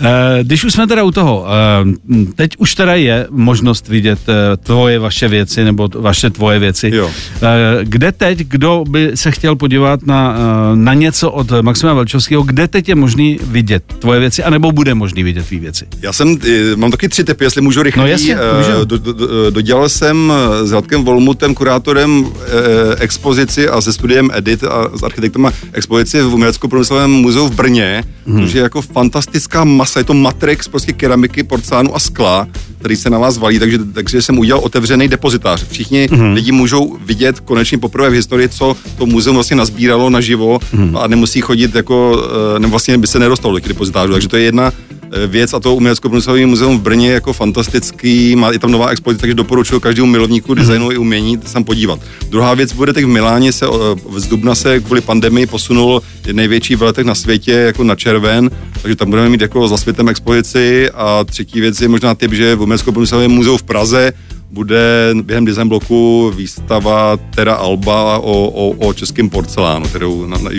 Eh, 0.00 0.44
Když 0.44 0.64
už 0.64 0.72
jsme 0.72 0.86
teda 0.86 1.02
u 1.04 1.10
toho, 1.10 1.46
eh, 1.48 2.24
teď 2.34 2.50
už 2.58 2.74
teda 2.74 2.94
je 2.94 3.26
možnost 3.30 3.88
vidět 3.88 4.18
eh, 4.28 4.56
tvoje, 4.56 4.98
vaše 4.98 5.28
věci, 5.28 5.64
nebo 5.64 5.88
vaše 5.98 6.30
tvoje 6.30 6.58
věci. 6.58 6.90
Jo. 6.94 7.10
Eh, 7.42 7.78
Kde 7.84 8.12
teď, 8.12 8.38
kdo 8.38 8.84
by 8.88 9.10
se 9.14 9.30
chtěl 9.30 9.56
podívat 9.56 10.06
na, 10.06 10.34
eh, 10.72 10.76
na 10.76 10.94
něco 10.94 11.30
od 11.30 11.50
Maxima 11.62 11.94
Velčovského, 11.94 12.42
kde 12.42 12.68
teď 12.68 12.88
je 12.88 12.94
možný 12.94 13.38
vidět 13.42 13.82
tvoje 13.98 14.20
věci, 14.20 14.29
anebo 14.38 14.72
bude 14.72 14.94
možný 14.94 15.22
vidět 15.22 15.46
tvý 15.46 15.58
věci? 15.58 15.86
Já 16.02 16.12
jsem, 16.12 16.38
eh, 16.48 16.76
mám 16.76 16.90
taky 16.90 17.08
tři 17.08 17.24
typy, 17.24 17.44
jestli 17.44 17.60
můžu 17.60 17.82
rychle. 17.82 18.02
No 18.02 18.08
jasně, 18.08 18.36
můžu. 18.58 18.84
do, 18.84 18.98
do, 18.98 19.12
do, 19.12 19.50
dodělal 19.50 19.88
jsem 19.88 20.32
eh, 20.32 20.66
s 20.66 20.72
Radkem 20.72 21.04
Volmutem, 21.04 21.54
kurátorem 21.54 22.26
eh, 22.26 22.96
expozici 22.98 23.68
a 23.68 23.80
se 23.80 23.92
studiem 23.92 24.30
Edit 24.34 24.64
a 24.64 24.90
s 24.98 25.02
architektama 25.02 25.52
expozici 25.72 26.22
v 26.22 26.34
Umělecko-průmyslovém 26.34 27.10
muzeu 27.10 27.46
v 27.46 27.54
Brně, 27.54 28.04
hmm. 28.26 28.42
což 28.42 28.54
je 28.54 28.62
jako 28.62 28.82
fantastická 28.82 29.64
masa, 29.64 30.00
je 30.00 30.04
to 30.04 30.14
matrix 30.14 30.68
prostě 30.68 30.92
keramiky, 30.92 31.42
porcelánu 31.42 31.96
a 31.96 31.98
skla, 31.98 32.48
který 32.78 32.96
se 32.96 33.10
na 33.10 33.18
vás 33.18 33.38
valí, 33.38 33.58
takže, 33.58 33.78
takže 33.78 34.22
jsem 34.22 34.38
udělal 34.38 34.62
otevřený 34.64 35.08
depozitář. 35.08 35.64
Všichni 35.70 36.08
hmm. 36.12 36.32
lidi 36.32 36.52
můžou 36.52 36.98
vidět 37.04 37.40
konečně 37.40 37.78
poprvé 37.78 38.10
v 38.10 38.12
historii, 38.12 38.48
co 38.48 38.76
to 38.98 39.06
muzeum 39.06 39.34
vlastně 39.34 39.56
nazbíralo 39.56 40.10
naživo 40.10 40.58
hmm. 40.72 40.96
a 40.96 41.06
nemusí 41.06 41.40
chodit 41.40 41.74
jako, 41.74 42.24
eh, 42.56 42.58
nebo 42.58 42.70
vlastně 42.70 42.98
by 42.98 43.06
se 43.06 43.18
nedostalo 43.18 43.54
do 43.54 43.60
těch 43.60 43.68
depozitářů, 43.68 44.12
takže 44.20 44.28
to 44.28 44.36
je 44.36 44.42
jedna 44.42 44.72
eh, 45.12 45.26
věc 45.26 45.54
a 45.54 45.60
to 45.60 45.74
umělecko-průmyslové 45.74 46.46
muzeum 46.46 46.78
v 46.78 46.82
Brně 46.82 47.08
je 47.08 47.14
jako 47.14 47.32
fantastický, 47.32 48.36
má 48.36 48.50
i 48.50 48.58
tam 48.58 48.70
nová 48.70 48.88
expozice, 48.88 49.20
takže 49.20 49.34
doporučuji 49.34 49.80
každému 49.80 50.06
milovníku 50.06 50.54
designu 50.54 50.92
i 50.92 50.96
umění 50.96 51.38
se 51.46 51.52
tam 51.52 51.64
podívat. 51.64 52.00
Druhá 52.28 52.54
věc 52.54 52.72
bude 52.72 52.92
teď 52.92 53.04
v 53.04 53.08
Miláně 53.08 53.52
se 53.52 53.66
eh, 53.66 54.20
z 54.20 54.26
Dubna 54.26 54.54
se 54.54 54.80
kvůli 54.80 55.00
pandemii 55.00 55.46
posunul 55.46 56.02
největší 56.32 56.76
veletek 56.76 57.06
na 57.06 57.14
světě 57.14 57.52
jako 57.52 57.84
na 57.84 57.96
červen, 57.96 58.50
takže 58.82 58.96
tam 58.96 59.10
budeme 59.10 59.28
mít 59.28 59.40
jako 59.40 59.68
za 59.68 59.76
světem 59.76 60.08
expozici 60.08 60.90
a 60.90 61.24
třetí 61.24 61.60
věc 61.60 61.80
je 61.80 61.88
možná 61.88 62.14
typ, 62.14 62.32
že 62.32 62.54
v 62.56 62.62
umělecko-průmyslovém 62.62 63.30
muzeu 63.30 63.56
v 63.56 63.62
Praze 63.62 64.12
bude 64.52 65.10
během 65.22 65.44
design 65.44 65.68
bloku 65.68 66.32
výstava 66.36 67.16
Terra 67.34 67.54
Alba 67.54 68.18
o, 68.18 68.48
o, 68.48 68.70
o 68.88 68.92
českém 68.94 69.30
porcelánu, 69.30 69.84
kterou 69.88 70.26
na, 70.26 70.38
na 70.38 70.50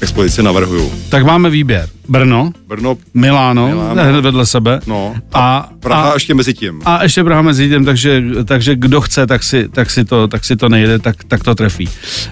expozici 0.00 0.42
navrhuju. 0.42 0.92
Tak 1.08 1.24
máme 1.24 1.50
výběr. 1.50 1.88
Brno, 2.08 2.52
Brno, 2.68 2.96
Miláno, 3.14 3.68
Miláno. 3.68 4.02
hned 4.04 4.20
vedle 4.20 4.46
sebe. 4.46 4.80
no, 4.86 5.14
A, 5.32 5.70
Praha 5.80 6.10
a, 6.10 6.14
ještě 6.14 6.34
mezi 6.34 6.54
tím. 6.54 6.80
a 6.84 7.02
ještě 7.02 7.24
Praha 7.24 7.42
mezi 7.42 7.68
tím, 7.68 7.84
takže, 7.84 8.22
takže 8.44 8.76
kdo 8.76 9.00
chce, 9.00 9.26
tak 9.26 9.42
si, 9.42 9.68
tak 9.68 9.90
si, 9.90 10.04
to, 10.04 10.28
tak 10.28 10.44
si 10.44 10.56
to 10.56 10.68
nejde, 10.68 10.98
tak, 10.98 11.24
tak 11.24 11.42
to 11.44 11.54
trefí. 11.54 11.88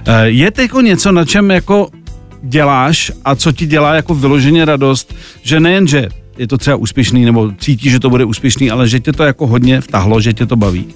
Eh, 0.06 0.26
Je 0.28 0.50
teď 0.50 0.70
něco, 0.82 1.12
na 1.12 1.24
čem 1.24 1.50
jako 1.50 1.88
děláš 2.42 3.12
a 3.24 3.34
co 3.34 3.52
ti 3.52 3.66
dělá 3.66 3.94
jako 3.94 4.14
vyloženě 4.14 4.64
radost, 4.64 5.14
že 5.42 5.60
nejen, 5.60 5.86
že 5.88 6.08
je 6.40 6.46
to 6.46 6.58
třeba 6.58 6.76
úspěšný, 6.76 7.24
nebo 7.24 7.50
cítíš, 7.58 7.92
že 7.92 8.00
to 8.00 8.10
bude 8.10 8.24
úspěšný, 8.24 8.70
ale 8.70 8.88
že 8.88 9.00
tě 9.00 9.12
to 9.12 9.22
jako 9.22 9.46
hodně 9.46 9.80
vtahlo, 9.80 10.20
že 10.20 10.32
tě 10.32 10.46
to 10.46 10.56
baví. 10.56 10.86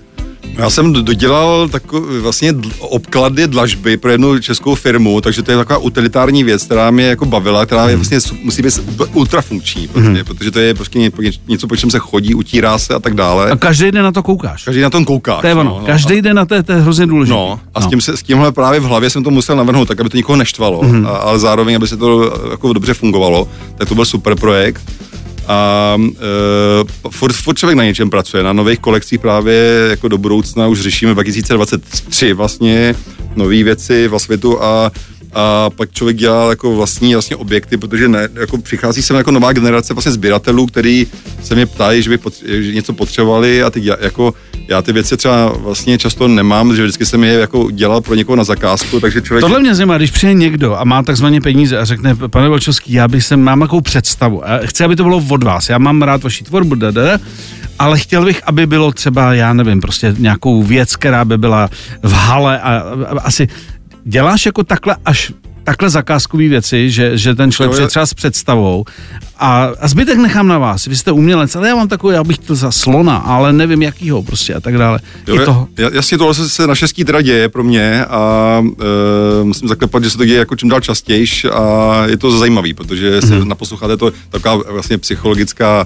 Já 0.58 0.70
jsem 0.70 0.92
do- 0.92 1.02
dodělal 1.02 1.68
takový 1.68 2.18
vlastně 2.20 2.54
obklady 2.80 3.46
dlažby 3.48 3.96
pro 3.96 4.10
jednu 4.10 4.38
českou 4.38 4.74
firmu, 4.74 5.20
takže 5.20 5.42
to 5.42 5.50
je 5.50 5.56
taková 5.56 5.78
utilitární 5.78 6.44
věc, 6.44 6.64
která 6.64 6.90
mě 6.90 7.04
jako 7.04 7.24
bavila, 7.26 7.66
která 7.66 7.80
Mhm. 7.82 7.90
je 7.90 7.96
vlastně 7.96 8.20
su- 8.20 8.36
musí 8.42 8.62
být 8.62 8.80
ultrafunkční, 9.14 9.88
prostě, 9.88 10.24
protože 10.24 10.50
to 10.50 10.58
je 10.58 10.74
prostě 10.74 10.98
ně- 10.98 11.10
něco, 11.48 11.66
po 11.66 11.76
čem 11.76 11.90
se 11.90 11.98
chodí, 11.98 12.34
utírá 12.34 12.78
se 12.78 12.94
a 12.94 12.98
tak 12.98 13.14
dále. 13.14 13.50
A 13.50 13.56
každý 13.56 13.90
den 13.90 14.04
na 14.04 14.12
to 14.12 14.22
koukáš. 14.22 14.64
Každý 14.64 14.80
na 14.80 14.90
tom 14.90 15.04
kouká. 15.04 15.40
To 15.40 15.46
je 15.46 15.54
ono. 15.54 15.82
Každý 15.86 16.22
den 16.22 16.36
na 16.36 16.44
to, 16.44 16.62
to 16.62 16.72
je 16.72 16.78
hrozně 16.80 17.06
důležité. 17.06 17.34
No, 17.36 17.60
a 17.74 17.80
s, 17.80 17.86
tím 17.86 18.00
se, 18.00 18.16
s 18.16 18.22
tímhle 18.22 18.52
právě 18.52 18.80
v 18.80 18.84
hlavě 18.84 19.10
jsem 19.10 19.24
to 19.24 19.30
musel 19.30 19.56
navrhnout, 19.56 19.88
tak 19.88 20.00
aby 20.00 20.08
to 20.08 20.16
nikoho 20.16 20.36
neštvalo, 20.36 20.82
Mhm. 20.82 20.92
mm-hmm. 21.02 21.06
a, 21.08 21.16
ale 21.16 21.38
zároveň, 21.38 21.76
aby 21.76 21.88
se 21.88 21.96
to 21.96 22.32
jako 22.50 22.72
dobře 22.72 22.94
fungovalo, 22.94 23.48
tak 23.78 23.88
to 23.88 23.94
byl 23.94 24.04
super 24.04 24.34
projekt. 24.36 24.82
A 25.48 25.96
e, 25.98 27.10
furt, 27.10 27.32
furt 27.32 27.58
člověk 27.58 27.76
na 27.76 27.84
něčem 27.84 28.10
pracuje, 28.10 28.42
na 28.42 28.52
nových 28.52 28.78
kolekcích 28.78 29.20
právě 29.20 29.86
jako 29.90 30.08
do 30.08 30.18
budoucna 30.18 30.68
už 30.68 30.80
řešíme 30.80 31.14
2023 31.14 32.32
vlastně 32.32 32.94
nové 33.36 33.62
věci 33.62 34.08
v 34.08 34.18
světu 34.18 34.62
a 34.62 34.92
a 35.34 35.70
pak 35.70 35.92
člověk 35.92 36.16
dělá 36.16 36.50
jako 36.50 36.76
vlastní 36.76 37.14
vlastně 37.14 37.36
objekty, 37.36 37.76
protože 37.76 38.08
ne, 38.08 38.28
jako 38.34 38.58
přichází 38.58 39.02
sem 39.02 39.16
jako 39.16 39.30
nová 39.30 39.52
generace 39.52 39.94
vlastně 39.94 40.12
sběratelů, 40.12 40.66
který 40.66 41.06
se 41.42 41.54
mě 41.54 41.66
ptají, 41.66 42.02
že 42.02 42.10
by 42.10 42.16
potře- 42.16 42.62
že 42.62 42.72
něco 42.72 42.92
potřebovali 42.92 43.62
a 43.62 43.70
teď 43.70 43.84
já, 43.84 43.96
jako 44.00 44.34
já 44.68 44.82
ty 44.82 44.92
věci 44.92 45.16
třeba 45.16 45.52
vlastně 45.56 45.98
často 45.98 46.28
nemám, 46.28 46.76
že 46.76 46.82
vždycky 46.82 47.06
jsem 47.06 47.24
je 47.24 47.32
jako 47.32 47.70
dělal 47.70 48.00
pro 48.00 48.14
někoho 48.14 48.36
na 48.36 48.44
zakázku, 48.44 49.00
takže 49.00 49.22
člověk... 49.22 49.40
Tohle 49.40 49.60
mě 49.60 49.74
zajímá, 49.74 49.96
když 49.96 50.10
přijde 50.10 50.34
někdo 50.34 50.76
a 50.76 50.84
má 50.84 51.02
takzvaně 51.02 51.40
peníze 51.40 51.78
a 51.78 51.84
řekne, 51.84 52.14
pane 52.14 52.48
Volčovský, 52.48 52.92
já 52.92 53.08
bych 53.08 53.24
sem, 53.24 53.42
mám 53.42 53.60
takovou 53.60 53.80
představu 53.80 54.48
a 54.48 54.58
chci, 54.64 54.84
aby 54.84 54.96
to 54.96 55.02
bylo 55.02 55.22
od 55.30 55.42
vás, 55.42 55.68
já 55.68 55.78
mám 55.78 56.02
rád 56.02 56.22
vaši 56.22 56.44
tvorbu, 56.44 56.74
dada, 56.74 57.18
ale 57.78 57.98
chtěl 57.98 58.24
bych, 58.24 58.42
aby 58.46 58.66
bylo 58.66 58.92
třeba, 58.92 59.34
já 59.34 59.52
nevím, 59.52 59.80
prostě 59.80 60.14
nějakou 60.18 60.62
věc, 60.62 60.96
která 60.96 61.24
by 61.24 61.38
byla 61.38 61.68
v 62.02 62.12
hale 62.12 62.60
a, 62.60 62.70
a, 62.70 62.80
a 63.08 63.20
asi 63.20 63.48
děláš 64.04 64.46
jako 64.46 64.64
takhle 64.64 64.96
až 65.04 65.32
takhle 65.64 65.90
zakázkové 65.90 66.48
věci, 66.48 66.90
že, 66.90 67.18
že 67.18 67.34
ten 67.34 67.52
člověk 67.52 67.80
jo. 67.82 67.88
třeba 67.88 68.06
s 68.06 68.14
představou 68.14 68.84
a, 69.38 69.70
a 69.80 69.88
zbytek 69.88 70.18
nechám 70.18 70.48
na 70.48 70.58
vás. 70.58 70.86
Vy 70.86 70.96
jste 70.96 71.12
umělec, 71.12 71.56
ale 71.56 71.68
já 71.68 71.74
mám 71.76 71.88
takový, 71.88 72.14
já 72.14 72.24
bych 72.24 72.38
to 72.38 72.54
za 72.54 72.70
slona, 72.72 73.16
ale 73.16 73.52
nevím 73.52 73.82
jakýho 73.82 74.22
prostě 74.22 74.54
a 74.54 74.60
tak 74.60 74.78
dále. 74.78 74.98
Jo, 75.26 75.44
toho. 75.44 75.68
ja- 75.76 75.90
Jasně, 75.94 76.18
tohle 76.18 76.34
se, 76.34 76.48
se 76.48 76.66
naštěstí 76.66 77.04
teda 77.04 77.20
děje 77.20 77.48
pro 77.48 77.64
mě 77.64 78.04
a 78.04 78.62
e, 79.40 79.44
musím 79.44 79.68
zaklepat, 79.68 80.04
že 80.04 80.10
se 80.10 80.16
to 80.18 80.24
děje 80.24 80.38
jako 80.38 80.56
čím 80.56 80.68
dál 80.68 80.80
častějš 80.80 81.44
a 81.44 81.92
je 82.06 82.16
to 82.16 82.38
zajímavý, 82.38 82.74
protože 82.74 83.22
se 83.22 83.34
Mhm. 83.38 83.48
naposloucháte 83.48 83.96
to 83.96 84.12
taková 84.30 84.60
vlastně 84.72 84.98
psychologická 84.98 85.84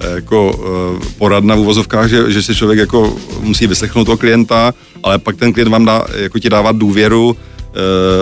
e, 0.00 0.14
jako 0.14 0.60
e, 1.02 1.14
poradna 1.18 1.54
v 1.54 1.58
uvozovkách, 1.58 2.08
že, 2.08 2.32
že 2.32 2.42
si 2.42 2.54
člověk 2.54 2.78
jako 2.78 3.16
musí 3.40 3.66
vyslechnout 3.66 4.04
toho 4.04 4.16
klienta, 4.16 4.74
ale 5.02 5.18
pak 5.18 5.36
ten 5.36 5.52
klient 5.52 5.68
vám 5.70 5.84
dá, 5.84 6.04
jako 6.16 6.38
ti 6.38 6.50
dává 6.50 6.72
důvěru 6.72 7.36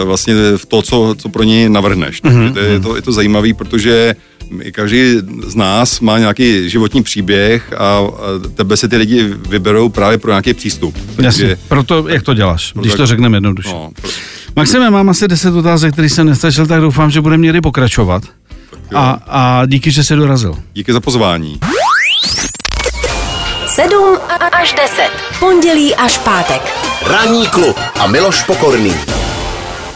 vlastně 0.04 0.34
v 0.56 0.66
to, 0.66 0.82
co, 0.82 1.14
co 1.18 1.28
pro 1.28 1.42
něj 1.42 1.68
navrhneš. 1.68 2.22
Mhm, 2.22 2.54
Takže 2.54 2.68
to 2.68 2.72
je, 2.72 2.80
to, 2.80 2.96
je 2.96 3.02
to 3.02 3.12
zajímavý, 3.12 3.54
protože 3.54 4.14
každý 4.72 5.14
z 5.46 5.54
nás 5.54 6.00
má 6.00 6.18
nějaký 6.18 6.70
životní 6.70 7.02
příběh 7.02 7.72
a, 7.72 7.76
a 7.78 8.02
tebe 8.54 8.76
se 8.76 8.88
ty 8.88 8.96
lidi 8.96 9.22
vyberou 9.48 9.88
právě 9.88 10.18
pro 10.18 10.30
nějaký 10.30 10.54
přístup. 10.54 10.96
Jasně, 11.22 11.56
proto 11.68 12.04
jak 12.08 12.22
to 12.22 12.34
děláš, 12.34 12.72
když 12.74 12.94
to 12.94 13.06
řekneme 13.06 13.37
jednoduše. 13.37 13.68
No, 13.68 13.90
pro- 14.02 14.11
Maxime, 14.56 14.90
mám 14.90 15.08
asi 15.08 15.28
10 15.28 15.54
otázek, 15.54 15.92
který 15.92 16.08
jsem 16.08 16.26
nestačil, 16.26 16.66
tak 16.66 16.80
doufám, 16.80 17.11
že 17.11 17.20
budeme 17.20 17.42
někdy 17.42 17.61
pokračovat. 17.61 18.22
A, 18.94 19.18
a 19.26 19.66
díky, 19.66 19.90
že 19.90 20.04
jsi 20.04 20.16
dorazil. 20.16 20.54
díky 20.74 20.92
za 20.92 21.00
pozvání. 21.00 21.61
7 23.66 24.18
až 24.52 24.72
10. 24.74 25.11
Pondělí 25.40 25.94
až 25.94 26.18
pátek. 26.18 26.62
Ranní 27.06 27.46
klub 27.46 27.76
a 28.00 28.06
Miloš 28.06 28.42
Pokorný. 28.42 28.94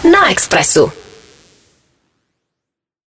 Na 0.04 0.30
Expressu. 0.30 1.01